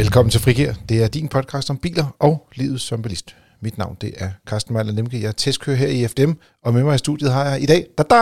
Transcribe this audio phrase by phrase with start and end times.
[0.00, 0.72] Velkommen til Frigir.
[0.88, 3.36] Det er din podcast om biler og livet som bilist.
[3.62, 5.20] Mit navn det er Carsten Mejler Lemke.
[5.20, 6.32] Jeg er testkører her i FDM,
[6.64, 8.16] og med mig i studiet har jeg i dag, da, da,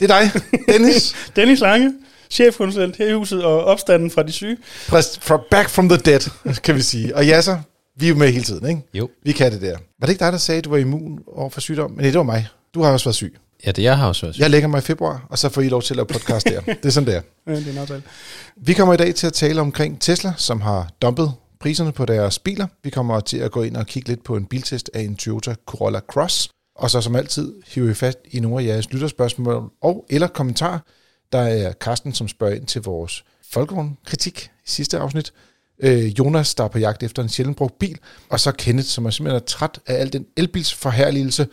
[0.00, 0.42] det er dig,
[0.72, 1.14] Dennis.
[1.36, 1.94] Dennis Lange,
[2.30, 4.56] chefkonsulent her i huset og opstanden fra de syge.
[4.88, 7.16] Præst, from back from the dead, kan vi sige.
[7.16, 7.58] Og ja, så,
[7.96, 8.82] vi er jo med hele tiden, ikke?
[8.94, 9.08] Jo.
[9.24, 9.76] Vi kan det der.
[10.00, 11.90] Var det ikke dig, der sagde, at du var immun over for sygdom?
[11.90, 12.48] Men nej, det var mig.
[12.74, 13.36] Du har også været syg.
[13.66, 14.42] Ja, det jeg har også været syg.
[14.42, 16.60] Jeg lægger mig i februar, og så får I lov til at lave podcast der.
[16.82, 17.22] Det er sådan, det er.
[17.46, 18.02] Ja, det er en aftale.
[18.56, 22.38] Vi kommer i dag til at tale omkring Tesla, som har dumpet priserne på deres
[22.38, 22.66] biler.
[22.82, 25.54] Vi kommer til at gå ind og kigge lidt på en biltest af en Toyota
[25.66, 26.48] Corolla Cross.
[26.76, 30.78] Og så som altid hiver vi fast i nogle af jeres lytterspørgsmål og eller kommentarer.
[31.32, 35.32] Der er Carsten, som spørger ind til vores folkevognkritik i sidste afsnit.
[35.82, 37.98] Øh, Jonas, der er på jagt efter en sjældent brugt bil.
[38.28, 41.46] Og så Kenneth, som er simpelthen er træt af al den elbilsforherligelse,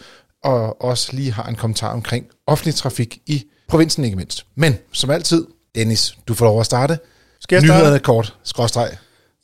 [0.44, 4.46] og også lige har en kommentar omkring offentlig trafik i provinsen ikke mindst.
[4.56, 7.00] Men som altid, Dennis, du får lov at starte.
[7.40, 7.80] Skal jeg starte?
[7.80, 8.90] Nyhederne kort, skråstreg.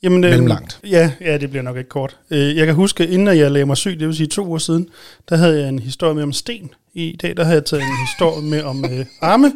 [0.02, 0.80] Jamen, øh, Mellemlangt.
[0.86, 2.16] Ja, ja, det bliver nok ikke kort.
[2.30, 4.88] Øh, Jeg kan huske, inden jeg lagde mig syg, det vil sige to uger siden,
[5.28, 6.70] der havde jeg en historie med om sten.
[6.94, 9.52] I dag der havde jeg taget en historie med om øh, arme.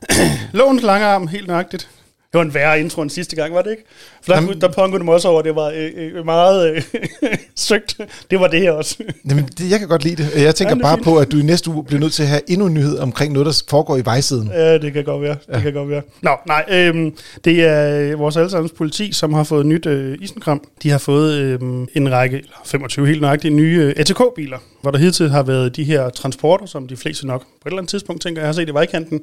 [0.52, 1.88] Lovens lange arm, helt nøjagtigt.
[2.32, 3.82] Det var en værre intro end sidste gang, var det ikke?
[4.22, 6.82] For der, Jamen- der pångede mig også over, det var øh, øh, meget øh,
[7.56, 7.96] søgt.
[8.30, 8.96] Det var det her også.
[9.28, 10.42] Jamen, det, jeg kan godt lide det.
[10.42, 11.04] Jeg tænker Ja, det bare fint.
[11.04, 13.32] på, at du i næste uge bliver nødt til at have endnu en nyhed omkring
[13.32, 14.48] noget, der foregår i vejsiden.
[14.54, 15.36] Ja, det kan godt være.
[15.54, 16.02] Det kan godt være.
[16.22, 20.64] Nå, nej, øhm, det er øh, vores allesammens politi, som har fået nyt øh, isenkram.
[20.82, 24.98] De har fået øhm, en række, eller 25 helt nøjagtigt, nye øh, ATK-biler, hvor der
[24.98, 28.22] hidtil har været de her transporter, som de fleste nok på et eller andet tidspunkt
[28.22, 29.20] tænker, jeg har set i vejkanten,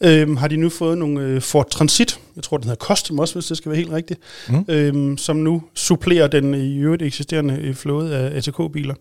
[0.00, 3.34] øhm, har de nu fået nogle øh, Ford Transit, jeg tror, den hedder Custom også,
[3.34, 4.64] hvis det skal være helt rigtigt, Mm.
[4.68, 8.94] øhm, som nu supplerer den i øvrigt eksisterende øh, flåde af ATK-biler.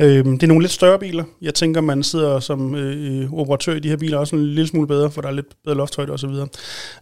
[0.00, 1.24] Øhm, det er nogle lidt større biler.
[1.42, 4.86] Jeg tænker, man sidder som øh, operatør i de her biler også en lille smule
[4.86, 6.30] bedre, for der er lidt bedre lofthøjde osv.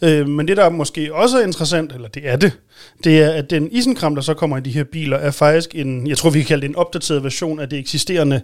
[0.02, 2.52] Øh, men det, der måske også er interessant, eller det er det,
[3.04, 6.06] det er, at den isenkram, der så kommer i de her biler, er faktisk en,
[6.06, 8.40] jeg tror, vi kan kalde det en opdateret version af det eksisterende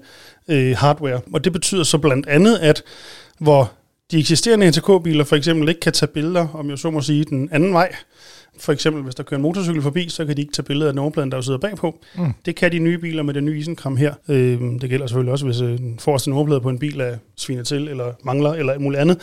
[0.48, 1.20] øh, hardware.
[1.32, 2.82] Og det betyder så blandt andet, at
[3.38, 3.72] hvor
[4.12, 7.48] de eksisterende ATK-biler for eksempel ikke kan tage billeder, om jeg så må sige, den
[7.52, 7.92] anden vej,
[8.58, 10.94] for eksempel, hvis der kører en motorcykel forbi, så kan de ikke tage billeder af
[10.94, 11.98] nummerpladen, der sidder bagpå.
[12.16, 12.34] Mm.
[12.46, 14.14] Det kan de nye biler med den nye isenkram her.
[14.28, 17.66] Øhm, det gælder selvfølgelig også, hvis øh, den forreste nummerplade på en bil er svinet
[17.66, 19.18] til, eller mangler, eller alt muligt andet.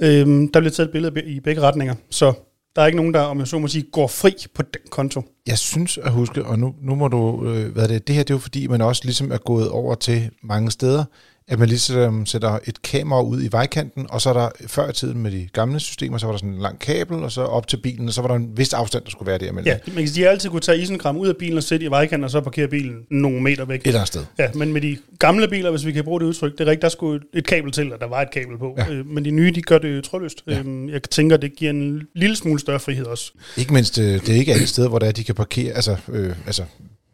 [0.00, 1.94] Øhm, der bliver taget et billede i begge retninger.
[2.10, 2.32] Så
[2.76, 5.22] der er ikke nogen, der, om jeg så må sige, går fri på den konto.
[5.46, 8.22] Jeg synes at huske, og nu, nu må du, øh, hvad er det, det her
[8.22, 11.04] det er jo fordi, man også ligesom er gået over til mange steder,
[11.48, 14.92] at man ligesom sætter et kamera ud i vejkanten, og så er der før i
[14.92, 17.68] tiden med de gamle systemer, så var der sådan en lang kabel, og så op
[17.68, 19.78] til bilen, og så var der en vis afstand, der skulle være der mellem Ja,
[19.86, 22.24] man kan sige, de altid kunne tage isenkram ud af bilen og sætte i vejkanten,
[22.24, 23.80] og så parkere bilen nogle meter væk.
[23.80, 24.24] et eller andet sted.
[24.38, 26.82] Ja, men med de gamle biler, hvis vi kan bruge det udtryk, det er rigtigt,
[26.82, 28.74] der skulle et kabel til, og der var et kabel på.
[28.78, 28.90] Ja.
[28.92, 30.42] Øh, men de nye, de gør det trådløst.
[30.46, 30.52] Ja.
[30.52, 30.58] Ja.
[30.58, 33.32] Øhm, jeg tænker, det giver en lille smule større frihed også.
[33.56, 35.96] Ikke mindst, øh, det er ikke alle steder, hvor der er, de kan parkere, altså,
[36.08, 36.62] øh, altså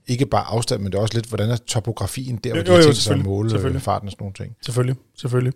[0.06, 2.70] ikke bare afstand, men det er også lidt, hvordan er topografien der, hvor Jo, de
[2.70, 3.82] har tænkt sig at måle øh, selvfølgelig.
[3.82, 4.56] farten og sådan nogle ting.
[4.64, 5.52] Selvfølgelig, selvfølgelig.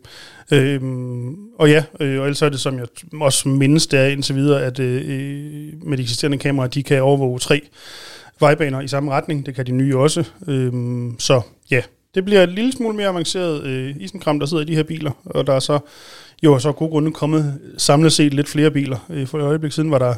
[0.53, 2.87] Øhm, og ja, øh, og ellers er det, som jeg
[3.21, 7.39] også mindes, det er indtil videre, at øh, med de eksisterende kameraer, de kan overvåge
[7.39, 7.61] tre
[8.41, 9.47] vejbaner i samme retning.
[9.47, 10.25] Det kan de nye også.
[10.49, 11.41] Øhm, så
[11.71, 11.83] ja,
[12.15, 15.11] det bliver et lille smule mere avanceret øh, isenkram, der sidder i de her biler.
[15.25, 15.79] Og der er så
[16.43, 19.07] jo så af gode grunde kommet samlet set lidt flere biler.
[19.11, 20.15] Øh, for et øjeblik siden var der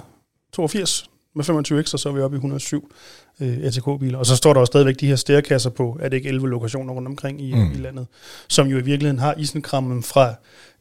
[0.53, 2.93] 82 med 25 ekstra, så er vi oppe i 107
[3.41, 4.19] øh, ATK-biler.
[4.19, 6.95] Og så står der jo stadigvæk de her stærkasser på, er det ikke 11 lokationer
[6.95, 7.73] rundt omkring i, Mm.
[7.73, 8.07] i landet,
[8.49, 10.35] som jo i virkeligheden har isenkrammen fra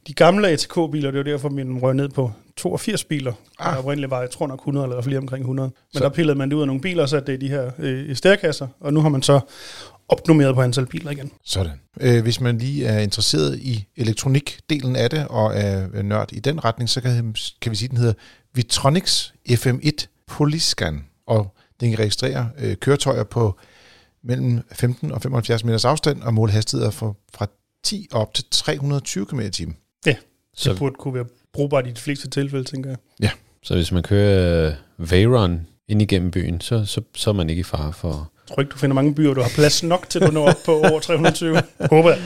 [0.06, 1.10] de gamle ATK-biler.
[1.10, 3.32] Det var derfor, min røg ned på 82 biler.
[3.58, 3.72] Ah.
[3.72, 5.68] Der oprindeligt var, jeg tror nok 100 eller flere omkring 100.
[5.68, 6.04] Men Så- så.
[6.04, 8.16] der pillede man det ud af nogle biler og satte det i de her øh,
[8.16, 9.40] stærkasser, og nu har man så
[10.08, 11.30] opnummeret på antal biler igen.
[11.44, 11.72] Sådan.
[12.00, 16.64] Øh, hvis man lige er interesseret i elektronikdelen af det, og er nørd i den
[16.64, 18.14] retning, så kan, kan vi sige, at den hedder
[18.54, 23.58] Vitronics FM1 Polyscan, og den kan registrere øh, køretøjer på
[24.24, 27.46] mellem 15 og 75 meters afstand, og måle hastigheder for, fra
[27.84, 29.76] 10 op til 320 km i timen.
[30.54, 33.30] Så Så, det burde kunne være brugbart i de fleste tilfælde, tænker jeg.
[33.62, 34.66] så hvis man kører
[34.98, 38.08] øh, Veyron ind igennem byen, så, så, så er man ikke i fare for...
[38.48, 40.48] Jeg tror ikke, du finder mange byer, du har plads nok til, at du når
[40.48, 41.62] op på over 320.
[41.90, 42.20] Håber jeg.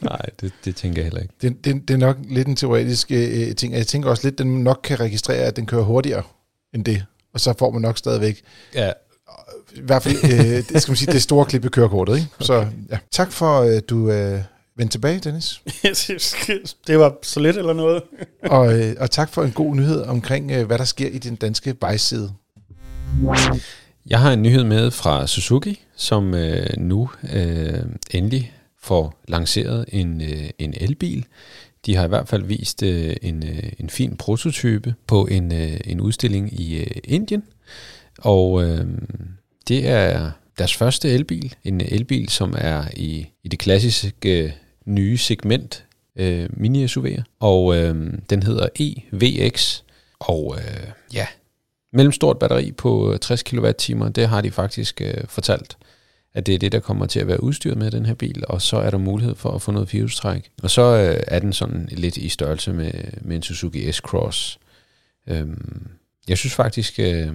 [0.00, 1.34] Nej, det, det tænker jeg heller ikke.
[1.42, 4.34] Det, det, det er nok lidt en teoretisk øh, ting, og jeg tænker også lidt,
[4.34, 6.22] at den nok kan registrere, at den kører hurtigere
[6.74, 8.42] end det, og så får man nok stadigvæk
[8.74, 8.92] Ja,
[9.74, 12.16] i hvert fald, øh, det skal man sige, det store klip i kørekortet.
[12.16, 12.28] Ikke?
[12.34, 12.44] Okay.
[12.44, 12.98] Så ja.
[13.10, 14.40] tak for, at øh, du øh,
[14.76, 15.60] vendte tilbage, Dennis.
[16.86, 18.02] det var så lidt eller noget.
[18.42, 21.36] og, øh, og tak for en god nyhed omkring, øh, hvad der sker i den
[21.36, 22.32] danske vejside.
[24.06, 30.20] Jeg har en nyhed med fra Suzuki, som øh, nu øh, endelig får lanceret en,
[30.20, 31.26] øh, en elbil.
[31.86, 35.80] De har i hvert fald vist øh, en, øh, en fin prototype på en, øh,
[35.84, 37.42] en udstilling i øh, Indien.
[38.18, 38.86] Og øh,
[39.68, 41.54] det er deres første elbil.
[41.64, 45.84] En elbil, som er i, i det klassiske nye segment
[46.16, 47.22] øh, mini-SUV'er.
[47.40, 49.82] Og øh, den hedder EVX.
[50.20, 51.26] Og øh, ja,
[51.92, 55.76] mellemstort batteri på øh, 60 kWh, det har de faktisk øh, fortalt
[56.34, 58.62] at det er det, der kommer til at være udstyret med den her bil, og
[58.62, 60.50] så er der mulighed for at få noget firehjulstræk.
[60.62, 64.58] Og så øh, er den sådan lidt i størrelse med, med en Suzuki S-Cross.
[65.26, 65.88] Øhm,
[66.28, 67.32] jeg synes faktisk, øh,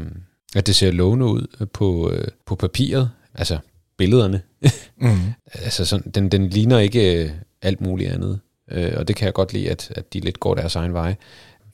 [0.56, 3.58] at det ser lovende ud på, øh, på papiret, altså
[3.98, 4.42] billederne.
[4.98, 5.18] mm.
[5.54, 8.40] altså sådan, den, den ligner ikke øh, alt muligt andet,
[8.72, 11.16] øh, og det kan jeg godt lide, at, at de lidt går deres egen vej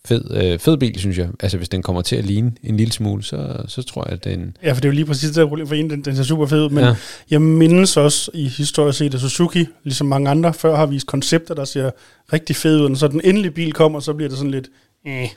[0.07, 1.29] fed, øh, fed bil, synes jeg.
[1.39, 4.23] Altså, hvis den kommer til at ligne en lille smule, så, så tror jeg, at
[4.23, 4.57] den...
[4.63, 6.23] Ja, for det er jo lige præcis det der problem for en, den, den ser
[6.23, 6.95] super fed ud, men ja.
[7.29, 11.55] jeg mindes også i historisk set, at Suzuki, ligesom mange andre før, har vist koncepter,
[11.55, 11.91] der ser
[12.33, 14.69] rigtig fede ud, og så den endelige bil kommer, så bliver det sådan lidt...
[15.05, 15.29] Eh.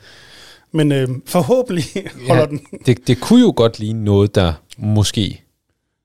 [0.71, 1.85] Men øh, forhåbentlig
[2.27, 2.61] holder ja, den.
[2.85, 5.41] det, det kunne jo godt ligne noget, der måske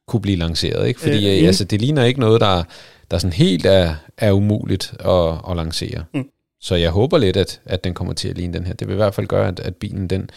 [0.09, 1.01] kunne blive lanceret, ikke?
[1.01, 2.63] Fordi øh, altså, det ligner ikke noget, der,
[3.11, 6.05] der sådan helt er, er umuligt at, at lancere.
[6.15, 6.25] Mm.
[6.63, 8.75] Så jeg håber lidt, at, at den kommer til at ligne den her.
[8.75, 10.31] Det vil i hvert fald gøre, at, at bilen den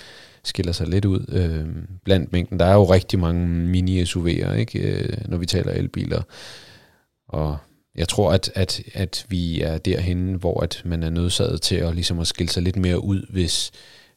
[0.44, 1.66] skiller sig lidt ud øh,
[2.04, 2.60] blandt mængden.
[2.60, 4.80] Der er jo rigtig mange mini-SUV'er, ikke?
[4.80, 6.22] Øh, når vi taler elbiler.
[7.28, 7.58] Og
[7.96, 11.96] jeg tror, at, at, at vi er derhen, hvor at man er nødsaget til at,
[11.96, 13.72] ligesom at skille sig lidt mere ud, hvis,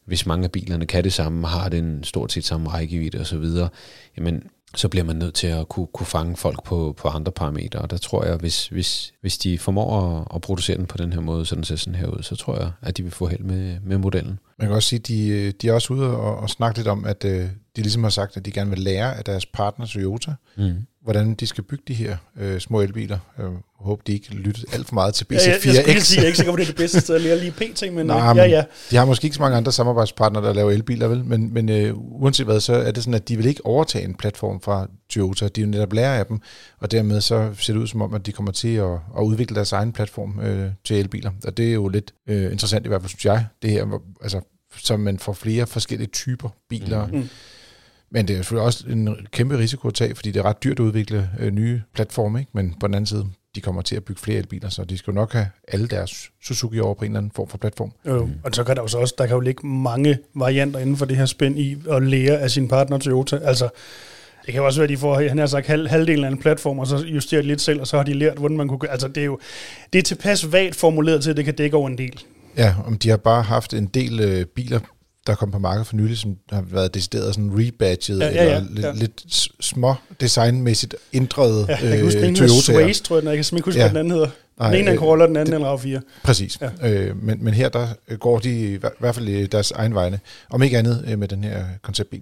[0.05, 3.45] hvis mange af bilerne kan det samme, har den stort set samme rækkevidde osv.
[4.17, 4.43] Jamen,
[4.75, 7.79] så bliver man nødt til at kunne, kunne fange folk på, på andre parametre.
[7.79, 11.13] Og der tror jeg, hvis, hvis, hvis de formår at, at producere den på den
[11.13, 13.27] her måde, så den ser sådan her ud, så tror jeg, at de vil få
[13.27, 14.39] held med, med modellen.
[14.59, 17.05] Man kan også sige, at de, de er også ude og, og snakke lidt om,
[17.05, 17.41] at øh,
[17.75, 20.73] de ligesom har sagt, at de gerne vil lære af deres partner Toyota, mm.
[21.09, 23.17] Hvordan de skal bygge de her øh, små elbiler.
[23.37, 23.45] Jeg
[23.79, 25.47] håber, de ikke lytter alt for meget til BC4X.
[25.47, 27.15] Ja, jeg, jeg, jeg, sige, jeg er ikke sikker på, det er det bedste sted
[27.15, 28.63] at lære lige pt, men, Nej, øh, ja, ja.
[28.91, 31.25] De har måske ikke så mange andre samarbejdspartnere, der laver elbiler, vel?
[31.25, 34.15] Men, men øh, uanset hvad, så er det sådan, at de vil ikke overtage en
[34.15, 35.47] platform fra Toyota.
[35.47, 36.39] De vil netop lære af dem,
[36.79, 39.55] og dermed så ser det ud som om, at de kommer til at, at udvikle
[39.55, 41.31] deres egen platform øh, til elbiler.
[41.45, 44.41] Og det er jo lidt øh, interessant i hvert fald, synes jeg, det her, altså,
[44.77, 47.07] så man får flere forskellige typer biler.
[47.07, 47.29] Mm.
[48.11, 50.79] Men det er selvfølgelig også en kæmpe risiko at tage, fordi det er ret dyrt
[50.79, 52.51] at udvikle øh, nye platforme, ikke?
[52.53, 53.25] men på den anden side,
[53.55, 56.29] de kommer til at bygge flere elbiler, så de skal jo nok have alle deres
[56.43, 57.91] Suzuki over på en eller anden form for platform.
[58.07, 58.33] Jo, mm.
[58.43, 61.17] og så kan der jo også, der kan jo ligge mange varianter inden for det
[61.17, 63.35] her spænd i at lære af sin partner Toyota.
[63.35, 63.69] Altså,
[64.45, 66.37] det kan jo også være, at de får, han har sagt, halv, halvdelen af en
[66.37, 68.79] platform, og så justerer de lidt selv, og så har de lært, hvordan man kunne
[68.79, 68.91] gøre.
[68.91, 69.39] Altså, det er jo
[69.93, 72.23] det er tilpas vagt formuleret til, at det kan dække over en del.
[72.57, 74.79] Ja, om de har bare haft en del øh, biler
[75.29, 78.57] der kom på markedet for nylig, som har været decideret sådan rebadget, ja, ja, ja,
[78.57, 78.91] eller lidt, ja.
[78.93, 79.25] lidt
[79.59, 82.59] små designmæssigt ændret ja, jeg kan huske, øh, Toyota.
[82.59, 83.83] Swaze, tror jeg, den, jeg kan ikke huske, ja.
[83.83, 84.29] hvad den anden hedder.
[84.59, 86.21] Nej, den ene er en øh, Corolla, den anden er en RAV4.
[86.23, 86.59] Præcis.
[86.61, 86.91] Ja.
[86.91, 87.87] Øh, men, men her der
[88.17, 91.65] går de i hvert fald deres egen vegne, om ikke andet øh, med den her
[91.81, 92.21] konceptbil.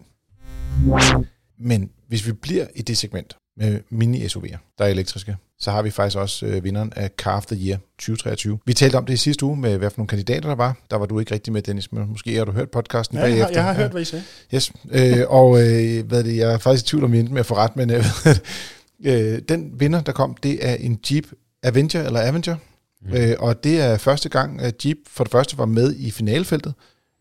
[1.59, 5.89] Men hvis vi bliver i det segment med mini-SUV'er, der er elektriske, så har vi
[5.89, 8.59] faktisk også øh, vinderen af Car of the Year 2023.
[8.65, 10.77] Vi talte om det i sidste uge med, hvad for nogle kandidater der var.
[10.91, 13.49] Der var du ikke rigtig med, Dennis, men måske har du hørt podcasten ja, bagefter.
[13.49, 14.23] Jeg har, jeg har hørt, hvad I sagde.
[14.53, 17.55] Yes, øh, og øh, hvad det, jeg er faktisk i tvivl om, med at få
[17.55, 18.05] ret, men øh,
[19.05, 21.25] øh, den vinder, der kom, det er en Jeep
[21.63, 22.55] Avenger, eller Avenger.
[23.01, 23.13] Mm.
[23.13, 26.73] Øh, og det er første gang, at Jeep for det første var med i finalefeltet,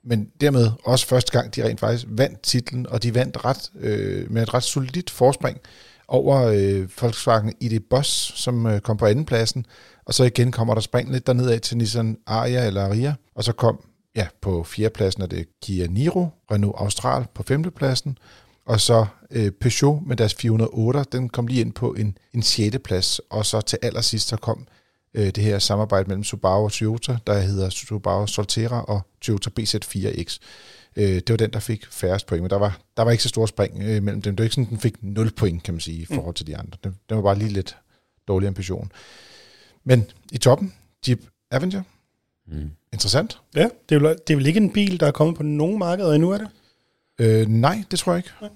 [0.05, 4.33] men dermed også første gang, de rent faktisk vandt titlen, og de vandt ret øh,
[4.33, 5.59] med et ret solidt forspring
[6.09, 9.67] over øh, Volkswagen ID Boss, som øh, kom på andenpladsen,
[10.05, 13.45] og så igen kommer der spring lidt derned af til Nissan Aria eller Aria, og
[13.45, 13.81] så kom
[14.17, 18.19] ja, på fjerdepladsen er det Kia Niro, Renault Austral på femtepladsen,
[18.67, 22.79] og så øh, Peugeot med deres 408, den kom lige ind på en, en sjette
[22.79, 24.67] plads, og så til allersidst så kom
[25.15, 30.39] øh, det her samarbejde mellem Subaru og Toyota, der hedder Subaru Solterra og Toyota BZ4X.
[30.97, 33.29] Øh, det var den, der fik færrest point, men der var, der var ikke så
[33.29, 34.37] store spring øh, mellem dem.
[34.37, 36.15] Det var ikke sådan, den fik 0 point, kan man sige, i mm.
[36.15, 36.79] forhold til de andre.
[36.85, 37.77] Den, den var bare lige lidt
[38.29, 38.93] dårlig ambition.
[39.85, 40.75] Men i toppen,
[41.09, 41.83] Jeep Avenger.
[42.47, 42.71] Mm.
[42.93, 43.41] Interessant.
[43.55, 45.79] Ja, det er, vel, det er vel ikke en bil, der er kommet på nogen
[45.79, 46.49] markeder endnu, er det?
[47.19, 48.31] Øh, nej, det tror jeg ikke.
[48.41, 48.51] Nej.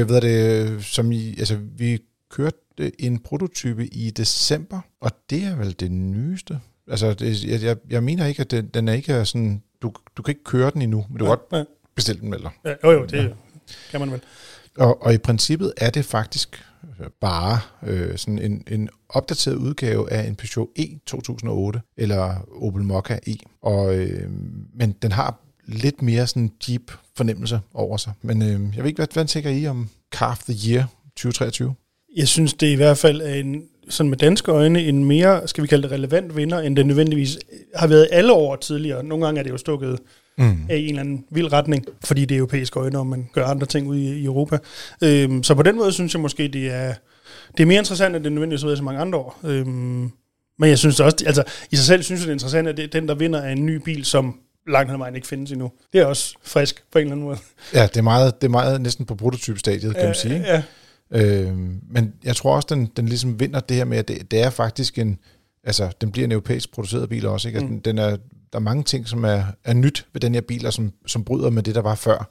[0.00, 1.98] Øh, ved det, som i, altså, vi
[2.30, 2.58] kørte
[2.98, 6.60] en prototype i december, og det er vel det nyeste.
[6.88, 10.22] Altså, det, jeg, jeg, jeg mener ikke, at den, den er ikke sådan du, du
[10.22, 11.66] kan ikke køre den endnu, men du kan godt.
[11.94, 12.50] Bestille den med dig.
[12.64, 13.28] Ja, jo, jo, det ja.
[13.90, 14.20] kan man vel.
[14.78, 16.64] Og, og i princippet er det faktisk
[17.00, 22.82] øh, bare øh, sådan en, en opdateret udgave af en Peugeot E 2008, eller Opel
[22.82, 23.34] Mokka E.
[23.62, 24.30] Og, øh,
[24.74, 28.12] men den har lidt mere sådan Jeep fornemmelse over sig.
[28.22, 31.74] Men øh, jeg ved ikke, hvad, hvad tænker I om Car of the Year 2023?
[32.16, 35.62] Jeg synes, det er i hvert fald en, sådan med danske øjne en mere, skal
[35.62, 37.38] vi kalde det relevant vinder, end det nødvendigvis
[37.74, 39.04] har været alle år tidligere.
[39.04, 39.98] Nogle gange er det jo stukket
[40.38, 40.44] mm.
[40.70, 43.66] i en eller anden vild retning, fordi det er europæiske øjne, og man gør andre
[43.66, 44.58] ting ude i, i Europa.
[45.04, 46.94] Øhm, så på den måde synes jeg måske, det er,
[47.56, 49.38] det er mere interessant, end det nødvendigvis været så mange andre år.
[49.44, 50.10] Øhm,
[50.58, 52.92] men jeg synes også, altså i sig selv synes jeg, det er interessant, at det,
[52.92, 55.70] den, der vinder, er en ny bil, som langt hen ad vejen ikke findes endnu.
[55.92, 57.38] Det er også frisk på en eller anden måde.
[57.74, 60.34] Ja, det er meget, det er meget næsten på prototypstadiet, kan Ja, man sige.
[60.34, 60.46] Ikke?
[60.46, 60.62] Ja,
[61.14, 61.56] Øh,
[61.90, 64.50] men jeg tror også, den, den ligesom vinder det her med, at det, det er
[64.50, 65.18] faktisk en,
[65.64, 67.56] altså den bliver en europæisk produceret bil også, ikke?
[67.58, 67.80] Altså, Mm.
[67.82, 68.16] den, den er,
[68.52, 71.24] der er mange ting, som er, er nyt ved den her bil, og som, som
[71.24, 72.28] bryder med det, der var før.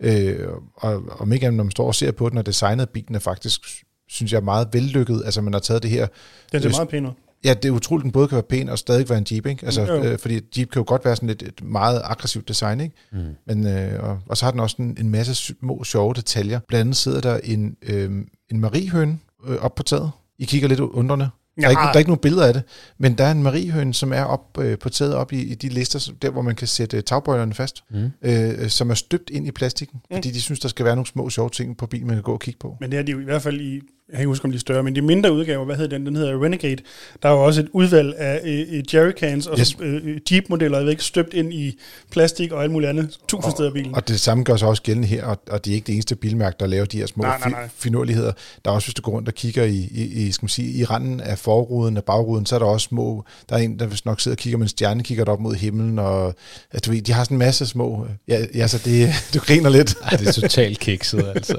[0.00, 3.14] Øh, og om ikke andet, når man står og ser på den, og designet bilen
[3.14, 3.60] er faktisk,
[4.08, 5.22] synes jeg, er meget vellykket.
[5.24, 6.06] Altså man har taget det her,
[6.52, 7.10] den ser Øh, meget pæn ud.
[7.44, 9.64] ja, det er utroligt, den både kan være pæn og stadig være en Jeep, ikke?
[9.66, 10.02] Altså, jo.
[10.04, 12.94] øh, fordi Jeep kan jo godt være sådan et, et meget aggressivt design, ikke?
[13.12, 13.18] Mm.
[13.46, 16.60] Men, øh, og, og så har den også en, en masse små, sjove detaljer.
[16.68, 18.10] Blandt andet sidder der en, øh,
[18.50, 20.10] en mariehøne øh, op på taget.
[20.38, 21.28] I kigger lidt undrende.
[21.60, 22.62] Der er, ikke, der er ikke nogen billeder af det,
[22.98, 25.68] men der er en mariehøne, som er op øh, på taget op i, i de
[25.68, 28.10] lister, der hvor man kan sætte øh, tagbøjlerne fast, Mm.
[28.22, 30.16] øh, som er støbt ind i plastikken, Mm.
[30.16, 32.32] fordi de synes, der skal være nogle små sjove ting på bilen, man kan gå
[32.32, 32.76] og kigge på.
[32.80, 34.56] Men det er de jo i hvert fald i, jeg kan ikke huske om de
[34.56, 36.06] er større, men de mindre udgaver, hvad hedder den?
[36.06, 36.76] Den hedder Renegade.
[37.22, 39.68] Der er jo også et udvalg af øh, øh, jerrycans og Yes.
[39.70, 39.76] yes.
[39.80, 41.78] øh, Jeep-modeller, jeg ved ikke, støbt ind i
[42.10, 43.18] plastik og alt muligt andet.
[43.28, 43.94] Tusind steder i bilen.
[43.94, 46.16] Og det samme gør sig også gældende her, og, og det er ikke det eneste
[46.16, 47.68] bilmærke, der laver de her små Nej, nej, nej.
[47.78, 48.32] finurligheder.
[48.64, 50.72] Der er også, hvis du går rundt og kigger i, i, i, skal man sige,
[50.72, 53.86] i randen af forruden, af bagruden, så er der også små, der er en, der
[53.86, 56.34] vist nok sidder og kigger med en stjerne, kigger op mod himlen, og
[56.70, 59.70] at du ved, de har sådan en masse små, ja, ja så det, du griner
[59.70, 59.94] lidt.
[60.02, 61.58] Ej, det er totalt kikset, altså.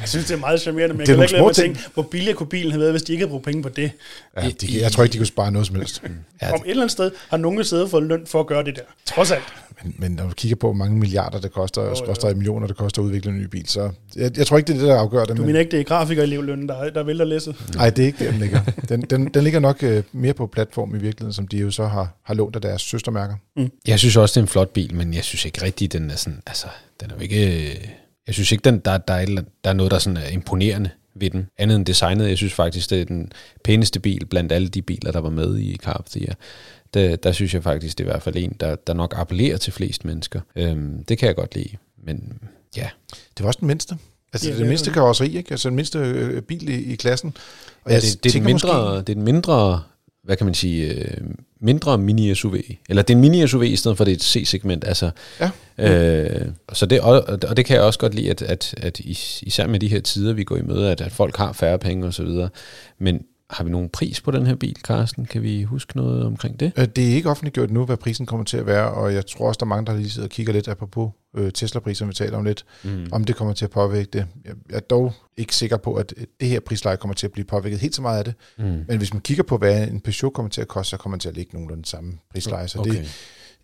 [0.00, 1.80] Jeg synes, det er meget charmerende, men jeg Det er kan ikke lade mig tænke,
[1.94, 3.90] hvor billig kunne bilen have været, hvis de ikke havde brugt penge på det.
[4.36, 6.02] Ja, de, jeg tror ikke, de kunne spare noget som helst.
[6.42, 8.76] Ja, Om et eller andet sted har nogen siddet for løn for at gøre det
[8.76, 8.82] der.
[9.06, 9.42] Trods alt.
[9.82, 12.66] Men, men når du kigger på, hvor mange milliarder det koster, og koster i millioner,
[12.66, 14.88] det koster at udvikle en ny bil, så jeg, jeg tror ikke, det er det,
[14.88, 15.36] der afgør det.
[15.36, 17.56] Du mener ikke, det er grafikerelevlønnen, der, der vælter læsset?
[17.74, 18.60] Nej, det er ikke der, den ligger.
[18.88, 21.86] Den, den, den ligger nok øh, mere på platform i virkeligheden, som de jo så
[21.86, 23.34] har, har lånt af deres søstermærker.
[23.86, 26.16] Jeg synes også, det er en flot bil, men jeg synes ikke rigtigt, den er
[26.16, 26.66] sådan, altså,
[27.00, 27.66] den er jo ikke,
[28.26, 29.26] jeg synes ikke, den, der, der, er,
[29.64, 31.46] der er noget, der sådan er imponerende ved den.
[31.58, 33.32] Andet end designet, jeg synes faktisk, det er den
[33.64, 36.34] pæneste bil blandt alle de biler, der var med i Car of the Year.
[36.94, 39.56] Der, der synes jeg faktisk, det er i hvert fald en, der, der nok appellerer
[39.56, 40.40] til flest mennesker.
[40.56, 42.38] Øhm, det kan jeg godt lide, men
[42.76, 42.88] ja.
[43.10, 43.96] Det var også den mindste.
[44.32, 45.50] Altså Ja, det, det mindste karosseri, ikke?
[45.50, 47.36] Altså den mindste øh, bil i, i klassen.
[47.84, 49.82] Og ja det, det, er den mindre, det er den mindre,
[50.24, 51.20] hvad kan man sige, øh,
[51.60, 52.56] mindre mini-SUV.
[52.88, 54.84] Eller det er en mini-SUV i stedet for det er et C-segment.
[54.84, 55.50] Altså, Ja.
[55.78, 59.42] Øh, så det, og, og det kan jeg også godt lide, at, at, at is-
[59.42, 62.06] især med de her tider, vi går i møde, at, at folk har færre penge
[62.06, 62.48] og så videre.
[62.98, 65.26] Men har vi nogen pris på den her bil, Carsten?
[65.26, 66.72] Kan vi huske noget omkring det?
[66.76, 69.48] Øh, Det er ikke offentliggjort nu, hvad prisen kommer til at være, og jeg tror
[69.48, 72.36] også, der er mange, der lige sidder og kigger lidt apropos øh, Tesla-priser, vi taler
[72.38, 73.06] om lidt, Mm.
[73.12, 74.26] om det kommer til at påvirke det.
[74.44, 77.80] Jeg er dog ikke sikker på, at det her prisleje kommer til at blive påvirket
[77.80, 78.34] helt så meget af det.
[78.58, 78.64] Mm.
[78.88, 81.20] Men hvis man kigger på, hvad en Peugeot kommer til at koste, så kommer den
[81.20, 82.68] til at ligge nogenlunde den samme prisleje.
[82.68, 82.90] Så Okay.
[82.90, 83.08] det,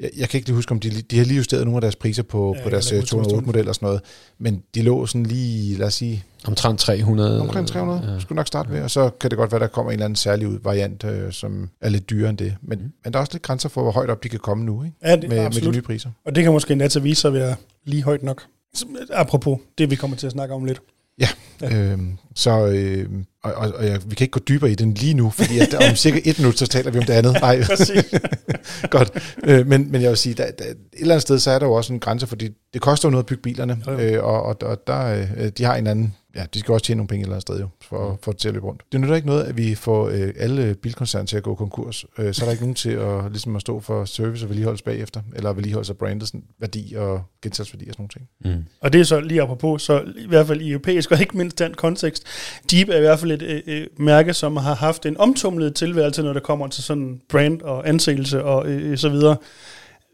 [0.00, 1.97] jeg, jeg kan ikke lige huske, om de, de har lige justeret nogle af deres
[1.97, 4.00] priser på, Ja, ja, på deres eller på 208-model og sådan noget,
[4.38, 7.40] men de lå sådan lige, lad os sige, Omtrent 300.
[7.40, 8.12] omkring 300, Ja.
[8.12, 8.21] ja.
[8.21, 10.16] skulle nok starte med, og så kan det godt være, der kommer en eller anden
[10.16, 12.54] særlig ud- variant, øh, som er lidt dyrere end det.
[12.62, 12.85] Men, Mm.
[13.04, 14.97] men der er også lidt grænser for, hvor højt op de kan komme nu, ikke?
[15.04, 16.11] Ja, det, Med, med de nye priser.
[16.26, 17.54] Og det kan måske endda til vise sig at være
[17.85, 18.42] lige højt nok.
[19.12, 20.80] Apropos det, vi kommer til at snakke om lidt.
[21.21, 21.28] Ja.
[21.62, 21.76] Ja.
[21.76, 23.09] Øhm, så, øh,
[23.44, 25.75] og, og, og jeg, vi kan ikke gå dybere i den lige nu, fordi at
[25.75, 27.32] om cirka et minut, så taler vi om det andet.
[27.32, 28.04] Nej, Præcis.
[28.90, 29.37] godt.
[29.44, 31.66] Øh, men, men jeg vil sige, der, der, et eller andet sted, så er der
[31.66, 33.99] jo også en grænse, fordi det koster jo noget at bygge bilerne, Jo, jo.
[33.99, 36.96] øh, og, og, og der, øh, de har en anden, ja, de skal også tjene
[36.96, 38.82] nogle penge et eller andet sted jo, for, for det til at løbe rundt.
[38.92, 42.34] Det nytter ikke noget, at vi får øh, alle bilkoncerner til at gå konkurs, øh,
[42.34, 45.20] så er der ikke nogen til at, ligesom at stå for service og vedligeholdelse bagefter,
[45.37, 48.08] eller vedligeholdelse af brandet, sådan, værdi og gensalgsværdi og sådan nogle
[48.44, 48.56] ting.
[48.58, 48.64] Mm.
[48.80, 51.58] Og det er så lige apropos, så i hvert fald i europæisk, og ikke mindst
[51.58, 52.25] den kontekst.
[52.72, 56.22] Jeep er i hvert fald et øh, øh, mærke, som har haft en omtumlet tilværelse,
[56.22, 59.37] når det kommer til sådan brand og anseelse og øh, så videre.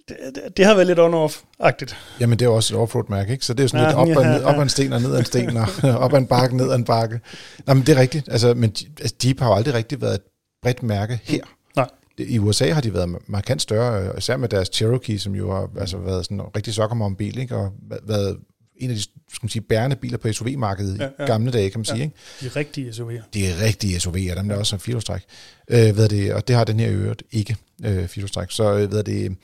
[0.09, 0.17] Det,
[0.57, 1.97] det, har været lidt on-off-agtigt.
[2.21, 3.45] Jamen, det er også et offroad-mærke, ikke?
[3.45, 4.45] Så det er sådan Ja, lidt op, ja, ja.
[4.45, 5.67] op ad en sten og ned ad en sten, og
[6.05, 7.21] op ad en bakke, ned ad en bakke.
[7.67, 8.29] Nej, men det er rigtigt.
[8.31, 10.21] Altså, men altså, Jeep har jo aldrig rigtig været et
[10.63, 11.41] bredt mærke her.
[11.77, 11.89] Nej.
[12.19, 15.71] I USA har de været markant større, øh, især med deres Cherokee, som jo har
[15.81, 17.57] altså, været sådan en rigtig sokkermom bil, ikke?
[17.57, 18.37] og væ- været
[18.77, 21.15] en af de skal man sige, bærende biler på SUV-markedet ja, Ja, ja.
[21.19, 21.25] ja.
[21.25, 21.97] i gamle dage, kan man sige.
[21.99, 22.03] Ja.
[22.05, 22.55] Ikke?
[22.55, 23.23] De rigtige SUV'er.
[23.35, 25.23] De rigtige SUV'er, dem der også er firehjulstræk.
[25.71, 28.47] Øh, ved det, og det har den her øvrigt ikke, øh, firehjulstræk.
[28.51, 29.37] Så øh, ved det,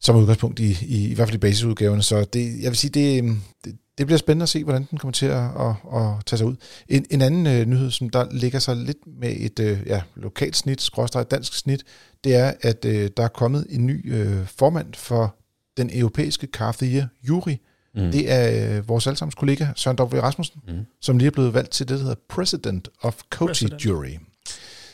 [0.00, 2.02] som udgangspunkt i, i, i hvert fald i basisudgaverne.
[2.02, 5.12] Så det, jeg vil sige, det, det, det bliver spændende at se, hvordan den kommer
[5.12, 6.56] til at, at, at tage sig ud.
[6.88, 10.56] En, en anden øh, nyhed, som der ligger sig lidt med et øh, ja, lokalt
[10.56, 11.84] snit, skråstrej et dansk snit,
[12.24, 15.36] det er, at øh, der er kommet en ny øh, formand for
[15.76, 17.56] den europæiske Car of the Year jury.
[17.94, 18.12] Mm.
[18.12, 20.20] Det er øh, vores allesammens kollega Søren W.
[20.20, 20.74] Rasmussen, Mm.
[21.00, 23.64] som lige er blevet valgt til det, der hedder President of Coty.
[23.84, 24.16] Jury.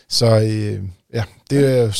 [0.09, 0.83] Så øh,
[1.15, 1.91] ja, det er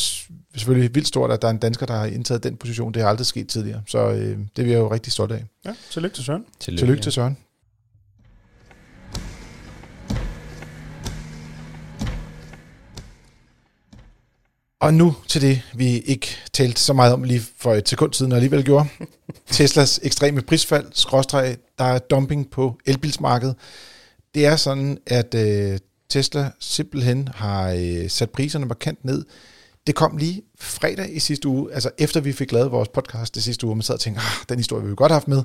[0.55, 2.93] selvfølgelig vildt stort, at der er en dansker, der har indtaget den position.
[2.93, 5.45] Det har aldrig sket tidligere, så øh, det er vi jo rigtig stolte af.
[5.65, 6.45] Ja, tillykke til Søren.
[6.59, 7.37] Tillykke, Tillykke til Søren.
[14.83, 18.31] Og nu til det, vi ikke talte så meget om lige for et sekund siden,
[18.31, 18.85] og alligevel gjorde.
[19.51, 23.55] Teslas ekstreme prisfald, skråstreg, der er dumping på elbilsmarkedet.
[24.35, 25.79] Det er sådan, at øh,
[26.09, 29.25] Tesla simpelthen har øh, sat priserne markant ned.
[29.87, 33.43] Det kom lige fredag i sidste uge, altså efter vi fik lavet vores podcast det
[33.43, 35.27] sidste uge, og man sad og tænkte, ah, den historie vil vi godt have haft
[35.27, 35.43] med.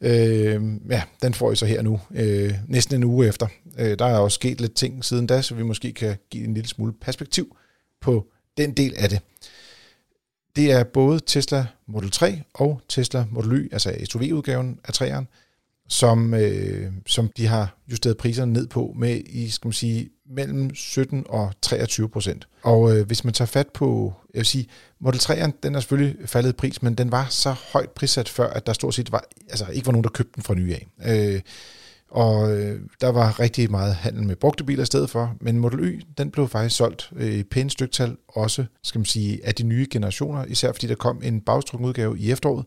[0.00, 3.46] Øh, ja, den får I så her nu, øh, næsten en uge efter.
[3.78, 6.54] Øh, der er også sket lidt ting siden da, så vi måske kan give en
[6.54, 7.56] lille smule perspektiv
[8.00, 8.26] på
[8.56, 9.20] den del af det.
[10.56, 15.24] Det er både Tesla Model 3 og Tesla Model Y, altså SUV-udgaven af 3'eren,
[15.88, 20.74] som, øh, som de har justeret priserne ned på med i, skal man sige, mellem
[20.74, 22.48] 17 og 23 procent.
[22.62, 24.66] Og øh, hvis man tager fat på, jeg vil sige,
[25.00, 28.48] Model 3'eren, den er selvfølgelig faldet i pris, men den var så højt prissat før,
[28.48, 30.86] at der stort set var, altså ikke var nogen, der købte den fra nye af.
[31.06, 31.40] Øh,
[32.10, 35.80] og øh, der var rigtig meget handel med brugte biler i stedet for, men Model
[35.80, 39.86] Y, den blev faktisk solgt øh, pænt styktal, også skal man sige, af de nye
[39.90, 42.64] generationer, især fordi der kom en bagstrukken udgave i efteråret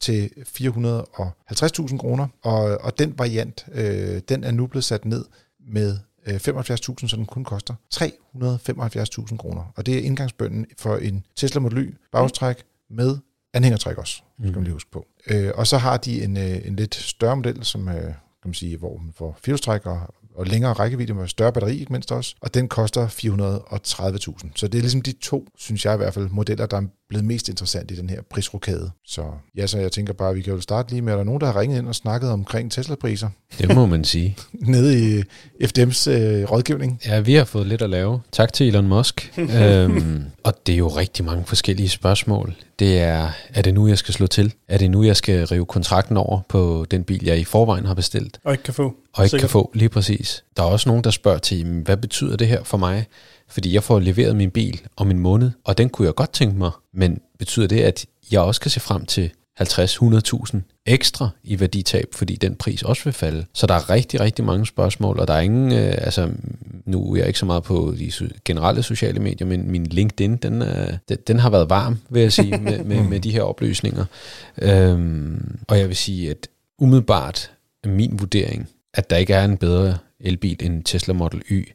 [0.00, 5.24] til 450.000 kroner, og, og den variant, øh, den er nu blevet sat ned
[5.60, 9.72] med øh, 75.000, så den kun koster 375.000 kroner.
[9.76, 13.18] Og det er indgangsbønden for en Tesla Model Y bagstræk med
[13.54, 15.06] anhængertræk også, skal man lige huske på.
[15.26, 18.54] Øh, og så har de en, øh, en lidt større model, som øh, kan man
[18.54, 20.00] sige, hvor man får firehjulstræk og,
[20.34, 22.34] og længere rækkevidde med større batteri, ikke mindst også.
[22.40, 24.50] Og den koster 430.000.
[24.54, 27.24] Så det er ligesom de to, synes jeg i hvert fald, modeller, der er blevet
[27.24, 28.90] mest interessant i den her prisrokade.
[29.06, 29.24] Så
[29.56, 31.40] ja, så jeg tænker bare, at vi kan jo starte lige med, er der nogen,
[31.40, 33.28] der har ringet ind og snakket omkring Tesla-priser
[33.58, 34.36] Det må man sige.
[34.52, 35.22] nede i
[35.64, 37.00] FDM's øh, rådgivning?
[37.06, 38.20] Ja, vi har fået lidt at lave.
[38.32, 39.32] Tak til Elon Musk.
[39.62, 42.54] øhm, og det er jo rigtig mange forskellige spørgsmål.
[42.78, 44.54] Det er, er det nu, jeg skal slå til?
[44.68, 47.94] Er det nu, jeg skal rive kontrakten over på den bil, jeg i forvejen har
[47.94, 48.38] bestilt?
[48.44, 48.94] Og ikke kan få.
[49.14, 49.40] Og ikke Sikkert.
[49.40, 50.44] kan få, lige præcis.
[50.56, 53.06] Der er også nogen, der spørger til, "Jamen, hvad betyder det her for mig?
[53.48, 56.58] Fordi jeg får leveret min bil om en måned, og den kunne jeg godt tænke
[56.58, 56.70] mig.
[56.94, 62.36] Men betyder det, at jeg også kan se frem til 50-100.000 ekstra i værditab, fordi
[62.36, 63.46] den pris også vil falde.
[63.54, 66.30] Så der er rigtig, rigtig mange spørgsmål, og der er ingen, øh, altså
[66.84, 68.12] nu er jeg ikke så meget på de
[68.44, 72.32] generelle sociale medier, men min LinkedIn, den, er, den, den har været varm, vil jeg
[72.32, 74.04] sige, med, med, med de her oplysninger.
[74.62, 77.50] Øhm, og jeg vil sige, at umiddelbart
[77.84, 81.68] er min vurdering, at der ikke er en bedre elbil end Tesla Model Y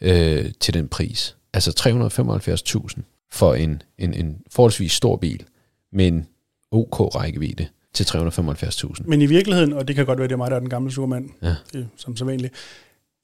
[0.00, 1.36] øh, til den pris.
[1.54, 1.70] Altså
[2.96, 5.44] 375.000 for en, en, en forholdsvis stor bil
[5.94, 6.26] men
[6.74, 8.94] OK rækkevidde til 375.000.
[9.04, 10.92] Men i virkeligheden, og det kan godt være, det er mig, der er den gamle
[10.92, 11.54] surmand, Ja.
[11.72, 12.54] det, som så vanligt.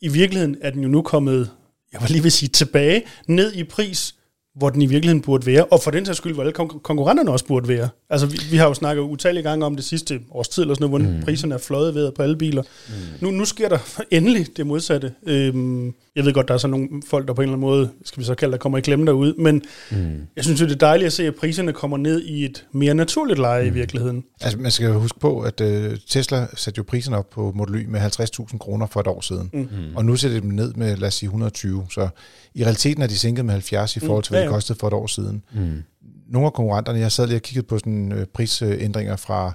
[0.00, 1.50] I virkeligheden er den jo nu kommet,
[1.92, 4.14] jeg var lige ved sige, tilbage, ned i pris,
[4.56, 7.30] hvor den i virkeligheden burde være, og for den sags skyld, hvor alle kon- konkurrenterne
[7.30, 7.88] også burde være.
[8.10, 10.90] Altså, vi, vi har jo snakket utallige gange om det sidste års tid, eller sådan
[10.90, 11.22] noget, hvor mm.
[11.24, 12.62] priserne er fløjet ved på alle biler.
[12.88, 12.94] Mm.
[13.20, 13.78] Nu, nu sker der
[14.10, 15.12] endelig det modsatte.
[15.26, 17.90] Øhm, jeg ved godt, der er så nogle folk, der på en eller anden måde,
[18.04, 20.20] skal vi så kalde der kommer i klemme derude, men mm.
[20.36, 22.94] jeg synes jo, det er dejligt at se, at priserne kommer ned i et mere
[22.94, 23.68] naturligt leje mm.
[23.68, 24.24] i virkeligheden.
[24.40, 27.74] Altså, man skal jo huske på, at øh, Tesla satte jo priserne op på Model
[27.74, 29.50] Y med 50.000 kroner for et år siden.
[29.52, 29.96] Mm.
[29.96, 31.86] Og nu sætter de dem ned med, lad os sige, 120.
[31.90, 32.08] Så
[32.54, 34.86] i realiteten er de sænket med 70 i forhold til, hvad Ja, det kostede for
[34.86, 35.42] et år siden.
[35.52, 35.82] Mm.
[36.28, 39.52] Nogle af konkurrenterne, jeg sad lige og kiggede på sådan øh, prisændringer fra,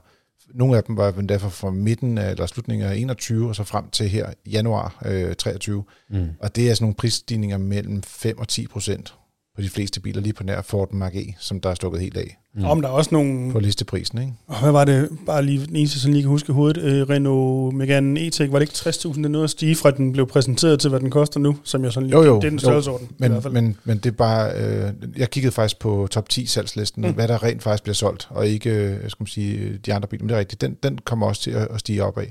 [0.54, 3.90] nogle af dem var derfor fra midten af, eller slutningen af 21, og så frem
[3.90, 5.84] til her januar øh, 23.
[6.10, 6.30] Mm.
[6.40, 9.16] Og det er sådan nogle prisstigninger mellem 5 og 10 procent
[9.56, 12.18] på de fleste biler, lige på nær Ford Mark E, som der er stukket helt
[12.18, 12.66] af Mm.
[12.66, 13.52] Om der er også nogle...
[13.52, 14.18] på listeprisen.
[14.20, 14.34] Ikke?
[14.48, 17.10] Og hvad var det, bare lige den eneste, som lige kan huske i hovedet, øh,
[17.10, 20.80] Renault Megane E-Tech, var det ikke 60.000, den nåede at stige fra, den blev præsenteret
[20.80, 23.08] til, hvad den koster nu, som jeg sådan lige, Jo, jo, det er den størrelsesorden.
[23.12, 23.54] i Men, hvert fald.
[23.54, 27.14] men, men det er bare, øh, jeg kiggede faktisk på top 10 salgslisten, mm.
[27.14, 30.08] Hvad der rent faktisk bliver solgt, og ikke, øh, jeg skal man sige, de andre
[30.08, 32.26] biler, men det er rigtigt, den, den kommer også til at, at stige opad.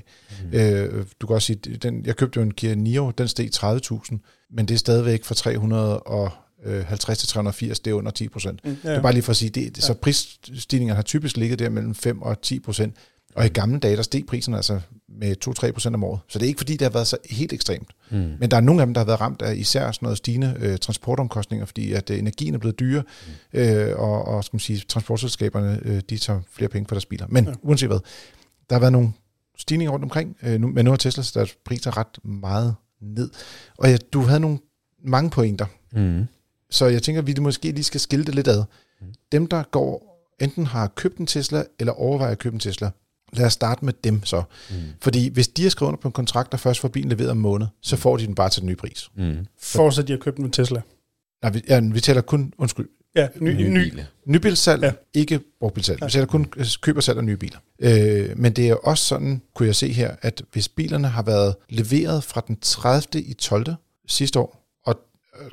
[0.51, 0.57] Mm.
[0.59, 4.17] Øh, du kan også sige, den, jeg købte jo en Kia Niro, den steg 30.000,
[4.55, 6.44] men det er stadigvæk fra 350
[7.17, 8.65] til 380, det er under 10 procent.
[8.65, 11.69] Mm, Det er bare lige for at sige, det, så prisstigningerne har typisk ligget der
[11.69, 12.95] mellem 5 og 10 procent,
[13.35, 15.35] og i gamle dage, der steg priserne altså med
[15.67, 16.19] 2-3 procent om året.
[16.27, 17.89] Så det er ikke fordi, det har været så helt ekstremt.
[18.11, 18.17] Mm.
[18.39, 20.55] Men der er nogle af dem, der har været ramt af især sådan noget stigende
[20.59, 23.03] øh, transportomkostninger, fordi at øh, energien er blevet dyre,
[23.53, 27.25] øh, og, og skal man sige, transportselskaberne øh, de tager flere penge for deres biler.
[27.29, 27.49] Men Ja.
[27.49, 27.55] ja.
[27.63, 27.99] uanset hvad,
[28.69, 29.11] der har været nogle
[29.57, 33.29] stigninger rundt omkring, øh, nu, men nu har Tesla sat deres priser ret meget ned.
[33.77, 34.57] Og ja, du havde nogle
[35.03, 36.25] mange pointer, Mm.
[36.69, 38.63] Så jeg tænker, at vi måske lige skal skille det lidt ad.
[39.31, 42.89] Dem, der går, enten har købt en Tesla, eller overvejer at købe en Tesla,
[43.33, 44.43] lad os starte med dem så.
[44.69, 44.75] Mm.
[45.01, 47.37] Fordi hvis de har skrevet under på en kontrakt, der først får bilen leveret om
[47.37, 49.09] en måned, så får de den bare til den nye pris.
[49.15, 49.37] Mm.
[49.59, 50.81] Fortsat, de har købt en Tesla.
[51.43, 54.03] Nej, vi, ja, vi taler kun, undskyld, Ja, ny, Nye ny, biler.
[54.25, 54.87] nybilsalg, ja.
[54.87, 54.93] Ja.
[55.13, 56.05] ikke brugtbilsalg.
[56.05, 57.57] Vi taler kun øh, køb og salg af nye biler.
[57.79, 61.55] Øh, men det er også sådan, kunne jeg se her, at hvis bilerne har været
[61.69, 63.21] leveret fra den 30.
[63.21, 63.65] i 12.
[64.07, 64.64] sidste år,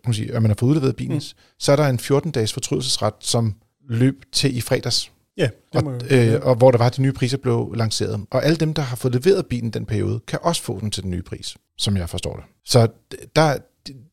[0.05, 1.39] man sige, at man har fået udleveret bilen, mm.
[1.59, 3.55] så er der en 14-dages fortrydelsesret, som
[3.89, 5.13] løb til i fredags.
[5.37, 8.21] ja, det Og, må, øh, og hvor der var, at de nye priser blev lanceret.
[8.31, 11.03] Og alle dem, der har fået leveret bilen den periode, kan også få den til
[11.03, 12.45] den nye pris, som jeg forstår det.
[12.65, 12.89] Så
[13.37, 13.57] der,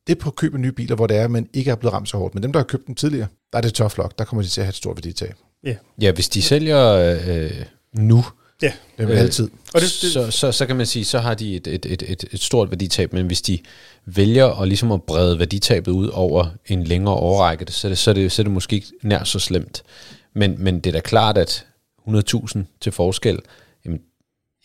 [0.08, 2.10] det er på køb af nye biler, hvor det er, man ikke er blevet ramt
[2.10, 2.34] så hårdt.
[2.34, 4.19] Men dem, der har købt den tidligere, der er det tough luck.
[4.19, 5.34] Der kommer de til at have et stort værditab.
[6.01, 8.25] Ja, hvis de sælger øh, nu,
[8.62, 8.74] ja.
[8.98, 9.50] Det er jo Øh, altid.
[9.74, 12.04] Og det, det, så, så, så kan man sige, så har de et, et, et,
[12.08, 13.60] et, et stort værditab, men hvis de
[14.06, 18.10] vælger at, ligesom at brede værditabet ud over en længere årrække, så er det, så
[18.10, 19.84] er det, så er det måske ikke nær så slemt.
[20.34, 21.65] Men, men det er da klart, at
[22.08, 23.39] 100.000 til forskel,
[23.86, 24.00] jamen,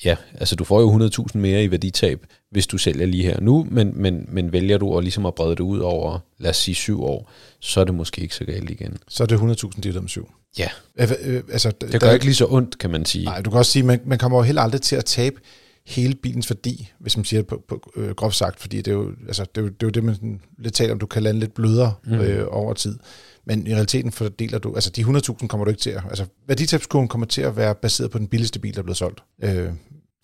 [0.04, 3.66] ja, altså du får jo 100.000 mere i værditab, hvis du sælger lige her nu,
[3.70, 6.74] men, men, men vælger du at, ligesom at brede det ud over, lad os sige
[6.74, 7.30] syv år,
[7.60, 8.98] så er det måske ikke så galt igen.
[9.08, 10.28] Så er det 100.000 delt med syv.
[10.58, 10.68] Ja,
[11.00, 13.24] Øh, øh, altså, det gør ikke lige så ondt, kan man sige.
[13.24, 15.40] Nej, du kan også sige, at man, man kommer jo heller aldrig til at tabe
[15.86, 18.92] hele bilens værdi, hvis man siger det på, på øh, groft sagt, fordi det er,
[18.92, 21.22] jo, altså, det, er jo, det er jo det, man lidt taler om, du kan
[21.22, 22.14] lande lidt blødere mm.
[22.14, 22.98] øh, over tid.
[23.46, 27.08] Men i realiteten fordeler du, altså de 100.000 kommer du ikke til at, altså værditabskurven
[27.08, 29.22] kommer til at være baseret på den billigste bil, der er blevet solgt.
[29.42, 29.72] Øh, det er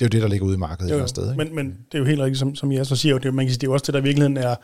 [0.03, 1.33] jo det, der ligger ude i markedet et jo, eller andet sted.
[1.33, 1.45] Ikke?
[1.45, 3.51] men, men det er jo helt rigtigt, som, som jeg så siger, det, man kan
[3.51, 4.57] sige, det er jo også det, der i virkeligheden er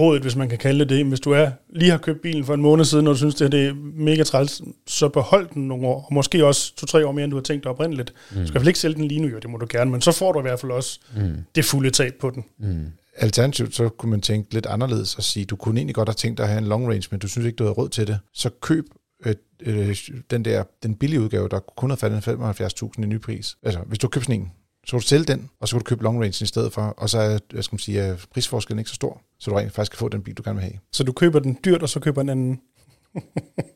[0.00, 1.06] rådet, hvis man kan kalde det.
[1.06, 3.44] Hvis du er lige har købt bilen for en måned siden, og du synes, det,
[3.44, 7.12] her, det er mega træls, så behold den nogle år, og måske også to-tre år
[7.12, 8.14] mere, end du har tænkt dig oprindeligt.
[8.30, 8.36] Mm.
[8.36, 9.90] Du skal i hvert fald ikke sælge den lige nu, jo, det må du gerne,
[9.90, 11.36] men så får du i hvert fald også mm.
[11.54, 12.44] det fulde tab på den.
[12.58, 12.86] Mm.
[13.16, 16.38] Alternativt, så kunne man tænke lidt anderledes og sige, du kunne egentlig godt have tænkt
[16.38, 18.18] dig at have en long range, men du synes ikke, du har råd til det.
[18.34, 18.84] Så køb
[19.26, 19.96] øh, øh,
[20.30, 23.56] den der, den billige udgave, der kun har faldet 75.000 i ny pris.
[23.62, 24.52] Altså, hvis du køber sådan en,
[24.86, 26.82] så kan du sælge den, og så kan du købe long range i stedet for,
[26.82, 29.72] og så er, hvad skal man sige, er prisforskellen ikke så stor, så du rent
[29.72, 30.78] faktisk kan få den bil, du gerne vil have.
[30.92, 32.60] Så du køber den dyrt, og så køber en anden.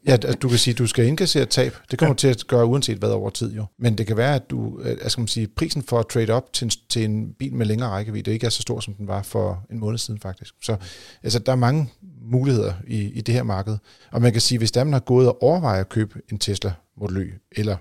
[0.06, 1.76] Ja, altså, du kan sige, at du skal indkassere tab.
[1.90, 2.16] Det kommer ja.
[2.16, 3.64] til at gøre uanset hvad over tid jo.
[3.78, 6.52] Men det kan være, at du, altså, skal man sige, prisen for at trade op
[6.52, 9.22] til en, til en bil med længere rækkevidde ikke er så stor, som den var
[9.22, 10.54] for en måned siden faktisk.
[10.62, 10.76] Så
[11.22, 11.90] altså, der er mange
[12.22, 13.76] muligheder i, i det her marked.
[14.10, 16.72] Og man kan sige, hvis der man har gået og overvejer at købe en Tesla
[16.96, 17.76] Model Y, eller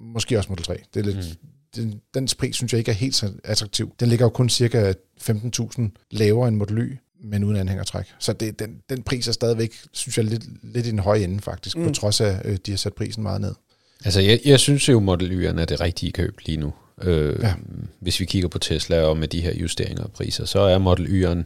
[0.00, 1.48] måske også Model 3, det er lidt, mm.
[1.76, 3.94] Den, dens pris synes jeg ikke er helt så attraktiv.
[4.00, 8.06] Den ligger jo kun cirka 15.000 lavere end Model Y, men uden anhængertræk.
[8.18, 11.40] Så det, den, den pris er stadigvæk, synes jeg, lidt, lidt i den høje ende
[11.40, 11.86] faktisk, mm.
[11.86, 13.54] på trods af, øh, de har sat prisen meget ned.
[14.04, 16.72] Altså, jeg, jeg synes jo, Model Y'erne er det rigtige køb lige nu.
[17.02, 17.54] Øh, Ja.
[18.00, 21.06] Hvis vi kigger på Tesla og med de her justeringer af priser, så er Model
[21.06, 21.44] Y'eren,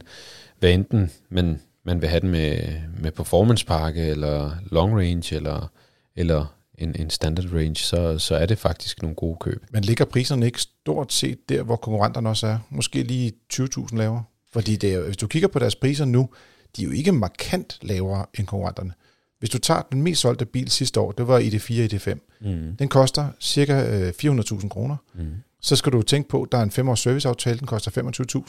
[0.59, 2.57] hvad enten man, man vil have den med,
[2.99, 5.71] med performancepakke, eller long range, eller,
[6.15, 9.65] eller en, en standard range, så, så er det faktisk nogle gode køb.
[9.71, 12.59] Men ligger priserne ikke stort set der, hvor konkurrenterne også er?
[12.69, 14.23] Måske lige 20.000 lavere?
[14.53, 16.29] Fordi det er, hvis du kigger på deres priser nu,
[16.77, 18.93] de er jo ikke markant lavere end konkurrenterne.
[19.39, 22.37] Hvis du tager den mest solgte bil sidste år, det var ID4 og ID5.
[22.41, 22.75] Mm.
[22.77, 24.95] Den koster cirka øh, 400.000 kroner.
[25.15, 25.25] Mm.
[25.61, 27.91] Så skal du tænke på, at der er en 5 års serviceaftale, den koster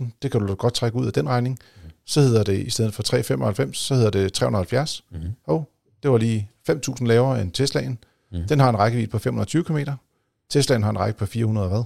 [0.01, 0.07] 25.000.
[0.23, 1.59] Det kan du godt trække ud af den regning.
[2.07, 5.05] Så hedder det, i stedet for 395, så hedder det 370.
[5.11, 5.19] Mm.
[5.45, 5.71] Og
[6.03, 7.99] det var lige 5.000 lavere end Teslaen.
[8.33, 8.49] Mm.
[8.49, 9.79] Den har en rækkevidde på 520 km.
[10.51, 11.83] Teslaen har en række på 400 hvad?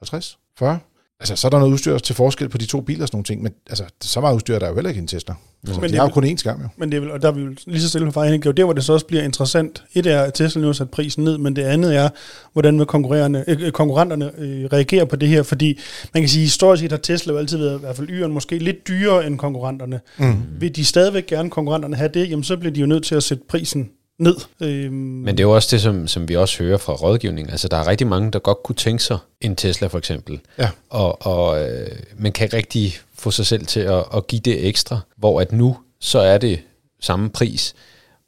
[0.00, 0.38] 50?
[0.58, 0.78] 40?
[1.20, 3.24] Altså, så er der noget udstyr til forskel på de to biler og sådan nogle
[3.24, 5.34] ting, men altså, så meget udstyr er der jo heller ikke i en Tesla.
[5.62, 6.68] Altså, Men det de er jo kun én skærm jo.
[6.76, 8.58] Men det er vel, og der er vi jo lige så stille vej hen, det
[8.58, 9.84] er hvor det så også bliver interessant.
[9.94, 12.08] Et er, at Tesla nu har sat prisen ned, men det andet er,
[12.52, 15.78] hvordan vil konkurrerende, øh, konkurrenterne øh, reagere på det her, fordi
[16.14, 18.58] man kan sige, historisk set har Tesla jo altid været, i hvert fald Y'eren, måske
[18.58, 20.00] lidt dyrere end konkurrenterne.
[20.18, 20.42] Mm.
[20.58, 23.22] Vil de stadigvæk gerne konkurrenterne have det, jamen så bliver de jo nødt til at
[23.22, 24.36] sætte prisen ned.
[24.60, 27.50] Øhm, Men det er jo også det, som, som vi også hører fra rådgivning.
[27.50, 30.40] Altså, der er rigtig mange, der godt kunne tænke sig en Tesla for eksempel.
[30.58, 30.70] Ja.
[30.90, 34.66] Og, og øh, man kan ikke rigtig få sig selv til at, at give det
[34.66, 36.60] ekstra, hvor at nu, så er det
[37.00, 37.74] samme pris.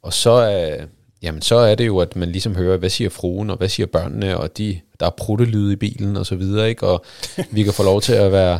[0.03, 0.85] Og så er,
[1.21, 3.87] jamen, så er det jo, at man ligesom hører, hvad siger fruen, og hvad siger
[3.87, 6.87] børnene, og de, der er pruttelyde i bilen, og så videre, ikke?
[6.87, 7.05] Og
[7.51, 8.59] vi kan få lov til at være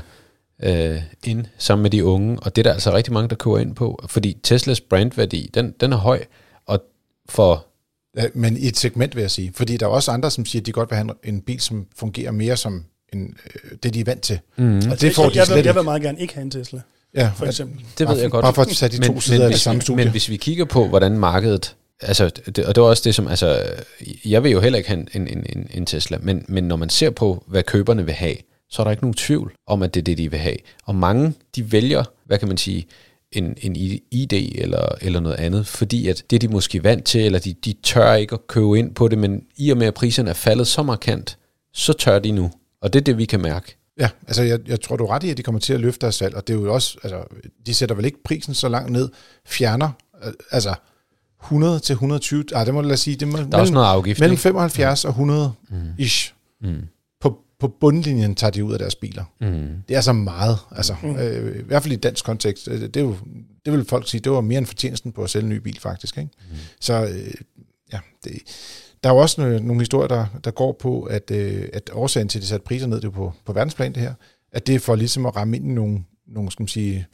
[0.63, 3.57] øh, ind sammen med de unge, og det er der altså rigtig mange, der køber
[3.57, 6.23] ind på, fordi Teslas brandværdi, den, den er høj,
[7.29, 7.67] for
[8.33, 9.51] men i et segment, vil jeg sige.
[9.55, 11.59] Fordi der er også andre, som siger, at de godt vil have en, en bil,
[11.59, 14.39] som fungerer mere som en, øh, det, de er vant til.
[14.57, 14.77] Mm.
[14.91, 16.51] Og det får jeg, de jeg, slet vil, jeg vil meget gerne ikke have en
[16.51, 16.81] Tesla,
[17.15, 17.85] Ja, for eksempel.
[17.97, 18.43] Det ved jeg godt.
[18.43, 20.03] Bare for at tage de to sider af det samme studie.
[20.03, 21.75] Men hvis vi kigger på, hvordan markedet...
[22.01, 23.27] Altså, det, og det var også det, som...
[23.27, 23.63] Altså,
[24.25, 26.89] jeg vil jo heller ikke have en, en, en, en Tesla, men, men når man
[26.89, 28.35] ser på, hvad køberne vil have,
[28.69, 30.57] så er der ikke nogen tvivl om, at det er det, de vil have.
[30.85, 32.87] Og mange, de vælger, hvad kan man sige,
[33.31, 33.75] en, en
[34.11, 37.53] ID eller, eller noget andet, fordi at det er de måske vant til, eller de,
[37.53, 40.33] de tør ikke at købe ind på det, men i og med, at priserne er
[40.33, 41.37] faldet så markant,
[41.73, 42.51] så tør de nu.
[42.81, 43.77] Og det er det, vi kan mærke.
[43.99, 46.01] Ja, altså jeg, jeg tror, du er ret i, at de kommer til at løfte
[46.01, 47.23] deres salg, og det er jo også, altså,
[47.65, 49.09] de sætter vel ikke prisen så langt ned,
[49.45, 49.89] fjerner,
[50.25, 50.73] øh, altså
[51.43, 53.87] 100 til 120, ah, det må jeg lade sige, det må, Der er også noget
[53.87, 54.19] afgift.
[54.19, 54.41] mellem ikke?
[54.41, 55.53] 75 og 100
[55.97, 56.33] ish.
[56.61, 56.81] Mm.
[57.59, 59.23] På, bundlinjen tager de ud af deres biler.
[59.41, 59.67] Mm.
[59.87, 62.67] Det er så meget, altså, øh, i hvert fald i dansk kontekst.
[62.67, 63.15] øh, Det, er jo,
[63.65, 65.79] det vil folk sige, det var mere end fortjenesten på at sælge en ny bil,
[65.79, 66.17] faktisk.
[66.17, 66.29] Ikke?
[66.49, 66.55] Mm.
[66.79, 67.33] Så øh,
[67.93, 68.33] ja, det,
[69.03, 72.27] der er jo også nogle, nogle historier, der, der går på, at, øh, at årsagen
[72.27, 74.13] til, at de satte priser ned, det er på, på verdensplan det her,
[74.51, 77.05] at det er for ligesom at ramme ind i nogle, nogle, skal man sige,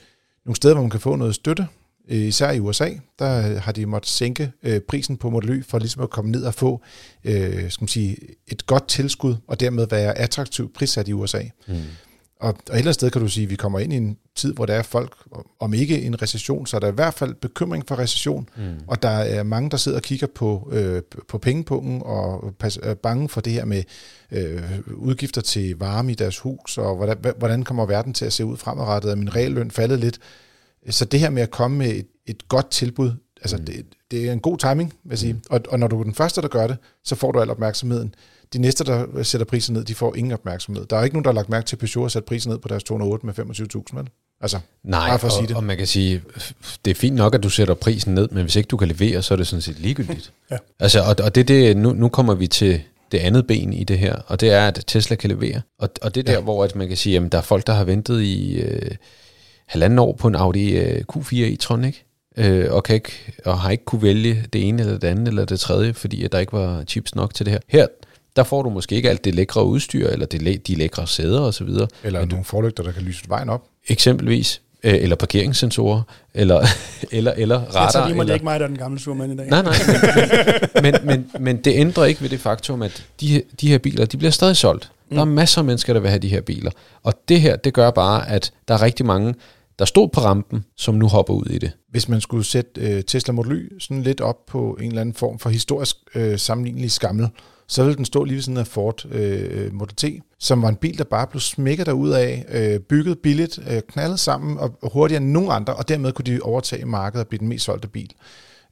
[0.46, 1.68] nogle steder, hvor man kan få noget støtte.
[2.10, 2.90] Øh, Især i USA,
[3.20, 6.44] der har de måttet sænke øh, prisen på Model Y for ligesom at komme ned
[6.44, 6.82] og få
[7.24, 11.42] øh, skal man sige, et godt tilskud, og dermed være attraktivt prissat i USA.
[11.68, 11.74] Mm.
[12.40, 14.18] Og, og et eller andet sted kan du sige, at vi kommer ind i en
[14.36, 15.16] tid, hvor der er folk,
[15.60, 18.64] om ikke en recession, så er der i hvert fald bekymring for recession, Mm.
[18.88, 22.94] og der er mange, der sidder og kigger på, øh, på pengepungen og pas, er
[22.94, 23.84] bange for det her med
[24.32, 24.62] øh,
[24.96, 28.58] udgifter til varme i deres hus, og hvordan, hvordan kommer verden til at se ud
[28.58, 29.12] fremadrettet?
[29.12, 30.20] Er min realløn faldet lidt?
[30.90, 33.66] Så det her med at komme med et, et godt tilbud, altså mm.
[33.66, 35.42] det, det er en god timing, vil jeg sige.
[35.50, 38.16] Og, og når du er den første, der gør det, så får du al opmærksomheden.
[38.54, 40.86] De næste, der sætter prisen ned, de får ingen opmærksomhed.
[40.86, 42.60] Der er ikke nogen, der har lagt mærke til, at Peugeot har sat prisen ned
[42.60, 44.10] på deres 208 med 25.000, vel?
[44.42, 45.56] Altså, Nej, Bare for at og, sige det.
[45.56, 46.22] og man kan sige,
[46.86, 49.22] det er fint nok, at du sætter prisen ned, men hvis ikke du kan levere,
[49.22, 50.34] så er det sådan set ligegyldigt.
[50.52, 50.58] Ja.
[50.80, 54.00] Altså, og, og det, det, nu, nu kommer vi til det andet ben i det
[54.00, 55.62] her, og det er, at Tesla kan levere.
[55.80, 56.40] Og, og det er der, ja.
[56.40, 58.92] hvor at man kan sige, at der er folk, der har ventet i øh,
[59.66, 62.06] halvanden år på en Audi øh, Q4 e-tron, ikke?
[62.38, 63.12] Øh, og, kan ikke,
[63.46, 66.32] og har ikke kunne vælge det ene eller det andet eller det tredje, fordi at
[66.32, 67.60] der ikke var chips nok til det her.
[67.68, 67.88] Her,
[68.36, 71.68] der får du måske ikke alt det lækre udstyr, eller det, de lækre sæder osv.,
[72.04, 73.64] eller nogle forlygter, der kan lyse vejen op.
[73.88, 76.02] eksempelvis, øh, eller parkeringssensorer,
[76.34, 76.66] eller,
[77.12, 77.92] eller, eller Jeg radar.
[77.92, 79.48] tager lige mig, eller, ikke mig, der er den gamle surmand i dag.
[79.50, 79.74] Nej, nej,
[80.82, 84.06] men, men, men, men det ændrer ikke ved det faktum, at de, de her biler,
[84.06, 84.92] de bliver stadig solgt.
[85.10, 86.72] Der er masser af mennesker, der vil have de her biler.
[87.04, 89.36] Og det her, det gør bare, at der er rigtig mange,
[89.80, 91.72] der stod på rampen, som nu hopper ud i det.
[91.90, 95.16] Hvis man skulle sætte øh, Tesla Model Y sådan lidt op på en eller anden
[95.16, 97.30] form for historisk øh, sammenlignelig skammel,
[97.68, 100.76] så ville den stå lige ved siden af Ford øh, Model T, som var en
[100.76, 104.92] bil, der bare blev smækket derud af, øh, bygget billigt, øh, knaldet sammen og, og
[104.94, 107.88] hurtigere end nogen andre, og dermed kunne de overtage markedet og blive den mest solgte
[107.88, 108.12] bil.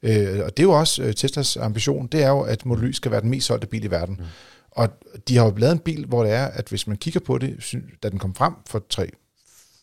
[0.02, 2.92] Øh, og det er jo også øh, Teslas ambition, det er jo, at Model Y
[2.92, 4.16] skal være den mest solgte bil i verden.
[4.18, 4.24] Mm.
[4.72, 4.88] Og
[5.28, 7.74] de har jo lavet en bil, hvor det er, at hvis man kigger på det,
[8.02, 9.10] da den kom frem for tre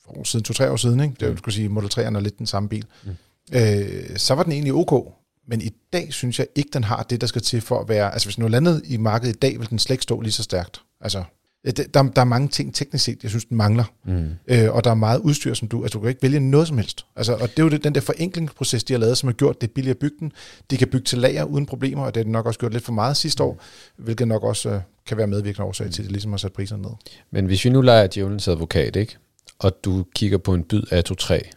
[0.08, 1.16] år siden, to-tre år siden, ikke?
[1.20, 3.12] det er jo, skulle sige, Model 3'eren er lidt den samme bil, mm.
[3.54, 5.14] øh, så var den egentlig ok.
[5.48, 8.14] Men i dag synes jeg ikke, den har det, der skal til for at være...
[8.14, 10.32] Altså hvis den var landet i markedet i dag, vil den slet ikke stå lige
[10.32, 10.82] så stærkt.
[11.02, 11.24] Altså,
[11.66, 13.84] der, der er mange ting teknisk set, jeg synes, den mangler.
[14.06, 14.30] Mm.
[14.48, 15.84] Øh, og der er meget udstyr, som du...
[15.84, 17.06] Altså du kan ikke vælge noget som helst.
[17.16, 19.62] Altså, og det er jo det, den der forenklingsproces, de har lavet, som har gjort
[19.62, 20.32] det billigere at bygge den.
[20.72, 22.84] De kan bygge til lager uden problemer, og det har de nok også gjort lidt
[22.84, 23.62] for meget sidste år,
[23.98, 26.82] hvilket nok også øh, kan være medvirkende årsag til, at det ligesom har sat priserne
[26.82, 26.92] ned.
[27.32, 29.18] Men hvis vi nu leger djævelens advokat, ikke?
[29.60, 31.50] og du kigger på en byd Atto 3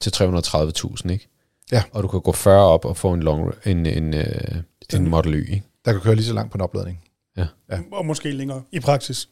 [0.00, 1.28] til 330.000, ikke?
[1.72, 1.82] Ja.
[1.92, 4.24] og du kan gå 40 op og få en, long, en, en, øh,
[4.94, 5.52] en Model Y.
[5.52, 5.62] Ikke?
[5.84, 7.00] Der kan køre lige så langt på en opladning.
[7.92, 9.28] Og måske længere i praksis.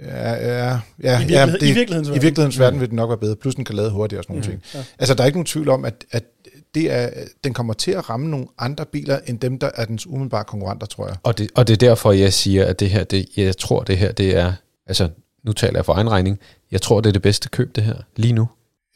[0.00, 2.22] Ja, ja, ja, I, virkelighed, ja, det, I virkelighedens I verden.
[2.22, 4.46] virkelighedens verden vil den nok være bedre, plus den kan lade hurtigere og sådan nogle
[4.54, 4.60] Mm.
[4.60, 4.62] ting.
[4.74, 4.84] Ja.
[4.98, 6.24] Altså, der er ikke nogen tvivl om, at, at
[6.74, 7.10] det er,
[7.44, 10.86] den kommer til at ramme nogle andre biler, end dem, der er dens umiddelbare konkurrenter,
[10.86, 11.16] tror jeg.
[11.22, 13.98] Og det, og det er derfor, jeg siger, at det her, det, jeg tror, det
[13.98, 14.52] her, det er,
[14.86, 15.08] altså,
[15.44, 16.38] nu taler jeg for egen regning,
[16.72, 18.48] jeg tror, det er det bedste køb, det her, lige nu,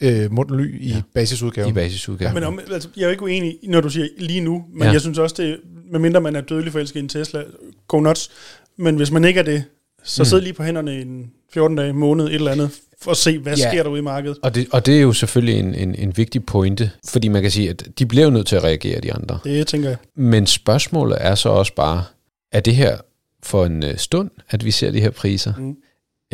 [0.02, 1.02] Øh, Morten Ly i Ja.
[1.14, 1.70] basisudgaven.
[1.70, 2.34] i basisudgaven.
[2.34, 4.92] Men om, altså, jeg er jo ikke uenig, når du siger lige nu, men Ja.
[4.92, 5.60] jeg synes også, det
[5.92, 7.42] medmindre man er dødelig forelsket i en Tesla,
[7.88, 8.30] go nuts.
[8.76, 9.64] Men hvis man ikke er det,
[10.04, 10.24] så Mm.
[10.24, 12.70] sid lige på hænderne i en 14 dage, måned, et eller andet,
[13.02, 13.62] for at se, hvad Ja.
[13.64, 13.70] ja.
[13.70, 14.38] sker der ude i markedet.
[14.42, 17.50] Og det, og det er jo selvfølgelig en, en, en vigtig pointe, fordi man kan
[17.50, 19.38] sige, at de bliver jo nødt til at reagere, de andre.
[19.44, 19.98] Det tænker jeg.
[20.16, 22.04] Men spørgsmålet er så også bare,
[22.52, 22.98] er det her
[23.42, 25.52] for en øh, stund, at vi ser de her priser?
[25.58, 25.76] Mm.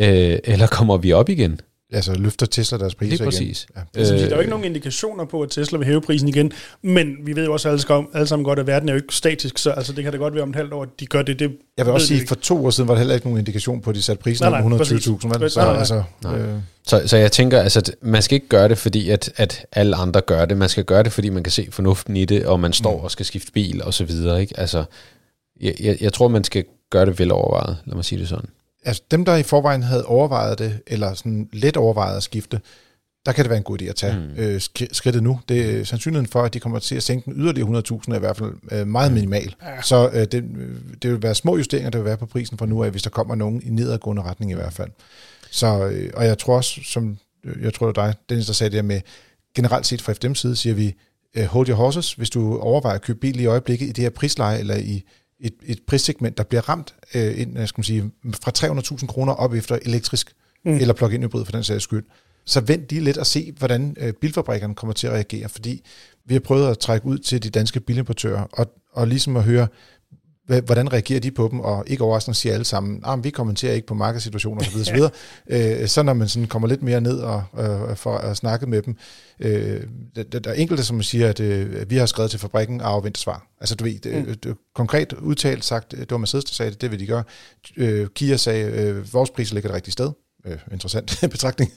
[0.01, 1.59] Øh, eller kommer vi op igen?
[1.95, 3.25] Altså, løfter Tesla deres priser Lige igen.
[3.25, 3.67] præcis.
[3.75, 3.81] Ja.
[3.99, 6.51] Altså, Øh, der er jo ikke nogen indikationer på, at Tesla vil hæve prisen igen,
[6.81, 9.15] men vi ved jo også alle, skam- alle sammen godt, at verden er jo ikke
[9.15, 11.21] statisk, så altså, det kan da godt være om et halvt år, at de gør
[11.21, 11.39] det.
[11.39, 13.39] det Jeg vil også sige, at for to år siden var der heller ikke nogen
[13.39, 15.07] indikation på, at de satte prisen Nej, op nej, præcis.
[15.07, 15.39] 120.000.
[15.39, 15.51] vel?
[15.51, 16.47] Så altså, øh,
[16.87, 19.95] Så, så jeg tænker, altså, at man skal ikke gøre det, fordi at, at alle
[19.95, 20.57] andre gør det.
[20.57, 23.03] Man skal gøre det, fordi man kan se fornuften i det, og man står Mm.
[23.03, 24.41] og skal skifte bil og så videre.
[24.41, 24.59] Ikke?
[24.59, 24.83] Altså,
[25.61, 28.49] jeg, jeg, jeg tror, man skal gøre det velovervejet, lad mig sige det sådan.
[28.85, 32.61] Altså dem, der i forvejen havde overvejet det, eller sådan lidt overvejet at skifte,
[33.25, 34.21] der kan det være en god idé at tage Mm.
[34.21, 34.33] mm.
[34.37, 35.39] øh, sk- skridtet nu.
[35.49, 38.19] Det er sandsynligheden for, at de kommer til at sænke den yderligere 100.000 er i
[38.19, 39.55] hvert fald øh, meget minimal.
[39.63, 39.81] Ja.
[39.81, 42.65] Så øh, det, øh, det vil være små justeringer, der vil være på prisen fra
[42.65, 44.89] nu af, hvis der kommer nogen i nedadgående retning i hvert fald.
[45.51, 48.53] Så, øh, og jeg tror også, som øh, jeg tror det var dig, Dennis, der
[48.53, 49.01] sagde det her med,
[49.55, 50.95] generelt set fra FDM's side, siger vi,
[51.35, 54.09] øh, hold your horses, hvis du overvejer at købe bil i øjeblikket i det her
[54.09, 55.03] prisleje, eller i
[55.39, 58.11] et, et prissegment, der bliver ramt øh, ind, skal man sige,
[58.43, 58.51] fra
[58.99, 60.33] 300.000 kroner op efter elektrisk
[60.65, 60.71] mm.
[60.71, 62.05] eller plug-in hybrid for den sags skyld,
[62.45, 65.85] så vent lige lidt og se, hvordan øh, bilfabrikkerne kommer til at reagere, fordi
[66.25, 69.67] vi har prøvet at trække ud til de danske bilimportører, og, og ligesom at høre,
[70.45, 73.87] hvordan reagerer de på dem, og ikke overraskende siger alle sammen, ah, vi kommenterer ikke
[73.87, 74.77] på markedssituationer osv.
[74.81, 74.99] osv.
[75.81, 78.81] øh, så når man sådan kommer lidt mere ned og øh, for at snakke med
[78.81, 78.97] dem,
[79.39, 79.83] øh,
[80.15, 83.21] der, der er enkelte, som siger, at øh, vi har skrevet til fabrikken og afventet
[83.21, 83.47] svar.
[83.59, 84.55] Altså du ved, mm.
[84.75, 87.23] konkret udtalt sagt, det var Mercedes, der sagde det, det vil de gøre.
[87.77, 90.11] Øh, Kia sagde, øh, vores pris ligger det rigtige sted.
[90.47, 91.71] Øh, interessant betragtning.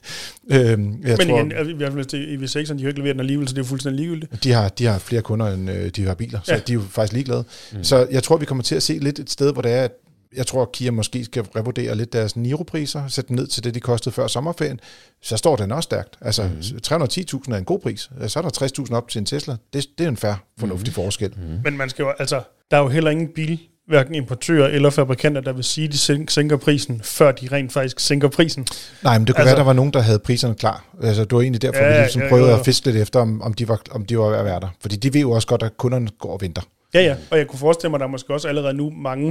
[0.51, 2.05] Øh, jeg Men tror, igen, altså, i hvert fald
[2.43, 4.45] V6'erne, de har ikke leveret den alligevel, så det er fuldstændig ligegyldigt.
[4.45, 6.61] De har, de har flere kunder, end øh, de har biler, så ja.
[6.61, 7.45] de er jo faktisk ligeglade.
[7.73, 7.85] Mm.
[7.85, 9.93] Så jeg tror, vi kommer til at se lidt et sted, hvor det er, at
[10.37, 13.75] jeg tror, at Kia måske skal revurdere lidt deres Niro-priser, sætte dem ned til det,
[13.75, 14.81] de kostede før sommerferien,
[15.23, 16.17] så står den også stærkt.
[16.21, 16.59] Altså, mm.
[16.87, 18.11] 310.000 er en god pris.
[18.27, 19.57] Så er der 60.000 op til en Tesla.
[19.73, 20.95] Det, det er en fair, fornuftig mm.
[20.95, 21.31] forskel.
[21.37, 21.59] Mm.
[21.65, 25.41] Men man skal jo, altså, der er jo heller ingen bil, hverken importører eller fabrikanter,
[25.41, 25.99] der vil sige, at de
[26.29, 28.67] sænker prisen, før de rent faktisk sænker prisen.
[29.03, 30.85] Nej, men det kunne altså, være, der var nogen, der havde priserne klar.
[31.03, 32.59] Altså, det var egentlig derfor, ja, vi ligesom ja, prøvede ja, ja.
[32.59, 34.69] at fiske lidt efter, om, om, de var, om de var ved at være der.
[34.81, 36.63] Fordi de ved jo også godt, at kunderne går og venter.
[36.95, 39.27] Ja, ja, og jeg kunne forestille mig, at der er måske også allerede nu mange,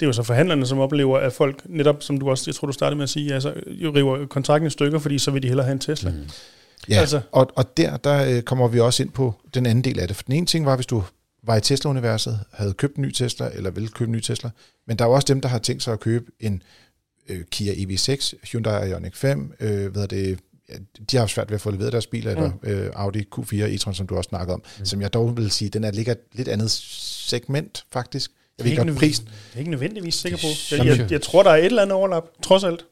[0.00, 2.66] det er jo så forhandlerne, som oplever, at folk netop, som du også, jeg tror
[2.66, 5.48] du startede med at sige, altså, jo river kontrakten i stykker, fordi så vil de
[5.48, 6.10] hellere have en Tesla.
[6.10, 6.16] Mm.
[6.88, 7.20] Ja, altså.
[7.32, 10.16] og, og der, der øh, kommer vi også ind på den anden del af det.
[10.16, 11.02] For den ene ting var, hvis du
[11.42, 14.50] var i Tesla-universet, havde købt en ny Tesla, eller vil købe en ny Tesla.
[14.86, 16.62] Men der er også dem, der har tænkt sig at købe en
[17.28, 20.38] øh, Kia EV6, Hyundai Ioniq 5, øh, hvad det,
[21.10, 22.52] de har svært ved at få leveret deres biler, mm.
[22.62, 24.84] eller øh, Audi Q4 e-tron, som du også snakkede om, mm.
[24.84, 28.30] som jeg dog vil sige, den er ligger et lidt andet segment, faktisk.
[28.58, 29.26] Jeg ved ikke prisen.
[29.26, 30.76] Det er ikke nødvendigvis sikker på.
[30.76, 32.84] Jeg, jeg, jeg tror, der er et eller andet overlap, trods alt.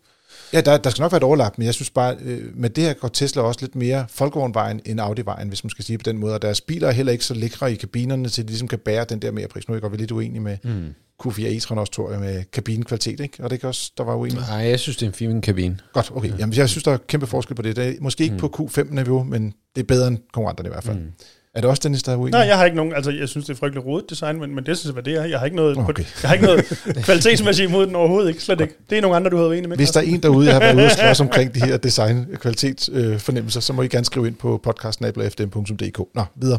[0.52, 2.84] Ja, der, der skal nok være et overlap, men jeg synes bare, øh, med det
[2.84, 6.18] her går Tesla også lidt mere folkevognvejen end Audi-vejen, hvis man skal sige på den
[6.18, 6.34] måde.
[6.34, 9.04] Og deres biler er heller ikke så lækre i kabinerne, til de ligesom kan bære
[9.04, 9.68] den der mere pris.
[9.68, 10.94] Nu er jeg godt lidt uenig med mm.
[11.24, 13.44] Q4 e-tron også, tror jeg, med kabinkvalitet, ikke?
[13.44, 14.38] Og det kan også, der var uenig.
[14.38, 15.78] Nej, jeg synes, det er en fin kabine.
[15.92, 16.32] Godt, okay.
[16.38, 17.76] Jamen, jeg synes, der er kæmpe forskel på det.
[17.76, 18.40] det er måske ikke mm.
[18.40, 20.98] på Q5-niveau, men det er bedre end konkurrenterne i hvert fald.
[20.98, 21.12] Mm.
[21.56, 22.30] Er det også Dennis, der er uenig?
[22.30, 24.66] Nej, jeg har ikke nogen, altså jeg synes, det er frygteligt rodet design, men, men
[24.66, 25.24] det synes jeg, hvad det er.
[25.24, 26.04] Jeg har ikke noget, okay.
[26.22, 26.64] jeg har ikke noget
[27.04, 28.42] kvalitetsmæssigt imod den overhovedet, ikke?
[28.42, 28.74] Slet ikke.
[28.90, 29.76] Det er nogle andre, du har været enig med.
[29.76, 32.26] Hvis der er en derude, der har været ude og slås omkring de her design
[32.40, 35.98] kvalitetsfornemmelser, øh, så må I gerne skrive ind på podcastnabla.fdm.dk.
[36.14, 36.58] Nå, videre.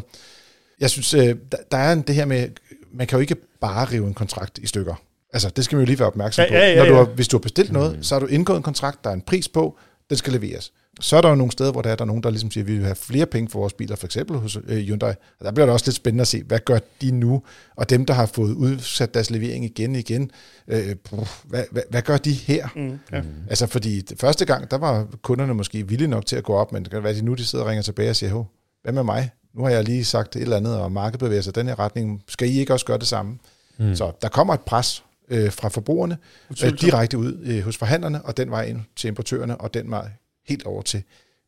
[0.80, 2.48] Jeg synes, øh, der, der er en, det her med,
[2.92, 4.94] man kan jo ikke bare rive en kontrakt i stykker.
[5.32, 6.54] Altså, det skal man jo lige være opmærksom ja, på.
[6.54, 6.78] Ja, ja, ja.
[6.78, 8.02] Når du har, hvis du har bestilt noget, mm.
[8.02, 9.76] så har du indgået en kontrakt, der er en pris på,
[10.08, 10.72] den skal leveres.
[11.00, 12.64] Så er der jo nogle steder, hvor der er, der er nogen, der ligesom siger,
[12.64, 15.10] at vi vil have flere penge for vores biler, for eksempel hos øh, Hyundai.
[15.10, 17.42] Og der bliver det også lidt spændende at se, hvad gør de nu?
[17.76, 20.30] Og dem, der har fået udsat deres levering igen og igen,
[20.68, 20.96] øh,
[21.44, 22.68] hvad, hvad, hvad gør de her?
[22.76, 23.22] Mm, ja.
[23.50, 26.72] Altså fordi det første gang, der var kunderne måske villige nok til at gå op,
[26.72, 28.44] men det kan være, at de nu de sidder og ringer tilbage og siger,
[28.82, 29.30] hvad med mig?
[29.54, 32.22] Nu har jeg lige sagt et eller andet, og markedet bevæger sig den her retning.
[32.28, 33.38] Skal I ikke også gøre det samme?
[33.78, 33.94] Mm.
[33.94, 36.18] Så der kommer et pres øh, fra forbrugerne
[36.64, 40.10] øh, direkte ud øh, hos forhandlerne, og den vej ind til importørerne, og den vej
[40.48, 41.02] helt over til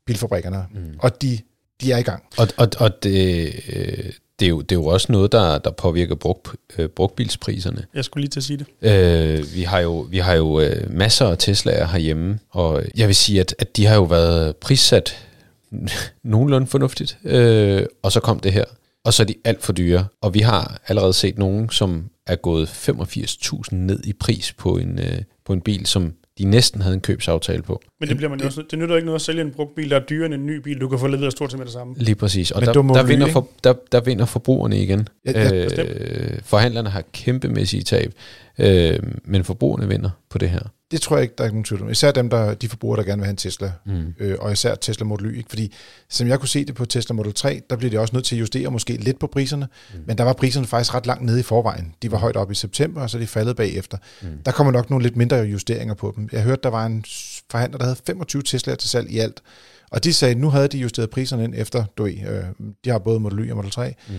[0.07, 0.67] bilfabrikkerne.
[0.75, 0.81] Mm.
[0.99, 1.39] Og de,
[1.81, 2.23] de er i gang.
[2.39, 5.71] Og, og, og det, øh, det, er jo, det er jo også noget, der, der
[5.71, 6.47] påvirker brug,
[6.79, 7.87] øh, brugbilspriserne.
[7.95, 8.91] Jeg skulle lige til at sige det.
[8.91, 13.17] Øh, vi har jo, vi har jo øh, masser af Tesla'er herhjemme, og jeg vil
[13.17, 15.27] sige, at, at de har jo været prissat
[16.23, 18.65] nogenlunde fornuftigt, øh, og så kom det her.
[19.05, 22.37] Og så er de alt for dyre, og vi har allerede set nogen, som er
[22.37, 26.95] gået 85.000 ned i pris på en, øh, på en bil, som de næsten havde
[26.95, 27.83] en købsaftale på.
[28.01, 29.91] Men det, bliver man jo også, det nytter ikke noget at sælge en brugt bil,
[29.91, 30.81] der er dyrere end en ny bil.
[30.81, 31.95] Du kan få leveret stort set med det samme.
[31.97, 32.51] Lige præcis.
[32.51, 35.09] Og der, der, vinder for, der, der vinder forbrugerne igen.
[35.27, 38.13] Ja, ja, øh, forhandlerne har kæmpemæssige tab,
[38.59, 40.63] øh, men forbrugerne vinder på det her.
[40.91, 41.91] Det tror jeg ikke, der er nogen tvivl om.
[41.91, 43.73] Især dem, der, de forbrugere, der gerne vil have en Tesla.
[43.87, 44.15] Mm.
[44.19, 45.37] Øh, og især Tesla Model Y.
[45.37, 45.49] Ikke?
[45.49, 45.75] Fordi
[46.09, 48.37] som jeg kunne se det på Tesla Model 3, der bliver de også nødt til
[48.37, 49.69] at justere måske lidt på priserne.
[49.95, 50.01] Mm.
[50.07, 51.95] Men der var priserne faktisk ret langt nede i forvejen.
[52.03, 53.99] De var højt op i september, og så er de faldet bagefter.
[54.23, 54.29] Mm.
[54.45, 56.29] Der kommer nok nogle lidt mindre justeringer på dem.
[56.33, 57.05] Jeg hørte, der var en
[57.51, 59.43] forhandler, der havde 25 Tesla'er til salg i alt.
[59.91, 62.45] Og de sagde, at nu havde de justeret priserne ind efter, du ved, øh,
[62.85, 63.95] de har både Model Y og Model 3.
[64.09, 64.15] Mm.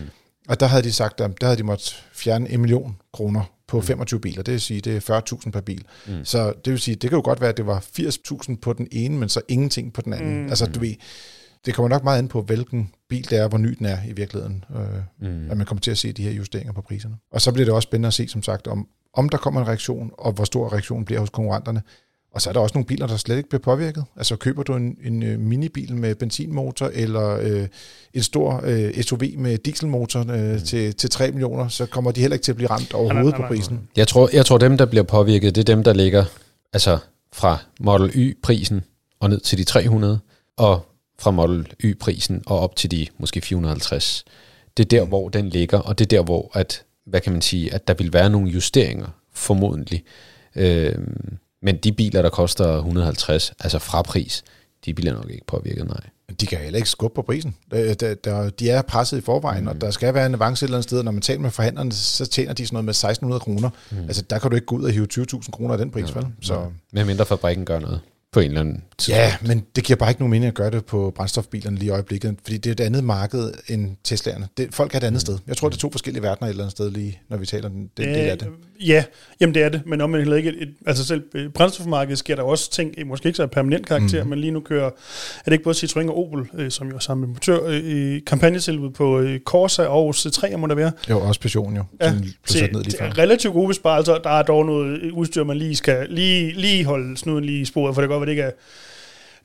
[0.50, 3.82] Og der havde de sagt, at der havde de måttet fjerne en million kroner på
[3.82, 4.22] 25 mm.
[4.22, 4.44] biler.
[4.44, 5.86] Det vil sige, det er 40.000 per bil.
[6.08, 6.26] Mm.
[6.26, 8.88] Så det vil sige, det kan jo godt være, at det var 80.000 på den
[8.92, 10.42] ene, men så ingenting på den anden.
[10.42, 10.50] Mm.
[10.50, 10.96] Altså, du ved,
[11.66, 14.14] det kommer nok meget an på, hvilken bil det er, hvor ny den er i
[14.14, 15.52] virkeligheden, øh, mm.
[15.52, 17.16] at man kommer til at se de her justeringer på priserne.
[17.32, 19.68] Og så bliver det også spændende at se, som sagt, om, om der kommer en
[19.68, 21.82] reaktion, og hvor stor reaktionen bliver hos konkurrenterne.
[22.34, 24.04] Og så er der også nogle biler, der slet ikke bliver påvirket.
[24.16, 27.68] Altså køber du en, en øh, minibil med benzinmotor, eller øh,
[28.14, 30.60] en stor øh, SUV med dieselmotor øh, mm.
[30.60, 33.44] til, til 3 millioner, så kommer de heller ikke til at blive ramt overhovedet på
[33.48, 33.88] prisen.
[33.96, 36.26] Jeg tror, jeg tror, dem, der bliver påvirket, det er dem, der ligger
[36.74, 36.98] altså
[37.34, 38.84] fra Model Y-prisen
[39.20, 40.20] og ned til de 300,
[40.58, 40.86] og
[41.20, 44.26] fra Model Y-prisen og op til de måske 450.
[44.78, 47.42] Det er der, hvor den ligger, og det er der, hvor at, hvad kan man
[47.42, 50.04] sige, at der vil være nogle justeringer, formodentlig.
[50.56, 50.96] Øh,
[51.62, 54.44] Men de biler, der koster 150, altså fra pris,
[54.86, 56.00] de biler er nok ikke påvirket, nej.
[56.42, 57.56] De kan heller ikke skubbe på prisen.
[57.72, 59.68] Der, der, der, de er presset i forvejen, mm.
[59.68, 61.04] og der skal være en avance et eller andet sted.
[61.04, 63.70] Når man taler med forhandlerne, så tjener de sådan noget med 1600 kroner.
[63.92, 63.98] Mm.
[63.98, 66.14] Altså, der kan du ikke gå ud og hive 20.000 kroner af den pris, ja,
[66.14, 66.28] vel?
[66.42, 66.54] Så.
[66.54, 66.66] Ja.
[66.94, 68.00] Med mindre fabrikken gør noget
[68.34, 69.20] på en eller anden tidspunkt.
[69.20, 71.90] Ja, men det giver bare ikke nogen mening at gøre det på brændstofbilerne lige i
[71.90, 74.48] øjeblikket, fordi det er et andet marked end Teslaerne.
[74.58, 75.20] Det, folk er et andet mm.
[75.20, 75.38] sted.
[75.48, 77.70] Jeg tror, det er to forskellige verdener et eller andet sted lige, når vi taler
[77.70, 78.48] den, den ja, del af det.
[78.80, 79.04] Ja,
[79.42, 82.36] jamen det er det, men om man heller ikke, et, altså selv i brændstofmarkedet sker
[82.36, 84.30] der også ting, måske ikke så permanent karakter, mm.
[84.30, 87.00] men lige nu kører, er det ikke både Citroën og Opel, øh, som jo er
[87.00, 90.92] samme motor, øh, i kampagnetilbud på øh, Corsa og C3, må der være.
[91.10, 92.14] Jo, også Passion jo, ja,
[92.48, 93.18] til, ned lige før.
[93.18, 97.46] relativt gode besparelser, der er dog noget udstyr, man lige skal lige, lige holde snuden
[97.46, 98.52] lige i sporet, for det kan være, det ikke er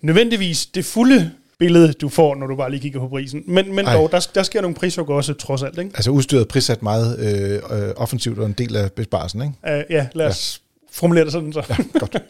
[0.01, 3.43] nødvendigvis det fulde billede, du får, når du bare lige kigger på prisen.
[3.47, 5.79] Men, men dog, der, der sker nogle prishug også, trods alt.
[5.79, 5.91] Ikke?
[5.95, 9.55] Altså udstyret prissat meget øh, øh, offensivt og en del af besparelsen, ikke?
[9.63, 10.87] Uh, ja, lad os ja.
[10.93, 11.65] formulere det sådan så.
[11.69, 12.23] ja, godt.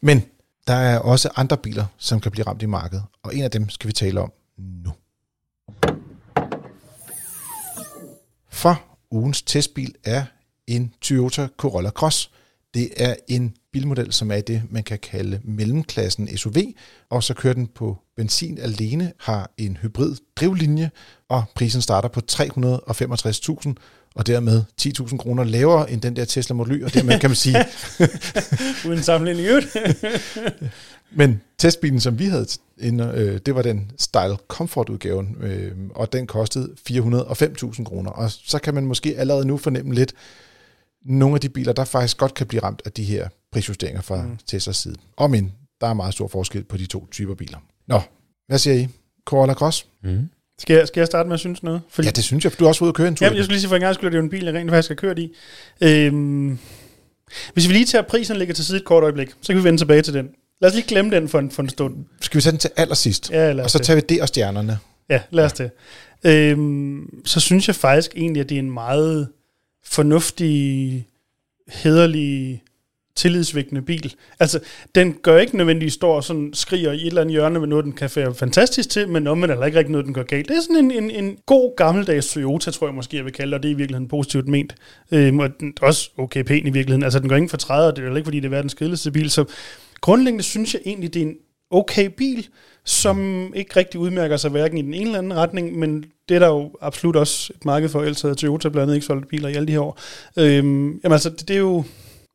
[0.00, 0.24] Men
[0.66, 3.68] der er også andre biler, som kan blive ramt i markedet, og en af dem
[3.68, 4.92] skal vi tale om nu.
[8.50, 10.24] For ugens testbil er
[10.66, 12.30] en Toyota Corolla Cross.
[12.74, 16.56] Det er en bilmodel, som er det, man kan kalde mellemklassen SUV,
[17.10, 20.90] og så kører den på benzin alene, har en hybrid drivlinje,
[21.28, 23.74] og prisen starter på 365.000,
[24.14, 27.36] og dermed 10.000 kroner lavere end den der Tesla Model Y, og dermed kan man
[27.36, 27.56] sige...
[28.88, 29.66] Uden sammenligning i
[31.18, 32.46] Men testbilen, som vi havde
[32.80, 38.10] inde, øh, det var den Style Comfort-udgaven, øh, og den kostede 405.000 kroner.
[38.10, 40.12] Og så kan man måske allerede nu fornemme lidt,
[41.04, 44.22] nogle af de biler, der faktisk godt kan blive ramt af de her prisjusteringer fra
[44.22, 44.38] mm.
[44.46, 44.94] Teslas side.
[45.16, 47.58] Og men, der er meget stor forskel på de to typer biler.
[47.86, 48.00] Nå,
[48.46, 48.88] hvad siger I?
[49.24, 49.86] Corolla Cross?
[50.02, 50.28] Mm.
[50.58, 51.80] Skal jeg, skal jeg starte med at synes noget?
[51.88, 53.26] Fordi, ja, det synes jeg, for du har også ude at køre en tur.
[53.26, 54.70] Jamen, jeg skulle lige sige, for en gang skulle det jo en bil, jeg rent
[54.70, 55.32] faktisk har kørt i.
[55.80, 56.58] Øhm,
[57.52, 59.80] hvis vi lige tager prisen ligger til side et kort øjeblik, så kan vi vende
[59.80, 60.30] tilbage til den.
[60.60, 61.96] Lad os lige glemme den for en, for en stund.
[62.20, 63.30] Skal vi tage den til allersidst?
[63.30, 64.78] Ja, og så tager vi det og stjernerne.
[65.10, 65.68] Ja, lad os ja.
[66.22, 66.50] det.
[66.52, 69.28] Øhm, så synes jeg faktisk egentlig, at det er en meget
[69.84, 71.06] fornuftig,
[71.68, 72.62] hederlig
[73.18, 74.14] tillidsvækkende bil.
[74.40, 74.60] Altså,
[74.94, 77.84] den gør ikke nødvendigvis står og sådan skriger i et eller andet hjørne med noget,
[77.84, 80.48] den kan være fantastisk til, men om man heller ikke rigtig noget, den gør galt.
[80.48, 83.50] Det er sådan en, en, en god gammeldags Toyota, tror jeg måske, jeg vil kalde
[83.50, 84.74] det, og det er i virkeligheden positivt ment.
[85.12, 87.02] Øhm, og den er også okay pæn i virkeligheden.
[87.02, 89.30] Altså, den går ingen for træder, det er ikke, fordi det er verdens kedeligste bil.
[89.30, 89.44] Så
[90.00, 91.36] grundlæggende synes jeg egentlig, det er en
[91.70, 92.48] okay bil,
[92.84, 96.38] som ikke rigtig udmærker sig hverken i den ene eller anden retning, men det er
[96.38, 99.48] der jo absolut også et marked for, ellers havde Toyota blandt andet ikke solgt biler
[99.48, 99.98] i alle de her år.
[100.36, 101.84] Øhm, jamen altså, det, det er jo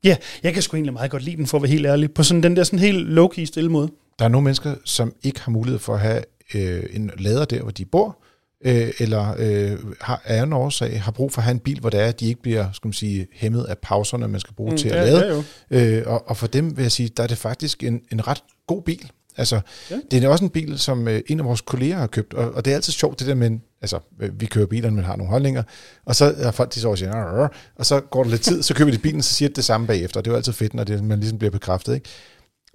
[0.04, 2.12] Ja, jeg kan sgu egentlig meget godt lide den, for at være helt ærlig.
[2.12, 3.90] På sådan den der sådan helt low-key stille måde.
[4.20, 6.24] Der er nogle mennesker, som ikke har mulighed for at have
[6.54, 8.24] øh, en lader der, hvor de bor,
[8.66, 11.90] øh, eller øh, har, er en årsag, har brug for at have en bil, hvor
[11.90, 14.72] det er, at de ikke bliver skal man sige, hæmmet af pauserne, man skal bruge
[14.72, 15.46] mm, til at ja, lade.
[15.72, 18.28] Ja, øh, og, og for dem vil jeg sige, der er det faktisk en, en
[18.28, 19.12] ret god bil.
[19.38, 19.60] Altså,
[19.92, 19.96] ja.
[20.12, 22.66] det er også en bil, som øh, en af vores kolleger har købt, og, og
[22.66, 23.50] det er altid sjovt, det der med,
[23.84, 25.64] altså, øh, vi kører bilerne, men har nogle holdninger,
[26.06, 28.92] og så er folk, de så siger, og så går der lidt tid, så køber
[28.92, 30.84] de bilen, så siger det det samme bagefter, og det er jo altid fedt, når
[30.84, 32.10] det, man ligesom bliver bekræftet, ikke?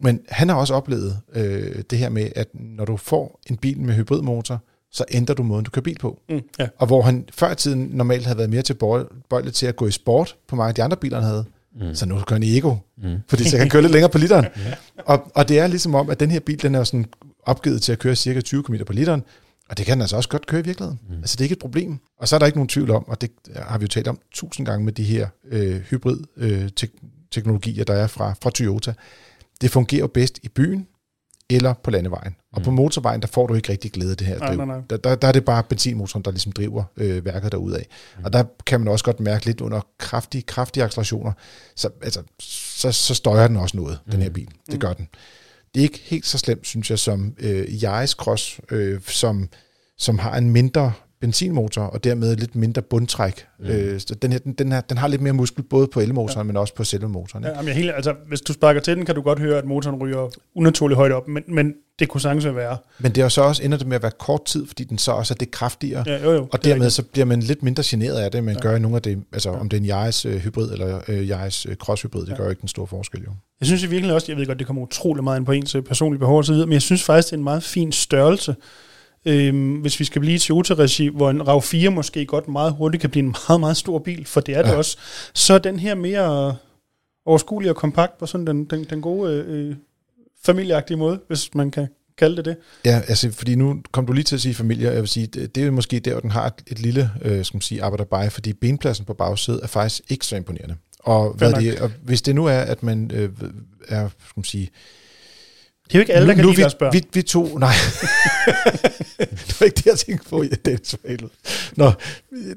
[0.03, 3.81] Men han har også oplevet øh, det her med, at når du får en bil
[3.81, 6.21] med hybridmotor, så ændrer du måden, du kører bil på.
[6.29, 6.69] Mm, ja.
[6.79, 9.91] Og hvor han før i tiden normalt havde været mere tilbøjelig til at gå i
[9.91, 11.45] sport på mange af de andre biler, han havde,
[11.81, 11.95] Mm.
[11.95, 13.17] Så nu kører han i Ego, mm.
[13.29, 14.45] fordi så kan han køre lidt længere på literen.
[14.67, 14.75] ja.
[15.05, 17.07] og, og det er ligesom om, at den her bil, den er sådan
[17.43, 19.23] opgivet til at køre cirka 20 km på literen,
[19.71, 21.01] og det kan den altså også godt køre i virkeligheden.
[21.09, 21.17] Mm.
[21.17, 21.99] Altså det er ikke et problem.
[22.19, 24.19] Og så er der ikke nogen tvivl om, og det har vi jo talt om
[24.33, 26.69] tusind gange med de her øh, hybrid øh,
[27.31, 28.95] teknologier, der er fra, fra Toyota.
[29.61, 30.87] Det fungerer bedst i byen,
[31.51, 32.37] eller på landevejen.
[32.53, 32.65] Og mm.
[32.65, 34.57] på motorvejen, der får du ikke rigtig glæde af det her driv.
[34.57, 34.85] Nej, nej, nej.
[34.91, 37.83] Der, der, der er det bare benzinmotoren, der ligesom driver øh, værket derudad.
[38.19, 38.25] Mm.
[38.25, 41.33] Og der kan man også godt mærke lidt under kraftige, kraftige accelerationer,
[41.77, 44.13] så, altså, så, så støjer den også noget, mm.
[44.13, 44.35] den her mm.
[44.35, 44.49] bil.
[44.67, 44.81] Det mm.
[44.81, 45.09] gør den.
[45.75, 49.49] Det er ikke helt så slemt, synes jeg, som øh, Yaris Cross, øh, som,
[49.99, 53.47] som har en mindre benzinmotor, og dermed lidt mindre bundtræk.
[53.59, 53.67] Mm.
[53.67, 56.39] Øh, så den, her, den, den, her, den har lidt mere muskel, både på elmotoren,
[56.39, 56.43] ja.
[56.43, 57.45] men også på selve motoren.
[57.45, 59.97] Ja, men hele, altså, hvis du sparker til den, kan du godt høre, at motoren
[59.97, 62.77] ryger unaturligt højt op, men, men det kunne sagtens være.
[62.99, 65.13] Men det er så også ender det med at være kort tid, fordi den så
[65.13, 68.17] også er det kraftigere, ja, jo, jo, og dermed så bliver man lidt mindre generet
[68.17, 68.61] af det, man ja.
[68.61, 69.61] gør nogle af det, altså ja.
[69.61, 72.37] om det er en Yaris øh, hybrid eller øh, Yaris øh, det ja.
[72.37, 73.31] gør ikke den store forskel jo.
[73.61, 75.77] Jeg synes i virkeligheden også, jeg ved godt, det kommer utrolig meget ind på ens
[75.89, 78.55] personlige behov og så videre, men jeg synes faktisk, det er en meget fin størrelse,
[79.25, 83.11] Øhm, hvis vi skal blive i Toyota-regi, hvor en RAV4 måske godt meget hurtigt kan
[83.11, 84.77] blive en meget, meget stor bil, for det er det ja.
[84.77, 84.99] også,
[85.35, 86.57] så er den her mere
[87.27, 89.77] overskuelig og kompakt på sådan den, den, den gode øh,
[90.45, 91.89] familieagtige måde, hvis man kan
[92.19, 92.57] kalde det det.
[92.85, 95.55] Ja, altså, fordi nu kom du lige til at sige familie, jeg vil sige, det,
[95.55, 98.29] det er måske der, hvor den har et, et lille, øh, skal man sige, arbejderbej,
[98.29, 100.77] fordi benpladsen på bagsædet er faktisk ikke så imponerende.
[101.01, 103.31] Og, hvad det, og hvis det nu er, at man øh,
[103.89, 104.71] er, skal man sige,
[105.89, 106.93] Det er jo ikke alle, der kan nu, lide vi, deres børn.
[106.93, 107.69] vi, vi to, nej.
[109.19, 111.29] det var ikke det, jeg tænkte på, ja, Dennis Vale.
[111.77, 111.93] Nå,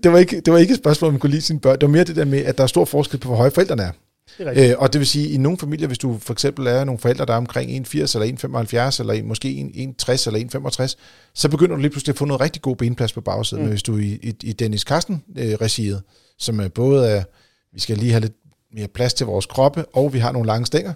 [0.03, 1.73] det var, ikke, det var ikke et spørgsmål, om man kunne lide sine børn.
[1.73, 3.83] Det var mere det der med, at der er stor forskel på, hvor høje forældrene
[3.83, 3.91] er.
[4.37, 4.71] Det er.
[4.71, 6.99] Øh, og det vil sige, at i nogle familier, hvis du for eksempel er nogle
[6.99, 9.71] forældre, der er omkring 1,80 eller 1,75 eller måske
[10.01, 10.95] 1,60 eller 1,65,
[11.33, 13.61] så begynder du lige pludselig at få noget rigtig god benplads på bagsiden.
[13.61, 13.65] Mm.
[13.65, 16.01] Men hvis du er i, i, i Dennis Carsten-regiet,
[16.39, 17.23] som er både er,
[17.73, 18.33] vi skal lige have lidt
[18.73, 20.93] mere plads til vores kroppe, og vi har nogle lange stænger,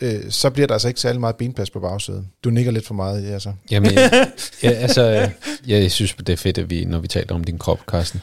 [0.00, 2.28] øh, så bliver der altså ikke særlig meget benplads på bagsiden.
[2.44, 3.52] Du nikker lidt for meget, ja, så.
[3.70, 3.90] Jamen,
[4.62, 5.30] ja, altså, ja,
[5.78, 8.20] jeg synes, det er fedt, at vi, når vi taler om din krop, Carsten.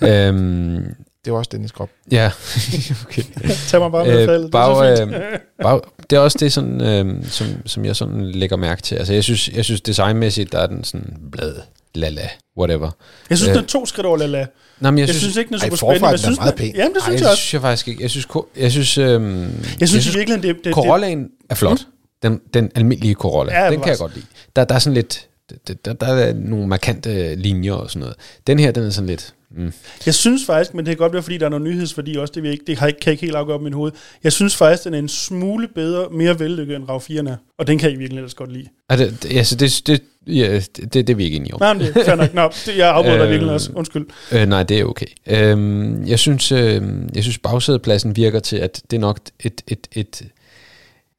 [0.00, 1.88] øhm, Det var også Dennis krop.
[2.10, 2.30] ja,
[3.06, 3.22] okay.
[3.68, 4.50] Tag mig bare med Øh, faldet.
[4.50, 5.14] bag, det er så fint.
[5.16, 8.94] øh, bag, det er også det, sådan, øh, som, som jeg sådan lægger mærke til.
[8.96, 11.54] Altså, jeg synes, jeg synes designmæssigt, der er den sådan blad,
[11.94, 12.90] lala, whatever.
[13.30, 14.46] Jeg synes, øh, den er to skridt over Lala.
[14.80, 16.06] Nå, men Jeg, jeg synes ikke, den er ej, super forfra spændende.
[16.06, 16.74] men er Jeg synes, meget den- pæn.
[16.76, 17.42] Jamen, det synes Ej, jeg også.
[17.42, 18.02] synes jeg faktisk ikke.
[18.02, 19.50] Jeg synes, ko- jeg synes, øhm,
[19.80, 21.78] Jeg synes i virkeligheden, det, det, det, Corollaen er flot.
[22.22, 24.26] Den, den almindelige Corolla, Ja, den kan jeg godt lide.
[24.56, 25.26] Der, der er sådan lidt,
[25.68, 28.16] der, der, der er nogle markante linjer og sådan noget.
[28.46, 29.72] Den her, den er sådan lidt, mm,
[30.06, 32.44] Jeg synes faktisk, men det kan godt være, fordi der er noget nyhedsværdi også, det,
[32.44, 33.92] jeg ikke, det har kan jeg ikke helt afgøre op i mit hoved.
[34.24, 37.36] Jeg synes faktisk, den er en smule bedre, mere vellykket end RAV 4'eren er.
[37.58, 38.66] Og den kan jeg virkelig ellers godt lide.
[38.88, 41.60] er det, altså det, det, ja, det, det, det er vi ikke enige om.
[41.60, 42.34] Nej, men det er nok.
[42.34, 43.70] Nå, det, jeg afbryder dig Øh, virkelig også.
[43.74, 44.06] Undskyld.
[44.32, 45.06] Øh, nej, det er okay.
[45.26, 46.82] Øhm, jeg synes, øh,
[47.14, 50.22] jeg synes bagsædepladsen virker til, at det er nok et, et, et,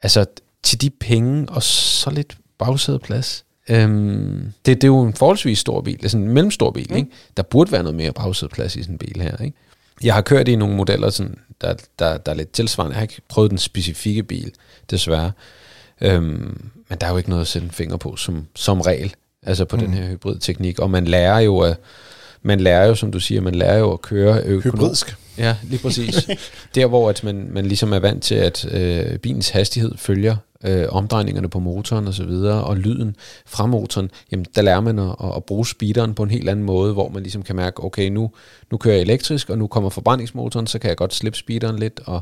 [0.03, 0.25] altså
[0.63, 3.45] til de penge og så lidt bagsædeplads.
[3.70, 6.88] Øhm, det, det er jo en forholdsvis stor bil, det er sådan en mellemstor bil,
[6.89, 6.95] mm.
[6.95, 7.09] ikke?
[7.38, 9.57] Der burde være noget mere bagsædeplads i sådan en bil her, ikke?
[10.03, 12.93] Jeg har kørt i nogle modeller, sådan, der, der, der er lidt tilsvarende.
[12.93, 14.51] Jeg har ikke prøvet den specifikke bil,
[14.91, 15.32] desværre.
[16.01, 19.13] Øhm, men der er jo ikke noget at sætte en finger på som, som regel,
[19.43, 19.82] altså på mm.
[19.82, 20.80] den her hybridteknik.
[20.80, 21.78] Og man lærer jo, at,
[22.41, 24.65] man lærer jo, som du siger, man lærer jo at køre økonomisk.
[24.76, 25.15] Hybridsk.
[25.38, 26.30] Ja, lige præcis.
[26.76, 30.36] Der hvor at man, man ligesom er vant til, at øh, bilens hastighed følger
[30.66, 34.99] øh, omdrejningerne på motoren og så videre, og lyden fra motoren, jamen der lærer man
[34.99, 38.10] at, at bruge speederen på en helt anden måde, hvor man ligesom kan mærke, okay,
[38.10, 38.32] nu,
[38.72, 42.01] nu kører jeg elektrisk, og nu kommer forbrændingsmotoren, så kan jeg godt slippe speederen lidt,
[42.05, 42.22] og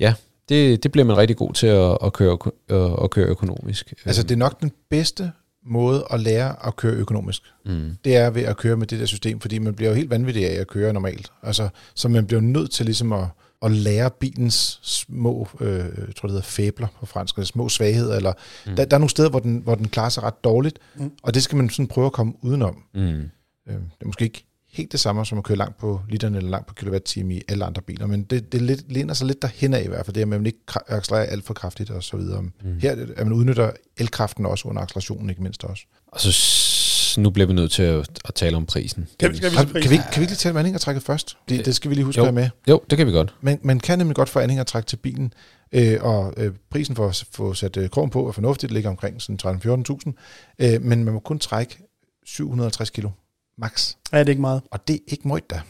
[0.00, 0.14] ja,
[0.48, 2.38] det, det bliver man rigtig god til at, at, køre,
[2.68, 3.94] øh, at køre økonomisk.
[4.04, 5.32] Altså, det er nok den bedste
[5.66, 7.42] måde at lære at køre økonomisk.
[7.66, 7.90] mm.
[8.04, 10.50] det er ved at køre med det der system, fordi man bliver jo helt vanvittig
[10.50, 11.32] af at køre normalt.
[11.42, 13.24] Altså, så man bliver nødt til ligesom at,
[13.62, 18.16] at lære bilens små, øh, jeg tror det hedder fæbler på fransk, eller små svagheder,
[18.16, 18.32] eller
[18.66, 18.76] mm.
[18.76, 21.10] der, der er nogle steder, hvor den, hvor den klarer sig ret dårligt, mm.
[21.22, 22.82] og det skal man sådan prøve at komme udenom.
[22.94, 23.00] Mm.
[23.00, 23.20] Øh,
[23.66, 26.66] det er måske ikke helt det samme som at køre langt på literen eller langt
[26.66, 29.84] på kilowatt-time i alle andre biler, men det, det lidt, læner sig lidt derhen af
[29.84, 32.42] i hvert fald, det er, at man ikke accelererer alt for kraftigt og så videre.
[32.42, 32.78] Mm.
[32.80, 35.82] Her er man udnytter elkraften også under accelerationen, ikke mindst også.
[36.06, 36.32] Og så
[37.18, 39.08] nu bliver vi nødt til at, at tale om prisen.
[39.20, 39.82] Kan vi, skal vi til prisen?
[39.82, 41.36] kan, vi, kan vi ikke lige tale om anhængertrækket først?
[41.48, 42.26] Det, det skal vi lige huske Jo.
[42.26, 42.50] at med.
[42.68, 43.34] Jo, det kan vi godt.
[43.40, 45.32] Man, man kan nemlig godt få anhængertræk til bilen,
[45.72, 49.22] øh, og øh, prisen for at få sat øh, krogen på er fornuftigt, ligger omkring
[49.22, 50.12] sådan 13-14.000,
[50.58, 51.78] øh, men man må kun trække
[52.26, 53.10] 750 kilo
[53.58, 53.94] max.
[54.12, 54.62] Ja, det er ikke meget.
[54.70, 55.60] Og det er ikke møjt da.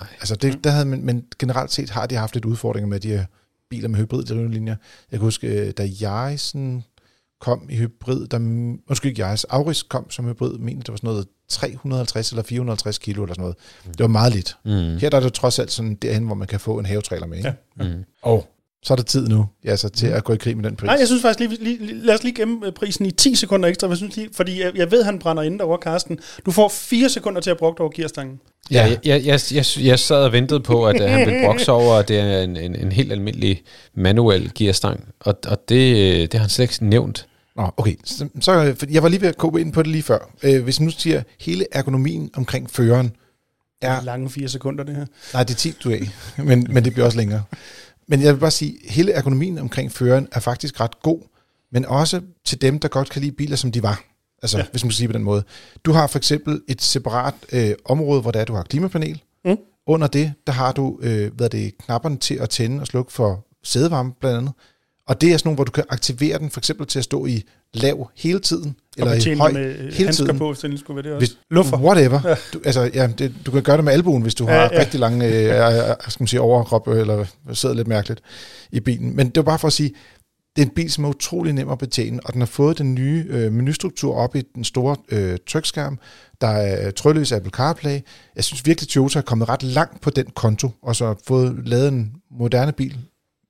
[0.00, 0.08] Nej.
[0.20, 3.08] Altså det, der havde man, men generelt set har de haft lidt udfordringer med de
[3.08, 3.24] her
[3.70, 4.76] biler med hybriddrivlinjer.
[5.10, 6.84] Jeg kan huske, øh, da Jarisen
[7.40, 8.38] kom i hybrid, der,
[8.88, 12.98] undskyld ikke Jaris, Auris kom som hybrid, mente det var sådan noget 350 eller 450
[12.98, 13.56] kilo eller sådan noget.
[13.86, 14.56] Det var meget lidt.
[14.64, 14.98] Mm.
[14.98, 17.36] Her der er det trods alt sådan derhen, hvor man kan få en havetræler med.
[17.36, 17.52] Ikke?
[17.78, 17.84] Ja.
[17.84, 18.04] Mm.
[18.22, 18.46] Og
[18.82, 20.86] så er det tid nu ja, så til at gå i krig med den pris.
[20.86, 23.68] Nej, jeg synes faktisk lige, lige, lad os lige gemme øh, prisen i 10 sekunder
[23.68, 26.18] ekstra, jeg synes lige, fordi jeg, jeg ved, han brænder ind over Karsten.
[26.46, 28.40] Du får 4 sekunder til at bruge over gearstangen.
[28.70, 31.72] Ja, jeg, jeg, jeg, jeg, jeg sad og ventede på, at uh, han ville brokse
[31.72, 33.62] over, at det er en, en, en helt almindelig
[33.94, 37.26] manuel gearstang, og, og det, øh, det har han slet ikke nævnt.
[37.60, 37.94] Nå, okay.
[38.04, 40.18] Så, så, jeg var lige ved at kobe ind på det lige før.
[40.42, 43.12] Øh, hvis nu siger, hele ergonomien omkring føreren
[43.80, 44.02] er...
[44.02, 45.06] lange 4 sekunder, det her.
[45.32, 45.96] Nej, det er 10, du er
[46.42, 47.42] men, men det bliver også længere.
[48.06, 51.20] Men jeg vil bare sige, hele ergonomien omkring føreren er faktisk ret god,
[51.72, 54.02] men også til dem, der godt kan lide biler, som de var.
[54.42, 54.64] Altså, ja.
[54.70, 55.44] Hvis man skal sige på den måde.
[55.84, 59.22] Du har for eksempel et separat øh, område, hvor der er, du har klimapanel.
[59.44, 59.56] Mm.
[59.86, 63.46] Under det, der har du øh, hvad det, knapperne til at tænde og slukke for
[63.62, 64.52] sædevarme blandt andet.
[65.08, 67.26] Og det er sådan nogle, hvor du kan aktivere den for eksempel til at stå
[67.26, 67.42] i
[67.74, 70.38] lav hele tiden, eller og i betjene høj med øh, hele tiden.
[70.38, 71.26] på, hvis det skulle være det også.
[71.26, 71.78] Hvis, Luffer.
[71.78, 72.20] Whatever.
[72.24, 72.34] Ja.
[72.52, 74.80] Du, altså, ja, det, du kan gøre det med albuen, hvis du Ja, har ja.
[74.80, 78.20] rigtig lange øh, øh, skal man sige, overkrop, eller sidder lidt mærkeligt
[78.72, 79.16] i bilen.
[79.16, 79.94] Men det var bare for at sige,
[80.56, 82.94] det er en bil, som er utrolig nem at betjene, og den har fået den
[82.94, 85.98] nye øh, menustruktur op i den store øh, trykskærm.
[86.40, 88.00] Der er trådløs Apple CarPlay.
[88.36, 91.56] Jeg synes virkelig, Toyota er kommet ret langt på den konto, og så har fået
[91.64, 92.98] lavet en moderne bil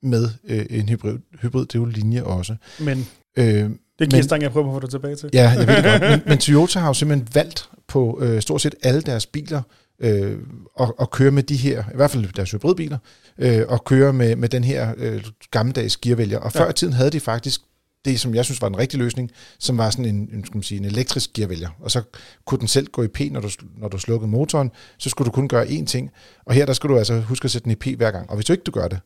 [0.02, 2.56] med øh, en hybrid, hybrid drivlinje også.
[2.80, 5.30] Men Øh, det er gearstangen, jeg prøver at få dig tilbage til.
[5.32, 6.10] Ja, jeg ved det godt.
[6.10, 9.62] Men, men Toyota har jo simpelthen valgt på øh, stort set alle deres biler
[10.00, 10.38] øh,
[10.80, 12.98] at, at køre med de her, i hvert fald deres hybridbiler,
[13.38, 16.38] øh, og køre med, med den her øh, gammeldags gearvælger.
[16.38, 17.60] Og før i tiden havde de faktisk
[18.04, 20.62] det, som jeg synes var en rigtig løsning, som var sådan en, en, skal man
[20.62, 21.68] sige, en elektrisk gearvælger.
[21.80, 22.02] Og så
[22.46, 23.48] kunne den selv gå i P, når du,
[23.78, 26.10] når du slukkede motoren, så skulle du kun gøre én ting.
[26.46, 28.30] Og her der skal du altså huske at sætte den i P hver gang.
[28.30, 29.00] Og hvis du ikke du gør det,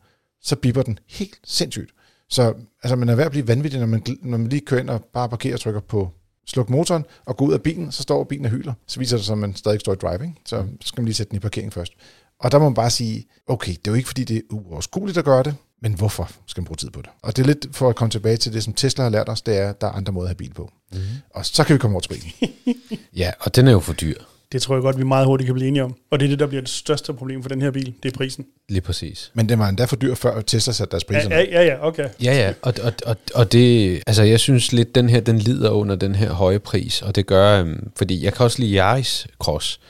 [0.45, 1.91] så bipper den helt sindssygt.
[2.29, 4.91] Så altså, man er ved at blive vanvittig, når man, når man lige kører ind
[4.91, 6.11] og bare parkerer og trykker på
[6.47, 8.73] sluk motoren og går ud af bilen, så står bilen og hyler.
[8.87, 10.39] Så viser det sig, at man stadig står i driving.
[10.47, 11.93] Så skal man lige sætte den i parkering først.
[12.41, 15.19] Og der må man bare sige, okay, det er jo ikke fordi, det er uoverskueligt
[15.19, 17.11] at gøre det, men hvorfor skal man bruge tid på det?
[17.23, 19.43] Og det er lidt for at komme tilbage til det, som Tesla har lært os,
[19.43, 20.73] det er, at der er andre måder at have bil på.
[20.93, 21.07] Mm-hmm.
[21.31, 22.33] Og så kan vi komme over til bilen.
[23.17, 24.19] Ja, og den er jo for dyr.
[24.55, 25.95] Det tror jeg godt, vi meget hurtigt kan blive enige om.
[26.11, 27.95] Og det er det, der bliver det største problem for den her bil.
[28.03, 28.47] Det er prisen.
[28.69, 29.31] Lige præcis.
[29.35, 31.87] Men den var endda for dyr, før Tesla satte deres priser Ja, ja, ja, ja
[31.87, 32.09] okay.
[32.23, 35.71] Ja, ja, og, og, og, og det, altså jeg synes lidt, den her, den lider
[35.71, 39.27] under den her høje pris, og det gør, øhm, fordi jeg kan også lide Yaris
[39.39, 39.81] Cross,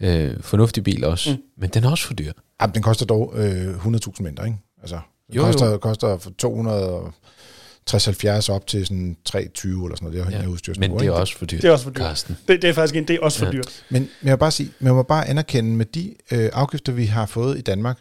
[0.00, 1.42] øh, fornuftig bil også, mm.
[1.58, 2.32] men den er også for dyr.
[2.60, 4.58] Jamen, den koster dog øh, 100.000 mindre, ikke?
[4.80, 5.46] Altså, den Jo, jo.
[5.46, 6.16] koster, koster
[7.90, 10.14] fra 260 op til sådan 320 eller sådan noget.
[10.14, 10.48] Det er jo Ja, ja.
[10.52, 12.26] udstyrs Men det er også for dyrt, Det er også for dyrt.
[12.48, 13.52] Det, det er faktisk en, det er også for Ja.
[13.52, 13.84] dyrt.
[13.90, 17.04] Men, men jeg vil bare sige, man må bare anerkende, med de øh, afgifter, vi
[17.04, 17.98] har fået i Danmark,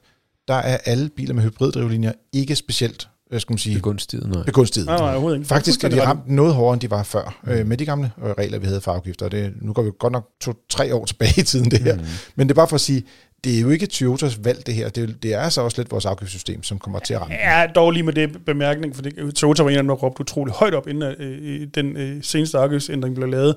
[0.48, 4.44] der er alle biler med hybriddrivlinjer ikke specielt, hvad skal man sige, Begunstiget, nej.
[4.44, 4.86] begunstiget.
[4.86, 5.46] Nej, nej, ikke.
[5.46, 7.52] Faktisk er de ramt noget hårdere, end de var før, mm.
[7.52, 9.30] øh, med de gamle øh, regler, vi havde for afgifter.
[9.30, 11.96] Det, nu går vi godt nok to-tre år tilbage i tiden, det her.
[11.96, 12.04] Mm.
[12.36, 13.04] Men det er bare for at sige,
[13.46, 14.90] det er jo ikke Toyotas valg, det her.
[14.90, 17.36] Det er, det er altså også lidt vores afgiftssystem, som kommer til at ramme.
[17.36, 20.22] Ja, dog lige med det bemærkning, for det, Toyota var en af dem, der råbte
[20.22, 23.56] utrolig højt op, inden øh, den øh, seneste afgiftsændring blev lavet.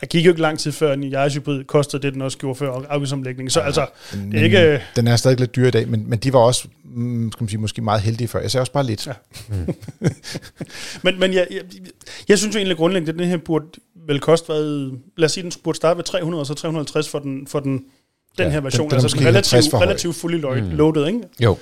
[0.00, 2.58] Der gik jo ikke lang tid før, en Yaris hybrid kostede det, den også gjorde
[2.58, 3.50] før afgiftsomlægningen.
[3.50, 4.82] Så altså, Men, det er ikke...
[4.96, 7.48] Den er stadig lidt dyr i dag, men, men de var også mm, skal man
[7.48, 8.40] sige, måske meget heldige før.
[8.40, 9.06] Jeg sagde også bare lidt.
[9.06, 9.12] Ja.
[11.02, 11.60] Men, men jeg, jeg,
[12.28, 13.66] jeg synes jo egentlig grundlæggende, at den her burde
[14.06, 17.18] vel koste, hvad, lad os sige, den burde starte ved 300 og så 350 for
[17.18, 17.84] den, for den,
[18.40, 20.40] den Ja, her version, den er altså den 50 relativt, relativt fully
[20.76, 21.06] loaded, mm.
[21.08, 21.20] ikke?
[21.40, 21.56] Jo,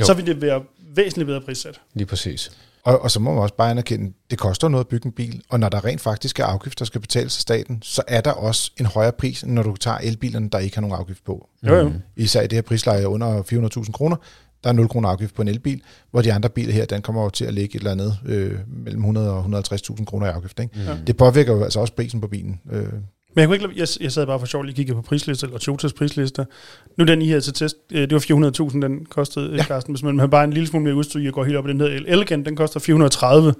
[0.00, 0.04] Jo.
[0.04, 0.62] så vil det være
[0.94, 1.80] væsentligt bedre prissat.
[1.94, 2.50] lige præcis.
[2.84, 5.42] Og, og så må man også bare anerkende, det koster noget at bygge en bil,
[5.48, 8.30] og når der rent faktisk er afgifter, der skal betales af staten, så er der
[8.30, 11.48] også en højere pris, end når du tager elbilerne, der ikke har nogen afgift på.
[11.66, 11.92] Jo, jo.
[12.16, 13.42] Især i det her prisleje under
[13.86, 14.16] 400.000 kroner,
[14.64, 17.22] der er 0 kroner afgift på en elbil, hvor de andre biler her, den kommer
[17.22, 20.60] jo til at ligge et eller andet øh, mellem 100 og 150.000 kroner i afgift.
[20.60, 20.74] Ikke?
[20.98, 21.04] Mm.
[21.06, 22.60] Det påvirker jo altså også prisen på bilen.
[22.72, 22.86] Øh,
[23.34, 25.58] Men jeg, kunne ikke, jeg, jeg sad bare for sjov lige kiggede på prislister, eller
[25.58, 26.44] Toyotas prislister.
[26.96, 29.56] Nu den I her til test, øh, det var 400.000, den kostede, ja.
[29.56, 29.64] Ja.
[29.64, 29.94] Carsten.
[29.94, 31.80] Hvis man har bare en lille smule mere udstyr, og går helt op i den
[31.80, 33.54] her Elegant, den koster 430.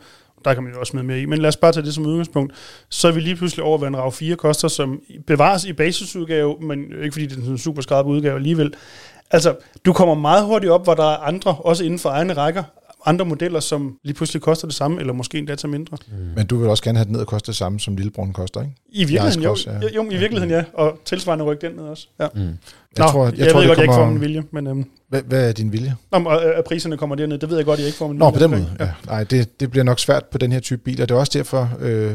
[0.45, 1.27] Der kan man jo også med mere i.
[1.27, 2.53] Men lad os bare tage det som udgangspunkt.
[2.89, 6.57] Så er vi lige pludselig over, hvad en RAV 4 koster, som bevares i basisudgave,
[6.61, 8.75] men ikke fordi det er sådan en super skarp udgave alligevel.
[9.31, 9.55] Altså,
[9.85, 12.63] du kommer meget hurtigt op, hvor der er andre, også inden for egne rækker,
[13.07, 15.97] andre modeller, som lige pludselig koster det samme, eller måske endda til mindre.
[16.09, 16.17] mm.
[16.37, 18.61] Men du vil også gerne have den ned og koste det samme, som lillebror koster,
[18.61, 18.75] ikke?
[18.89, 19.89] I virkeligheden, jo, cross, ja.
[19.95, 22.09] jo, i virkeligheden ja, og tilsvarende rykke den ned også.
[22.21, 22.29] Ja.
[22.35, 22.41] Mm.
[22.41, 22.49] Jeg
[22.99, 24.13] Nå, tror, jeg, jeg, jeg tror, ved det godt, jeg ikke får kommer...
[24.13, 25.97] min vilje, men øhm, Hvad, hvad er din vilje?
[26.11, 28.17] om, og, øh, at priserne kommer derned, det ved jeg godt, jeg ikke får min
[28.19, 28.49] Nå, vilje.
[28.49, 28.77] på den måde.
[28.81, 28.91] Ja.
[29.07, 31.07] Nej, det, det bliver nok svært på den her type biler.
[31.07, 32.13] Det er også derfor, øh,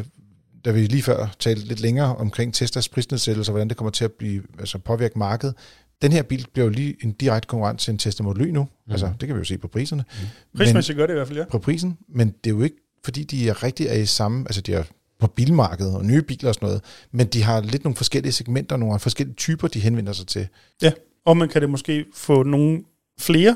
[0.66, 4.06] da vi lige før talte lidt længere omkring Teslas prisnedsættelse, og hvordan det kommer til
[4.06, 5.56] at blive, altså påvirke markedet.
[6.02, 8.64] Den her bil bliver jo lige en direkte konkurrent til en Tesla Model Y nu.
[8.64, 8.92] Mm.
[8.92, 10.04] Altså, det kan vi jo se på priserne.
[10.22, 10.58] Mm.
[10.58, 11.46] Prismæssigt gør det i hvert fald, ja.
[11.52, 12.76] på prisen, men det er jo ikke,
[13.06, 14.84] fordi de er rigtig er i samme, altså de er
[15.20, 16.82] på bilmarkedet og nye biler og sådan noget,
[17.12, 20.48] men de har lidt nogle forskellige segmenter, nogle forskellige typer, de henvender sig til.
[20.82, 20.92] ja.
[21.26, 22.84] Og man kan det måske få nogle
[23.20, 23.56] flere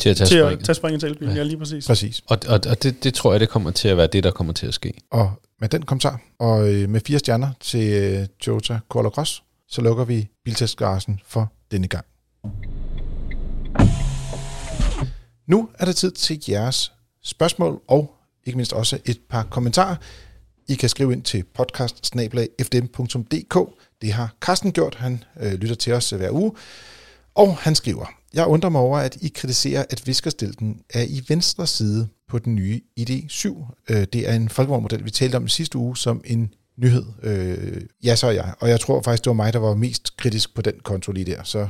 [0.00, 0.64] Til at tage til at springet.
[0.64, 1.38] tage springet til elbilen, Ja.
[1.38, 1.42] ja.
[1.44, 1.86] lige præcis.
[1.86, 2.22] Præcis.
[2.26, 4.52] Og, og, og det, det tror jeg, det kommer til at være det, der kommer
[4.52, 4.92] til at ske.
[5.10, 9.42] Og med den kommentar, og øh, med fire stjerner til øh, Toyota Corolla Cross,
[9.74, 12.04] så lukker vi Biltestgarsen for denne gang.
[15.46, 18.14] Nu er det tid til jeres spørgsmål, og
[18.44, 19.96] ikke mindst også et par kommentarer.
[20.68, 22.14] I kan skrive ind til podcast
[24.00, 26.52] Det har Carsten gjort, han øh, lytter til os hver uge.
[27.34, 31.66] Og han skriver, jeg undrer mig over, at I kritiserer, at viskerstilten er i venstre
[31.66, 33.46] side på den nye ID7.
[33.90, 37.04] Øh, det er en folkevognmodel, vi talte om i sidste uge som en nyhed.
[37.22, 38.54] Øh, ja, så er jeg.
[38.60, 41.24] Og jeg tror faktisk, det var mig, der var mest kritisk på den konto lige
[41.32, 41.42] der.
[41.44, 41.68] Så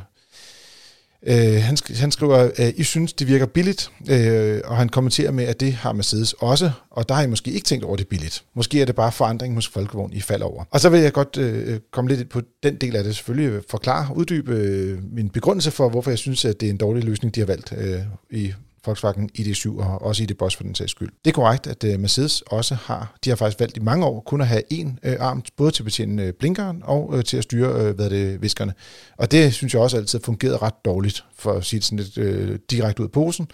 [1.26, 5.30] Øh, han, sk- han skriver, at I synes, det virker billigt, øh, og han kommenterer
[5.30, 8.08] med, at det har Mercedes også, og der har I måske ikke tænkt over, det
[8.08, 8.44] billigt.
[8.54, 10.64] Måske er det bare forandring hos Folkevogn, I falder over.
[10.70, 13.62] Og så vil jeg godt øh, komme lidt ind på den del af det, selvfølgelig
[13.70, 17.34] forklare, uddybe øh, min begrundelse for, hvorfor jeg synes, at det er en dårlig løsning,
[17.34, 17.98] de har valgt øh,
[18.30, 18.52] i
[18.86, 21.08] Volkswagen ID7 og også ID Boss for den sags skyld.
[21.24, 24.20] Det er korrekt, at øh, Mercedes også har, de har faktisk valgt i mange år
[24.20, 27.36] kun at have en øh, arm, både til at betjene øh, blinkeren og øh, til
[27.36, 28.72] at styre øh, hvad det, viskerne.
[29.18, 31.98] Og det synes jeg også altid har fungeret ret dårligt, for at sige det sådan
[31.98, 33.48] lidt øh, direkte ud af posen.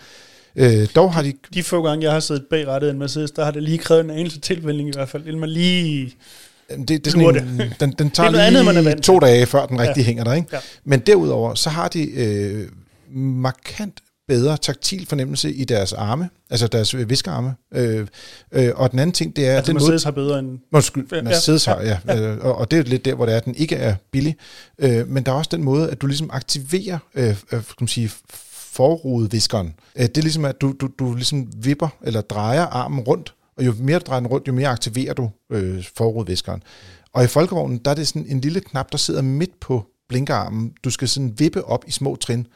[0.57, 1.33] Øh, dog har de...
[1.55, 4.05] De få gange, jeg har siddet bag rattet en Mercedes, der har det lige krævet
[4.05, 6.15] en anelse tilvænning i hvert fald, inden man lige
[6.69, 9.19] Det, det er sådan en, den, den tager er andet, man er lige vant to
[9.19, 10.03] dage, før den rigtig Ja.
[10.07, 10.33] hænger der.
[10.33, 10.49] Ikke?
[10.53, 10.59] Ja.
[10.85, 12.69] Men derudover, så har de øh,
[13.17, 14.01] markant
[14.31, 17.55] bedre taktil fornemmelse i deres arme, altså deres viskearme.
[17.75, 18.07] Øh,
[18.53, 20.59] øh, og den anden ting, det er, Altså, den måde, Mercedes har bedre end...
[20.73, 21.99] Undskyld, Ja, Mercedes ja, har, ja.
[22.09, 22.21] ja.
[22.21, 24.37] Øh, Og, og det er lidt der, hvor det er, at den ikke er billig.
[24.79, 27.89] Øh, men der er også den måde, at du ligesom aktiverer øh, øh, skal man
[27.89, 28.11] sige,
[28.55, 29.75] forrudeviskeren.
[29.97, 33.67] Øh, det er ligesom, at du, du, du ligesom vipper eller drejer armen rundt, og
[33.67, 36.63] jo mere du drejer den rundt, jo mere aktiverer du øh, forrudeviskeren.
[37.13, 40.73] Og i folkevognen, der er det sådan en lille knap, der sidder midt på blinkerarmen.
[40.85, 42.47] Du skal sådan vippe op i små trin.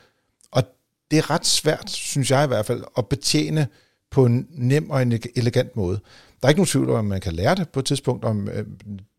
[1.14, 3.66] Det er ret svært, synes jeg i hvert fald, at betjene
[4.10, 6.00] på en nem og en elegant måde.
[6.40, 8.24] Der er ikke nogen tvivl om, at man kan lære det på et tidspunkt.
[8.24, 8.66] Om, øh,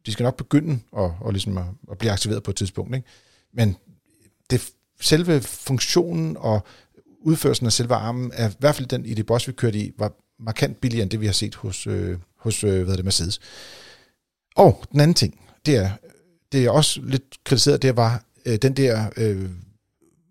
[0.05, 2.95] de skal nok begynde at, og ligesom at, at blive aktiveret på et tidspunkt.
[2.95, 3.07] Ikke?
[3.53, 3.75] Men
[4.49, 4.69] det,
[5.01, 6.65] selve funktionen og
[7.19, 9.91] udførelsen af selve armen, er i hvert fald den i det boss, vi kørte i,
[9.97, 13.05] var markant billigere end det, vi har set hos, øh, hos øh, hvad hedder det,
[13.05, 13.39] Mercedes.
[14.55, 15.89] Og den anden ting, det er,
[16.51, 19.49] det er også lidt kritiseret, det var øh, den der øh,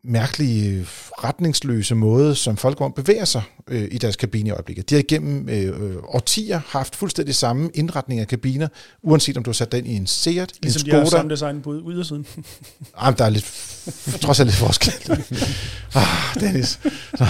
[0.05, 0.87] mærkelige,
[1.25, 4.91] retningsløse måde, som Folkevogn bevæger sig øh, i deres kabine i øjeblikket.
[4.91, 8.69] De har igennem øh, årtier haft fuldstændig samme indretning af kabiner,
[9.03, 11.17] uanset om du har sat den i en Seat, Ligesom en de har Skoda.
[11.17, 12.27] samme design på ydersiden.
[12.97, 13.45] Ah, men der er lidt,
[14.21, 14.93] trods alt lidt forskel.
[15.95, 16.81] ah, Dennis.
[17.19, 17.27] Nå.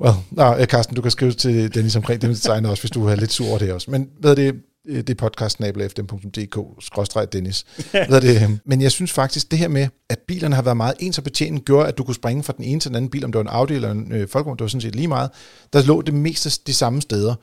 [0.00, 3.06] Well, nå, øh, Carsten, du kan skrive til Dennis omkring det design også, hvis du
[3.06, 3.90] er lidt sur over det også.
[3.90, 4.54] Men hvad er det?
[4.86, 7.66] Øh, Det er podcastnabelafdm.dk, Dennis.
[7.90, 8.60] Hvad er det?
[8.64, 11.60] Men jeg synes faktisk, det her med, at bilerne har været meget ens at betjene,
[11.60, 13.44] gjorde, at du kunne springe fra den ene til den anden bil, om det var
[13.44, 15.30] en Audi eller en øh, Folkevogn, det var sådan set lige meget.
[15.72, 17.34] Der lå det mest de samme steder.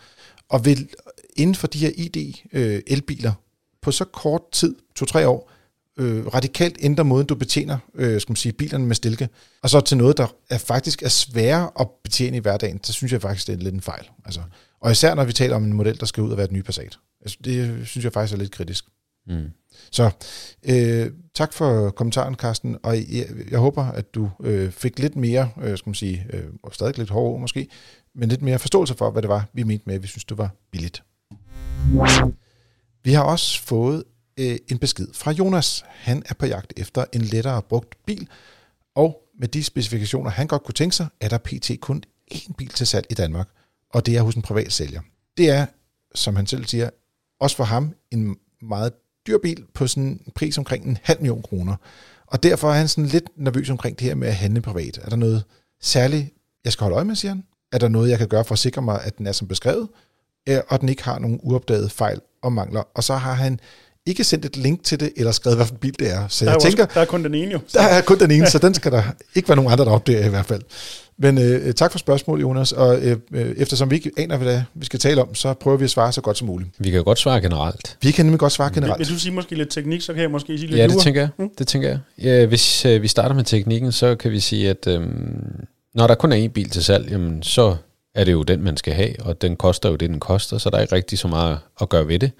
[0.49, 0.77] Og ved,
[1.35, 3.31] inden for de her ID-elbiler,
[3.81, 5.51] på så kort tid, to-tre år,
[5.97, 9.29] øh, radikalt ændre måden, du betjener øh, skal man sige, bilerne med stilke,
[9.63, 13.11] og så til noget, der er faktisk er sværere at betjene i hverdagen, så synes
[13.11, 14.09] jeg faktisk, det er lidt en fejl.
[14.25, 14.41] Altså,
[14.81, 16.63] og især når vi taler om en model, der skal ud og være den nye
[16.63, 16.97] Passat.
[17.21, 18.85] Altså, det synes jeg faktisk er lidt kritisk.
[19.27, 19.51] Mm.
[19.91, 20.11] Så
[20.69, 25.49] øh, tak for kommentaren, Carsten, og jeg, jeg håber, at du øh, fik lidt mere,
[25.61, 27.67] øh, skal man sige, øh, og stadig lidt hårde ord måske,
[28.15, 30.37] men lidt mere forståelse for, hvad det var, vi mente med, at vi synes, det
[30.37, 31.03] var billigt.
[33.03, 34.03] Vi har også fået
[34.39, 35.85] øh, en besked fra Jonas.
[35.87, 38.27] Han er på jagt efter en lettere brugt bil,
[38.95, 41.71] og med de specifikationer, han godt kunne tænke sig, er der pt.
[41.81, 42.03] kun
[42.33, 43.49] én bil til salg i Danmark,
[43.93, 45.01] og det er hos en privat sælger.
[45.37, 45.65] Det er,
[46.15, 46.89] som han selv siger,
[47.39, 48.93] også for ham en meget
[49.27, 51.75] dyr bil på sådan en pris omkring en halv million kroner.
[52.27, 54.99] Og derfor er han sådan lidt nervøs omkring det her med at handle privat.
[55.03, 55.43] Er der noget
[55.81, 56.33] særligt,
[56.63, 57.43] jeg skal holde øje med, siger han?
[57.71, 59.87] Er der noget, jeg kan gøre for at sikre mig, at den er som beskrevet?
[60.49, 62.83] Øh, og den ikke har nogen uopdagede fejl og mangler.
[62.93, 63.59] Og så har han
[64.07, 66.27] ikke sendt et link til det, eller skrevet, hvilken bil det er.
[66.27, 67.59] Så Der er, jeg tænker, også, der er kun den ene jo.
[67.73, 69.03] der er kun den ene, så den skal der
[69.35, 70.61] ikke være nogen andre, der opdager i hvert fald.
[71.19, 72.71] Men øh, tak for spørgsmålet, Jonas.
[72.71, 75.53] Og øh, øh, eftersom vi ikke aner, hvad det er, vi skal tale om, så
[75.53, 76.69] prøver vi at svare så godt som muligt.
[76.79, 77.97] Vi kan godt svare generelt.
[78.01, 78.99] Vi kan nemlig godt svare generelt.
[78.99, 81.21] vil du sige måske lidt teknik, så kan jeg måske sige lidt Ja, det tænker
[81.21, 81.29] jeg.
[81.37, 81.49] Mm.
[81.57, 81.99] Det tænker jeg.
[82.21, 86.15] Ja, hvis øh, vi starter med teknikken, så kan vi sige, at øhm, når der
[86.15, 87.75] kun er én bil til salg, jamen, så
[88.15, 90.69] er det jo den, man skal have, og den koster jo det, den koster, så
[90.69, 92.31] der er ikke rigtig så meget at gøre ved det.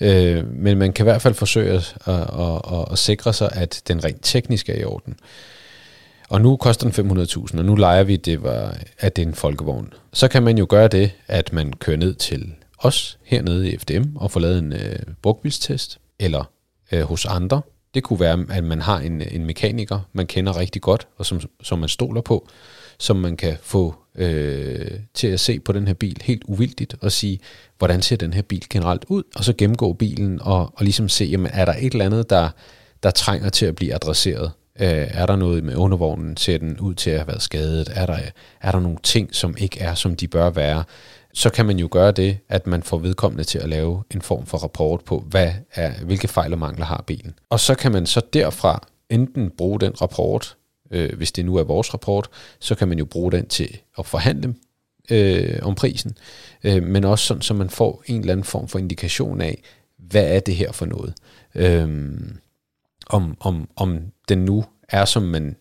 [0.00, 3.82] Øh, men man kan i hvert fald forsøge at, at, at, at, sikre sig, at
[3.88, 5.14] den rent teknisk er i orden.
[6.28, 9.34] Og nu koster den 500.000, og nu leger vi, det var, at det er en
[9.34, 9.92] folkevogn.
[10.12, 14.16] Så kan man jo gøre det, at man kører ned til os hernede i FDM
[14.16, 16.44] og får lavet en øh, brugbilstest, eller
[16.92, 17.62] øh, hos andre.
[17.94, 21.40] Det kunne være, at man har en, en mekaniker, man kender rigtig godt, og som,
[21.62, 22.48] som man stoler på,
[22.98, 27.12] som man kan få øh, til at se på den her bil helt uvildigt og
[27.12, 27.38] sige,
[27.78, 31.24] hvordan ser den her bil generelt ud, og så gennemgå bilen og, og ligesom se,
[31.24, 32.48] jamen, er der et eller andet, der,
[33.02, 34.50] der trænger til at blive adresseret?
[34.80, 36.36] Øh, er der noget med undervognen?
[36.36, 37.92] Ser den ud til at have været skadet?
[37.94, 38.18] Er der,
[38.60, 40.84] er der nogle ting, som ikke er, som de bør være?
[41.34, 44.46] Så kan man jo gøre det, at man får vedkommende til at lave en form
[44.46, 47.34] for rapport på, hvad er, hvilke fejl og mangler har bilen.
[47.50, 50.56] Og så kan man så derfra enten bruge den rapport,
[50.90, 52.28] øh, hvis det nu er vores rapport,
[52.60, 54.54] så kan man jo bruge den til at forhandle
[55.10, 56.16] øh, om prisen,
[56.64, 59.62] øh, men også sådan, så man får en eller anden form for indikation af,
[59.96, 61.14] hvad er det her for noget?
[61.54, 61.88] Øh,
[63.06, 65.56] om, om, om den nu er, som man,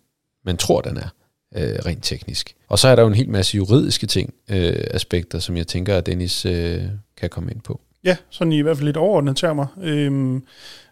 [0.45, 1.09] man tror, den er,
[1.55, 2.55] øh, rent teknisk.
[2.67, 5.97] Og så er der jo en hel masse juridiske ting, øh, aspekter, som jeg tænker,
[5.97, 6.83] at Dennis øh,
[7.17, 7.81] kan komme ind på.
[8.03, 9.67] Ja, sådan i hvert fald lidt overordnet termer.
[9.81, 10.43] Øhm,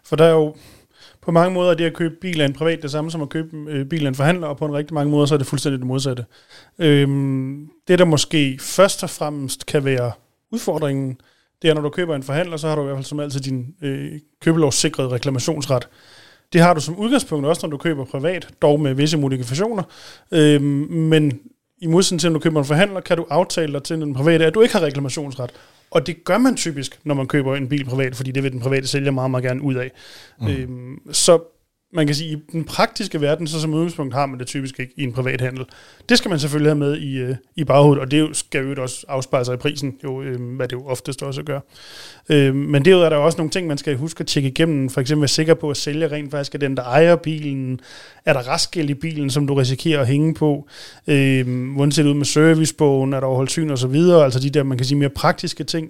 [0.04, 0.56] for der er jo
[1.26, 3.56] på mange måder det at købe bil af en privat det samme som at købe
[3.68, 5.78] øh, bil af en forhandler, og på en rigtig mange måder så er det fuldstændig
[5.78, 6.24] det modsatte.
[6.78, 10.12] Øhm, det der måske først og fremmest kan være
[10.52, 11.20] udfordringen,
[11.62, 13.40] det er, når du køber en forhandler, så har du i hvert fald som altid
[13.40, 14.12] din øh,
[14.42, 15.88] købelovssikrede reklamationsret.
[16.52, 19.82] Det har du som udgangspunkt også, når du køber privat, dog med visse modifikationer.
[20.32, 21.40] Øhm, men
[21.78, 24.46] i modsætning til, når du køber en forhandler, kan du aftale dig til den private,
[24.46, 25.52] at du ikke har reklamationsret.
[25.90, 28.60] Og det gør man typisk, når man køber en bil privat, fordi det vil den
[28.60, 29.92] private sælger meget, meget gerne ud af.
[30.40, 30.48] Mm.
[30.48, 31.55] Øhm, så
[31.96, 34.92] man kan sige, i den praktiske verden, så som udgangspunkt har man det typisk ikke
[34.96, 35.64] i en privat handel.
[36.08, 39.04] Det skal man selvfølgelig have med i, øh, i baghovedet, og det skal jo også
[39.08, 41.60] afspejle sig i prisen, jo, øh, hvad det jo oftest også gør.
[42.28, 44.90] Øh, men det er der også nogle ting, man skal huske at tjekke igennem.
[44.90, 47.80] For eksempel være sikker på, at sælger rent faktisk er den, der ejer bilen.
[48.24, 50.68] Er der restgæld i bilen, som du risikerer at hænge på?
[51.06, 53.12] Øh, hvordan ser det ud med servicebogen?
[53.12, 54.24] Er der overholdt syn og så videre?
[54.24, 55.88] Altså de der, man kan sige, mere praktiske ting.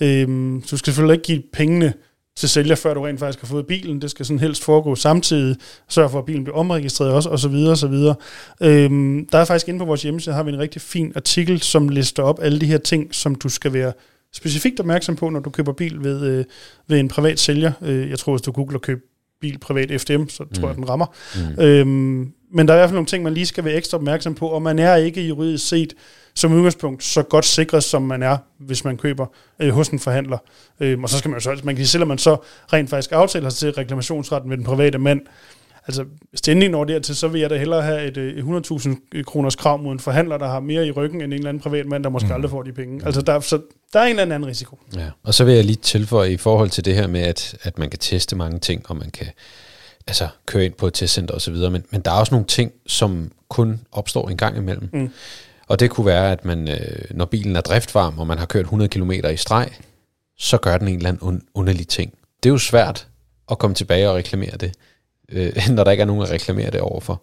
[0.00, 0.28] Øh,
[0.64, 1.92] så du skal selvfølgelig ikke give pengene
[2.36, 4.02] til sælger, før du rent faktisk har fået bilen.
[4.02, 5.56] Det skal sådan helst foregå samtidig.
[5.88, 8.14] Sørg for, at bilen bliver omregistreret også, og så videre, og så videre.
[8.60, 11.88] Øhm, der er faktisk inde på vores hjemmeside, har vi en rigtig fin artikel, som
[11.88, 13.92] lister op alle de her ting, som du skal være
[14.32, 16.44] specifikt opmærksom på, når du køber bil ved, øh,
[16.88, 17.72] ved en privat sælger.
[17.82, 19.04] Øh, jeg tror, hvis du googler køb
[19.40, 20.68] bil privat FDM, så tror mm.
[20.68, 21.06] jeg, den rammer.
[21.34, 21.62] Mm.
[21.62, 24.34] Øhm, men der er i hvert fald nogle ting, man lige skal være ekstra opmærksom
[24.34, 25.94] på, og man er ikke juridisk set
[26.34, 29.26] som udgangspunkt så godt sikret, som man er, hvis man køber
[29.58, 30.38] øh, hos en forhandler.
[30.80, 32.36] Øh, og så skal man jo så, man kan sige, selvom man så
[32.72, 35.20] rent faktisk aftaler sig til reklamationsretten med den private mand,
[35.86, 36.04] altså
[36.48, 39.92] endelig når dertil, så vil jeg da hellere have et, et 100.000 kroners krav mod
[39.92, 42.26] en forhandler, der har mere i ryggen end en eller anden privat mand, der måske
[42.26, 42.34] mm.
[42.34, 43.06] aldrig får de penge.
[43.06, 43.60] Altså der, så
[43.92, 44.78] der er en eller anden risiko.
[44.96, 45.08] Ja.
[45.22, 47.90] Og så vil jeg lige tilføje i forhold til det her med, at, at man
[47.90, 49.26] kan teste mange ting, og man kan
[50.06, 53.32] altså, køre ind på et testcenter osv., men, men der er også nogle ting, som
[53.48, 54.88] kun opstår en gang imellem.
[54.92, 55.10] Mm.
[55.66, 58.64] Og det kunne være, at man, øh, når bilen er driftvarm, og man har kørt
[58.64, 59.70] 100 km i streg,
[60.38, 62.14] så gør den en eller anden un- underlig ting.
[62.42, 63.08] Det er jo svært
[63.50, 64.72] at komme tilbage og reklamere det,
[65.28, 67.22] øh, når der ikke er nogen at reklamere det overfor.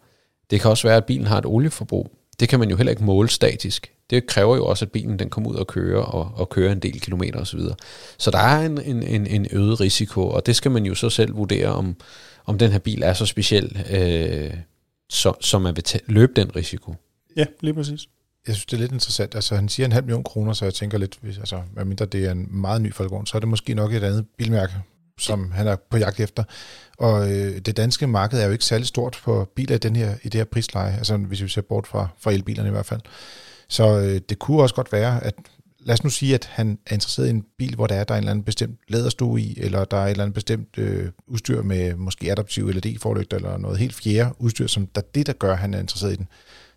[0.50, 2.12] Det kan også være, at bilen har et olieforbrug.
[2.40, 3.92] Det kan man jo heller ikke måle statisk.
[4.10, 6.80] Det kræver jo også, at bilen den kommer ud og kører, og, og kører en
[6.80, 7.60] del kilometer osv.
[7.60, 7.74] Så,
[8.18, 11.10] så der er en, en, en, en øget risiko, og det skal man jo så
[11.10, 11.96] selv vurdere, om,
[12.46, 14.54] om den her bil er så speciel, øh,
[15.10, 16.96] så, så man vil løbe den risiko.
[17.38, 18.08] Ja, lige præcis
[18.48, 19.36] jeg synes, det er lidt interessant.
[19.36, 22.06] Altså, han siger en halv million kroner, så jeg tænker lidt, hvis, altså, hvad mindre
[22.06, 24.74] det er en meget ny Falcon, så er det måske nok et andet bilmærke,
[25.20, 26.44] som han er på jagt efter.
[26.98, 30.16] Og øh, det danske marked er jo ikke særlig stort for biler i, den her,
[30.24, 33.02] i det her prisleje, altså hvis vi ser bort fra, fra elbilerne i hvert fald.
[33.70, 35.36] Så øh, det kunne også godt være, at
[35.80, 38.14] lad os nu sige, at han er interesseret i en bil, hvor der er, der
[38.14, 41.10] er en eller anden bestemt læderstue i, eller der er et eller andet bestemt øh,
[41.28, 45.52] udstyr med måske adaptiv LED-forlygter, eller noget helt fjerde udstyr, som der det, der gør,
[45.52, 46.28] at han er interesseret i den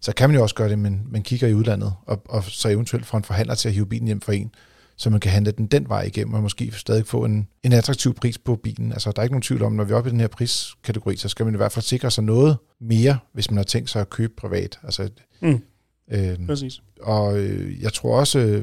[0.05, 2.68] så kan man jo også gøre det, men man kigger i udlandet, og, og så
[2.68, 4.50] eventuelt får en forhandler til at hive bilen hjem for en,
[4.96, 8.14] så man kan handle den den vej igennem, og måske stadig få en, en attraktiv
[8.14, 8.92] pris på bilen.
[8.92, 11.16] Altså, der er ikke nogen tvivl om, når vi er oppe i den her priskategori,
[11.16, 14.00] så skal man i hvert fald sikre sig noget mere, hvis man har tænkt sig
[14.00, 14.78] at købe privat.
[14.82, 15.09] Altså,
[15.42, 15.61] mm.
[16.12, 16.82] øh, Præcis.
[17.00, 18.62] Og øh, jeg tror også,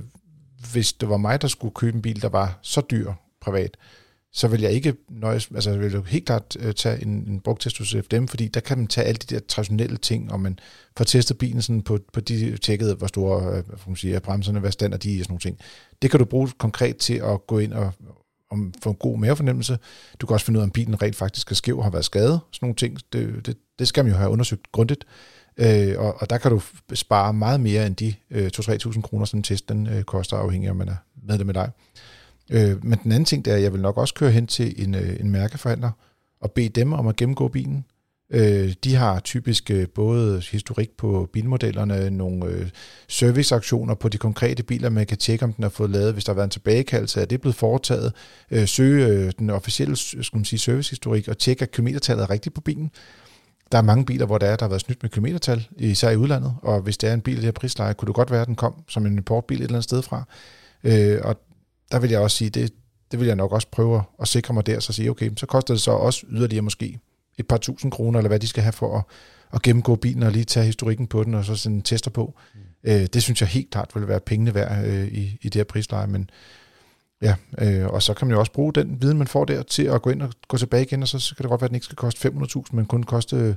[0.71, 3.77] hvis det var mig, der skulle købe en bil, der var så dyr privat,
[4.33, 7.39] så vil jeg ikke nøjes, altså jeg vil jo helt klart uh, tage en, en
[7.39, 10.59] brugtest hos FDM, fordi der kan man tage alle de der traditionelle ting, og man
[10.97, 14.19] får testet bilen sådan på, på de tjekket, hvor store uh, hvad man sige, er
[14.19, 15.59] bremserne, hvad stand er de og sådan nogle ting.
[16.01, 17.93] Det kan du bruge konkret til at gå ind og
[18.51, 19.79] om, få en god mavefornemmelse.
[20.19, 22.05] Du kan også finde ud af, om bilen rent faktisk er skæv og har været
[22.05, 22.39] skadet.
[22.51, 25.05] Sådan nogle ting, det, det, det skal man jo have undersøgt grundigt.
[25.57, 26.61] Øh, og, og der kan du
[26.93, 30.67] spare meget mere end de øh, 2-3.000 kroner, som testen test den øh, koster, afhængig
[30.67, 30.95] af, om man er
[31.27, 31.71] medlem med dig.
[32.51, 34.83] Øh, men den anden ting, det er, at jeg vil nok også køre hen til
[34.83, 35.91] en, øh, en mærkeforhandler
[36.41, 37.85] og bede dem om at gennemgå bilen.
[38.33, 42.69] Øh, de har typisk øh, både historik på bilmodellerne, nogle øh,
[43.07, 46.31] serviceaktioner på de konkrete biler, man kan tjekke, om den har fået lavet, hvis der
[46.31, 48.13] har været en tilbagekaldelse, er det blevet foretaget,
[48.51, 52.55] øh, søge øh, den officielle skal man sige, servicehistorik og tjekke, at kilometertallet er rigtigt
[52.55, 52.91] på bilen.
[53.71, 56.17] Der er mange biler, hvor der, er, der har været snydt med kilometertal, især i
[56.17, 58.41] udlandet, og hvis det er en bil i det her prisleje, kunne det godt være,
[58.41, 60.23] at den kom som en importbil et eller andet sted fra.
[60.83, 61.35] Øh, og
[61.91, 62.73] der vil jeg også sige, det,
[63.11, 65.73] det vil jeg nok også prøve at sikre mig der, så sige, okay, så koster
[65.73, 66.99] det så også yderligere måske
[67.37, 69.03] et par tusind kroner, eller hvad de skal have for at,
[69.53, 72.33] at gennemgå bilen og lige tage historikken på den, og så sende tester på.
[72.53, 72.59] Mm.
[72.83, 75.63] Øh, det synes jeg helt klart vil være pengene værd øh, i, i det her
[75.63, 76.29] prisleje, men
[77.21, 79.83] ja, øh, og så kan man jo også bruge den viden, man får der, til
[79.83, 81.69] at gå ind og gå tilbage igen, og så, så kan det godt være, at
[81.69, 83.55] den ikke skal koste 500.000, men kun koste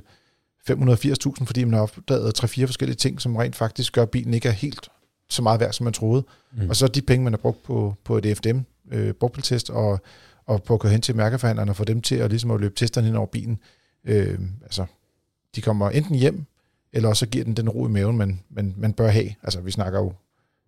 [0.69, 4.47] 580.000, fordi man har opdaget tre-fire forskellige ting, som rent faktisk gør, at bilen ikke
[4.47, 4.89] er helt
[5.29, 6.25] så meget værd, som man troede.
[6.57, 6.69] Mm.
[6.69, 8.59] Og så de penge, man har brugt på, på et FDM,
[8.91, 9.99] øh, brugbiltest, og,
[10.45, 12.75] og på at gå hen til mærkeforhandlerne og få dem til at, ligesom at løbe
[12.75, 13.59] testerne hen over bilen.
[14.05, 14.85] Øh, altså,
[15.55, 16.45] de kommer enten hjem,
[16.93, 19.29] eller også så giver den den ro i maven, man, man, man bør have.
[19.43, 20.13] Altså, vi snakker jo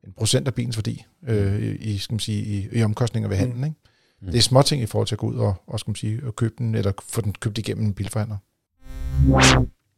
[0.08, 3.60] en procent af bilens værdi øh, i, skal man sige, i, i omkostninger ved handlen.
[3.60, 3.64] Mm.
[3.64, 3.76] Ikke?
[4.22, 4.28] Mm.
[4.28, 6.22] Det er små ting i forhold til at gå ud og, og, skal man sige,
[6.24, 8.38] og købe den, eller få den købt igennem en bilforhandler.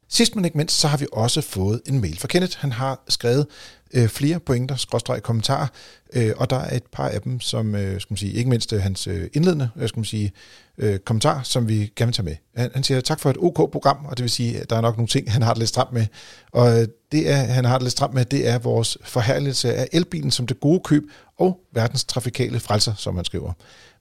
[0.09, 2.57] Sidst men ikke mindst, så har vi også fået en mail fra Kenneth.
[2.57, 3.47] Han har skrevet
[3.93, 5.67] øh, flere pointer, skråstreg kommentarer,
[6.13, 8.73] øh, og der er et par af dem, som, øh, skal man sige, ikke mindst
[8.73, 10.31] øh, hans øh, indledende øh, skal man sige,
[10.77, 12.35] øh, kommentar, som vi gerne vil tage med.
[12.55, 14.81] Han, han siger tak for et OK program, og det vil sige, at der er
[14.81, 16.05] nok nogle ting, han har det lidt stramt med.
[16.51, 19.87] Og øh, det, er, han har det lidt stramt med, det er vores forherligelse af
[19.91, 21.03] elbilen som det gode køb
[21.39, 23.53] og verdens trafikale frelser, som han skriver.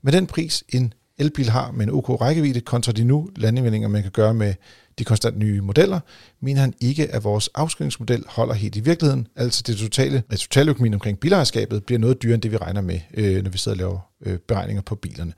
[0.02, 4.02] Med den pris, en elbil har med en OK rækkevidde kontra de nu landevindinger, man
[4.02, 4.54] kan gøre med
[4.98, 6.00] de konstant nye modeller,
[6.40, 9.26] mener han ikke, at vores afskrivningsmodel holder helt i virkeligheden.
[9.36, 12.80] Altså det totale, det totale økonomien omkring bilejerskabet bliver noget dyrere, end det vi regner
[12.80, 15.32] med, øh, når vi sidder og laver øh, beregninger på bilerne.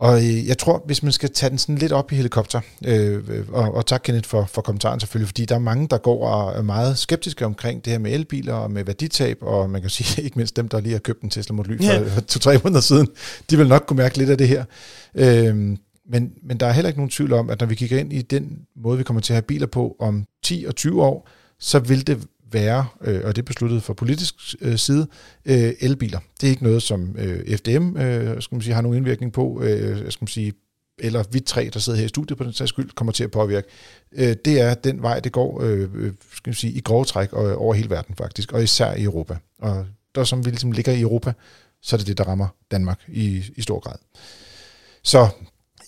[0.00, 3.44] Og øh, jeg tror, hvis man skal tage den sådan lidt op i helikopter, øh,
[3.52, 6.58] og, og tak Kenneth for, for kommentaren selvfølgelig, fordi der er mange, der går og
[6.58, 10.22] er meget skeptiske omkring det her med elbiler og med værditab, og man kan sige,
[10.22, 12.22] ikke mindst dem, der lige har købt en Tesla Model Y for yeah.
[12.28, 13.08] to-tre måneder siden,
[13.50, 14.64] de vil nok kunne mærke lidt af det her.
[15.14, 15.76] Øh,
[16.10, 18.22] men, men der er heller ikke nogen tvivl om, at når vi kigger ind i
[18.22, 21.78] den måde, vi kommer til at have biler på om 10 og 20 år, så
[21.78, 25.06] vil det være, øh, og det er besluttet fra politisk øh, side,
[25.44, 26.18] øh, elbiler.
[26.40, 29.62] Det er ikke noget, som øh, FDM øh, skal man sige, har nogen indvirkning på,
[29.62, 30.52] øh, skal man sige,
[30.98, 33.30] eller vi tre, der sidder her i studiet på den sags skyld, kommer til at
[33.30, 33.68] påvirke.
[34.12, 37.32] Øh, det er den vej, det går øh, øh skal man sige, i grove træk
[37.32, 39.36] og, over hele verden faktisk, og især i Europa.
[39.58, 41.32] Og der som vi ligesom ligger i Europa,
[41.82, 43.96] så er det det, der rammer Danmark i, i stor grad.
[45.02, 45.28] Så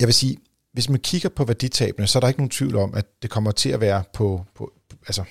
[0.03, 0.37] jeg vil sige,
[0.73, 3.51] hvis man kigger på værditabene, så er der ikke nogen tvivl om, at det kommer
[3.53, 4.73] til at være på, på
[5.07, 5.25] altså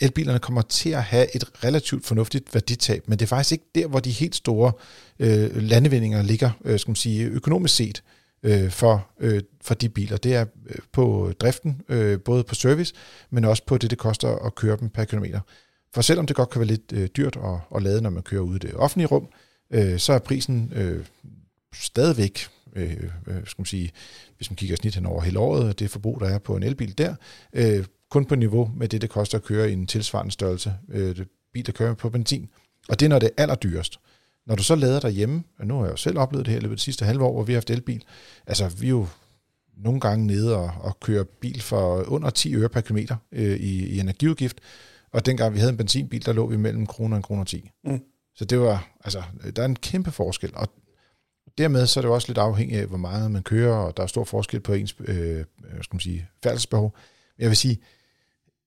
[0.00, 3.86] elbilerne kommer til at have et relativt fornuftigt værditab, men det er faktisk ikke der,
[3.86, 4.72] hvor de helt store
[5.18, 8.02] øh, landevindinger ligger, øh, skal man sige, økonomisk set
[8.42, 10.16] øh, for, øh, for de biler.
[10.16, 12.94] Det er øh, på driften, øh, både på service,
[13.30, 15.40] men også på det, det koster at køre dem per kilometer.
[15.94, 18.42] For selvom det godt kan være lidt øh, dyrt at, at lade, når man kører
[18.42, 19.28] ude i det offentlige rum,
[19.70, 21.04] øh, så er prisen øh,
[21.74, 22.96] stadigvæk øh,
[23.26, 23.90] øh, skal man sige,
[24.36, 26.98] hvis man kigger snit hen over hele året, det forbrug, der er på en elbil
[26.98, 27.14] der,
[27.52, 31.16] øh, kun på niveau med det, det koster at køre i en tilsvarende størrelse øh,
[31.52, 32.48] bil, der kører på benzin.
[32.88, 34.00] Og det er, når det er allerdyrest.
[34.46, 36.62] Når du så lader derhjemme, og nu har jeg jo selv oplevet det her i
[36.62, 38.04] løbet af de sidste halve år, hvor vi har haft elbil,
[38.46, 39.06] altså vi er jo
[39.76, 43.86] nogle gange nede og, og kører bil for under 10 øre per kilometer øh, i,
[43.86, 44.60] i energiudgift,
[45.12, 47.70] og dengang vi havde en benzinbil, der lå vi mellem kroner og en kroner 10.
[47.84, 48.00] Mm.
[48.34, 49.22] Så det var, altså,
[49.56, 50.68] der er en kæmpe forskel, og
[51.60, 54.02] dermed så er det jo også lidt afhængigt af, hvor meget man kører, og der
[54.02, 55.44] er stor forskel på ens øh, øh
[55.82, 56.96] skal man sige, færdselsbehov.
[57.36, 57.78] Men jeg vil sige,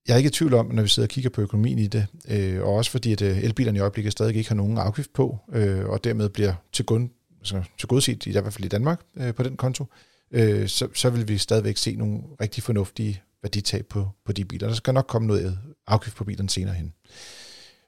[0.08, 2.08] jeg er ikke i tvivl om, når vi sidder og kigger på økonomien i det,
[2.28, 5.40] øh, og også fordi, at øh, elbilerne i øjeblikket stadig ikke har nogen afgift på,
[5.54, 9.34] øh, og dermed bliver til, grund, altså, til godset, i hvert fald i Danmark, øh,
[9.34, 9.86] på den konto,
[10.32, 14.68] øh, så, så vil vi stadigvæk se nogle rigtig fornuftige værditab på, på de biler.
[14.68, 16.94] Der skal nok komme noget afgift på bilerne senere hen.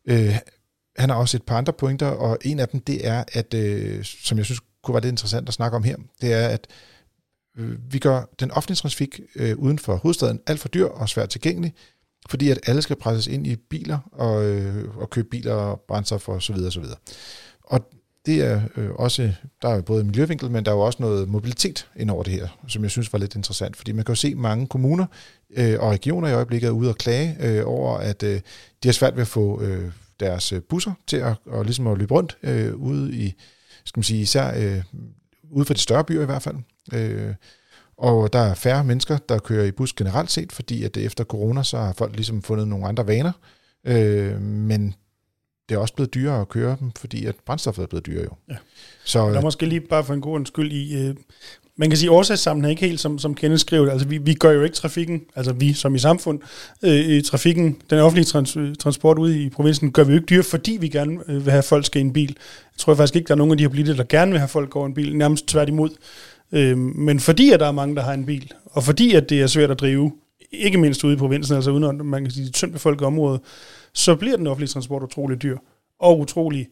[0.06, 0.36] Øh,
[0.97, 4.03] han har også et par andre pointer, og en af dem, det er, at, øh,
[4.03, 6.67] som jeg synes kunne være lidt interessant at snakke om her, det er, at
[7.57, 11.29] øh, vi gør den offentlige trafik øh, uden for hovedstaden alt for dyr og svært
[11.29, 11.73] tilgængelig,
[12.29, 16.29] fordi at alle skal presses ind i biler og, øh, og købe biler og brændstof
[16.29, 16.97] og så videre og så videre.
[17.63, 17.91] Og
[18.25, 21.88] det er øh, også, der er både miljøvinkel, men der er jo også noget mobilitet
[21.95, 24.36] ind over det her, som jeg synes var lidt interessant, fordi man kan jo se
[24.36, 25.05] mange kommuner
[25.57, 28.41] øh, og regioner i øjeblikket er ude og klage øh, over, at øh,
[28.83, 31.97] de har svært ved at få øh, deres øh, busser til at, og ligesom at
[31.97, 33.33] løbe rundt øh, ude i,
[33.86, 34.83] skal man sige, især øh,
[35.51, 36.55] ude for de større byer i hvert fald.
[36.93, 37.33] Øh,
[37.97, 41.63] og der er færre mennesker, der kører i bus generelt set, fordi at efter corona,
[41.63, 43.31] så har folk ligesom fundet nogle andre vaner.
[43.86, 44.95] Øh, men
[45.69, 48.31] det er også blevet dyrere at køre dem, fordi at brændstoffet er blevet dyrere jo.
[48.49, 48.55] Ja.
[49.03, 51.15] Så, der er måske lige bare for en god skyld i, øh,
[51.78, 54.51] man kan sige, årsagssammen er ikke helt, som, som Kenneth skrev Altså, vi, vi gør
[54.51, 56.39] jo ikke trafikken, altså vi som i samfund,
[56.84, 60.43] øh, trafikken, den offentlige trans, øh, transport ude i provinsen, gør vi jo ikke dyre,
[60.43, 62.30] fordi vi gerne øh, vil have, at folk skal i en bil.
[62.73, 64.47] Jeg tror faktisk ikke, der er nogen af de her politikere, der gerne vil have
[64.47, 65.89] folk gå en bil, nærmest tværtimod.
[66.51, 69.41] Øh, men fordi at der er mange, der har en bil, og fordi at det
[69.41, 70.11] er svært at drive,
[70.51, 73.39] ikke mindst ude i provinsen, altså uden man kan sige, det tyndt befolkede område,
[73.93, 75.57] så bliver den offentlige transport utrolig dyr,
[75.99, 76.67] og utrolig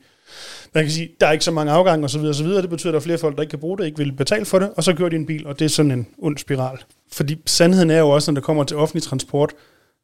[0.74, 2.20] man kan sige, der er ikke så mange afgange osv.
[2.20, 2.48] osv.
[2.48, 4.46] Det betyder, at der er flere folk, der ikke kan bruge det, ikke vil betale
[4.46, 6.78] for det, og så kører de en bil, og det er sådan en ond spiral.
[7.12, 9.54] Fordi sandheden er jo også, når det kommer til offentlig transport,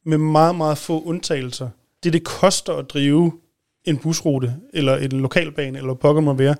[0.04, 1.68] med meget, meget få undtagelser,
[2.04, 3.32] det det koster at drive
[3.84, 6.54] en busrute, eller en lokalbane, eller pokker må være,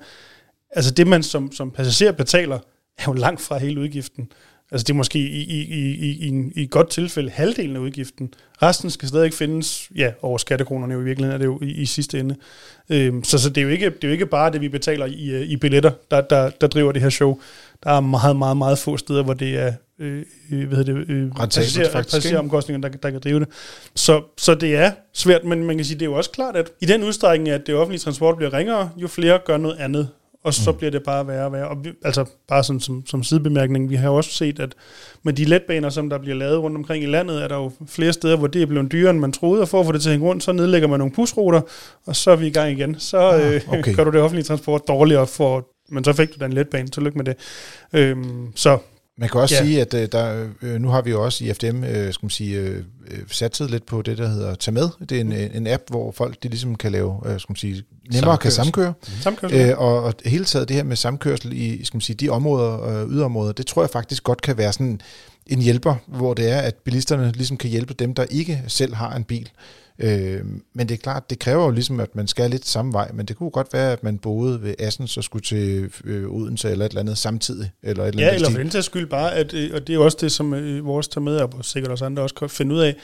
[0.71, 2.59] altså det man som, som passager betaler,
[2.97, 4.31] er jo langt fra hele udgiften.
[4.71, 8.33] Altså det er måske i, i, i, i, i, i godt tilfælde halvdelen af udgiften.
[8.61, 11.85] Resten skal stadig findes, ja, over skattekronerne jo i virkeligheden er det jo i, i
[11.85, 12.35] sidste ende.
[12.89, 15.05] Øhm, så så det, er jo ikke, det er jo ikke bare det, vi betaler
[15.05, 17.39] i, øh, i billetter, der, der, der driver det her show.
[17.83, 21.09] Der er meget, meget, meget få steder, hvor det er øh, øh hvad hedder det,
[21.09, 21.31] øh,
[21.91, 23.47] passageromkostninger, der, der kan drive det.
[23.95, 26.71] Så, så det er svært, men man kan sige, det er jo også klart, at
[26.81, 30.09] i den udstrækning, at det offentlige transport bliver ringere, jo flere gør noget andet
[30.43, 30.77] og så mm.
[30.77, 31.67] bliver det bare værre og værre.
[31.67, 34.75] Og vi, altså bare sådan som, som sidebemærkning, vi har jo også set, at
[35.23, 38.13] med de letbaner, som der bliver lavet rundt omkring i landet, er der jo flere
[38.13, 40.09] steder, hvor det er blevet dyrere, end man troede, og for at få det til
[40.09, 41.61] at hænge rundt, så nedlægger man nogle busruter,
[42.05, 42.99] og så er vi i gang igen.
[42.99, 43.95] Så ah, øh, okay.
[43.95, 47.17] gør du det offentlige transport dårligere, for, men så fik du da en letbane, tillykke
[47.17, 47.35] med det.
[47.93, 48.77] Øhm, så
[49.17, 49.63] man kan også ja.
[49.63, 52.29] sige, at øh, der, øh, nu har vi jo også i FDM øh, skal man
[52.29, 52.85] sige,
[53.31, 54.89] satset lidt på det, der hedder Tag Med.
[54.99, 57.83] Det er en, en app, hvor folk de ligesom kan lave, skal man sige,
[58.13, 58.93] nemmere kan samkøre.
[59.07, 59.13] Mm.
[59.21, 59.69] Samkørsel.
[59.69, 62.83] Øh, og, og hele taget det her med samkørsel i skal man sige, de områder,
[62.83, 65.01] øh, yderområder, det tror jeg faktisk godt kan være sådan
[65.47, 69.15] en hjælper, hvor det er, at bilisterne ligesom kan hjælpe dem, der ikke selv har
[69.15, 69.49] en bil.
[70.03, 73.11] Øh, men det er klart, det kræver jo ligesom, at man skal lidt samme vej,
[73.13, 76.69] men det kunne godt være, at man boede ved Assens og skulle til øh, Odense
[76.69, 77.71] eller et eller andet samtidig.
[77.83, 79.97] Eller et eller ja, andet eller for den skyld bare, at, øh, og det er
[79.97, 82.75] jo også det, som øh, vores tager med, og sikkert også andre også kan finde
[82.75, 82.95] ud af,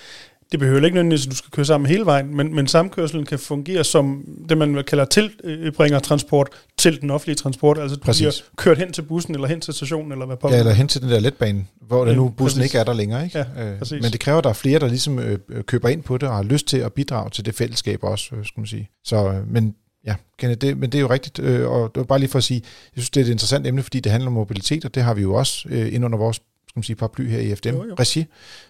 [0.51, 3.39] det behøver ikke nødvendigvis, at du skal køre sammen hele vejen, men, men samkørselen kan
[3.39, 7.77] fungere som det, man kalder tilbringertransport til den offentlige transport.
[7.79, 8.21] Altså du præcis.
[8.21, 10.49] bliver kørt hen til bussen, eller hen til stationen, eller hvad på.
[10.49, 12.73] Ja, eller hen til den der letbane, hvor ja, nu bussen præcis.
[12.73, 13.23] ikke er der længere.
[13.23, 13.45] Ikke?
[13.57, 16.17] Ja, øh, men det kræver, at der er flere, der ligesom øh, køber ind på
[16.17, 18.89] det, og har lyst til at bidrage til det fællesskab også, øh, skulle man sige.
[19.03, 19.75] Så, øh, men
[20.05, 22.37] Ja, Kenneth, det, men det er jo rigtigt, øh, og det var bare lige for
[22.37, 22.61] at sige,
[22.95, 25.13] jeg synes, det er et interessant emne, fordi det handler om mobilitet, og det har
[25.13, 26.41] vi jo også øh, ind under vores
[26.78, 28.25] skal man sige, paraply her i FDM-regi.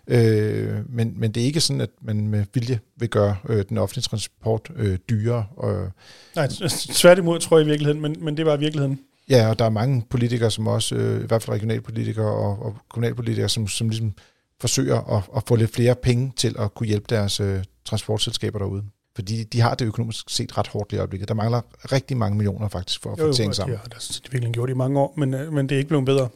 [0.07, 3.77] Øh, men, men det er ikke sådan, at man med vilje vil gøre øh, den
[3.77, 5.45] offentlige transport øh, dyrere.
[5.57, 5.89] Og,
[6.35, 8.99] Nej, tværtimod tror jeg i virkeligheden, men, men det var i virkeligheden.
[9.29, 12.77] Ja, og der er mange politikere, som også, øh, i hvert fald regionalpolitikere og, og
[12.89, 14.13] kommunalpolitikere, som, som ligesom
[14.61, 18.83] forsøger at, at få lidt flere penge til at kunne hjælpe deres øh, transportselskaber derude.
[19.15, 21.27] Fordi de har det økonomisk set ret hårdt i øjeblikket.
[21.27, 23.77] Der mangler rigtig mange millioner faktisk for at få ting sammen.
[23.77, 25.87] Jo, det har det virkelig gjort i mange år, men, øh, men det er ikke
[25.87, 26.29] blevet bedre.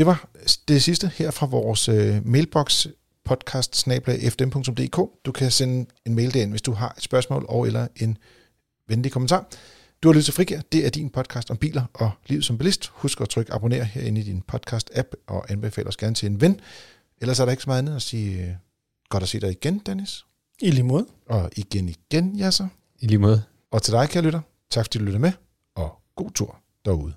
[0.00, 0.28] Det var
[0.68, 2.86] det sidste her fra vores øh, mailbox
[3.24, 4.96] podcast fdm.dk.
[5.24, 8.18] Du kan sende en mail derind, hvis du har et spørgsmål og eller en
[8.88, 9.48] venlig kommentar.
[10.02, 10.60] Du har lyttet til Frigær.
[10.72, 12.86] Det er din podcast om biler og livet som bilist.
[12.86, 16.60] Husk at trykke abonner herinde i din podcast-app og anbefale os gerne til en ven.
[17.20, 18.52] Ellers er der ikke så meget andet at sige øh,
[19.08, 20.24] godt at se dig igen, Dennis.
[20.60, 21.06] I lige måde.
[21.26, 22.68] Og igen igen, Jasser.
[23.00, 23.42] I lige måde.
[23.70, 24.40] Og til dig, kære lytter,
[24.70, 25.32] tak fordi du lytter med,
[25.74, 27.14] og god tur derude.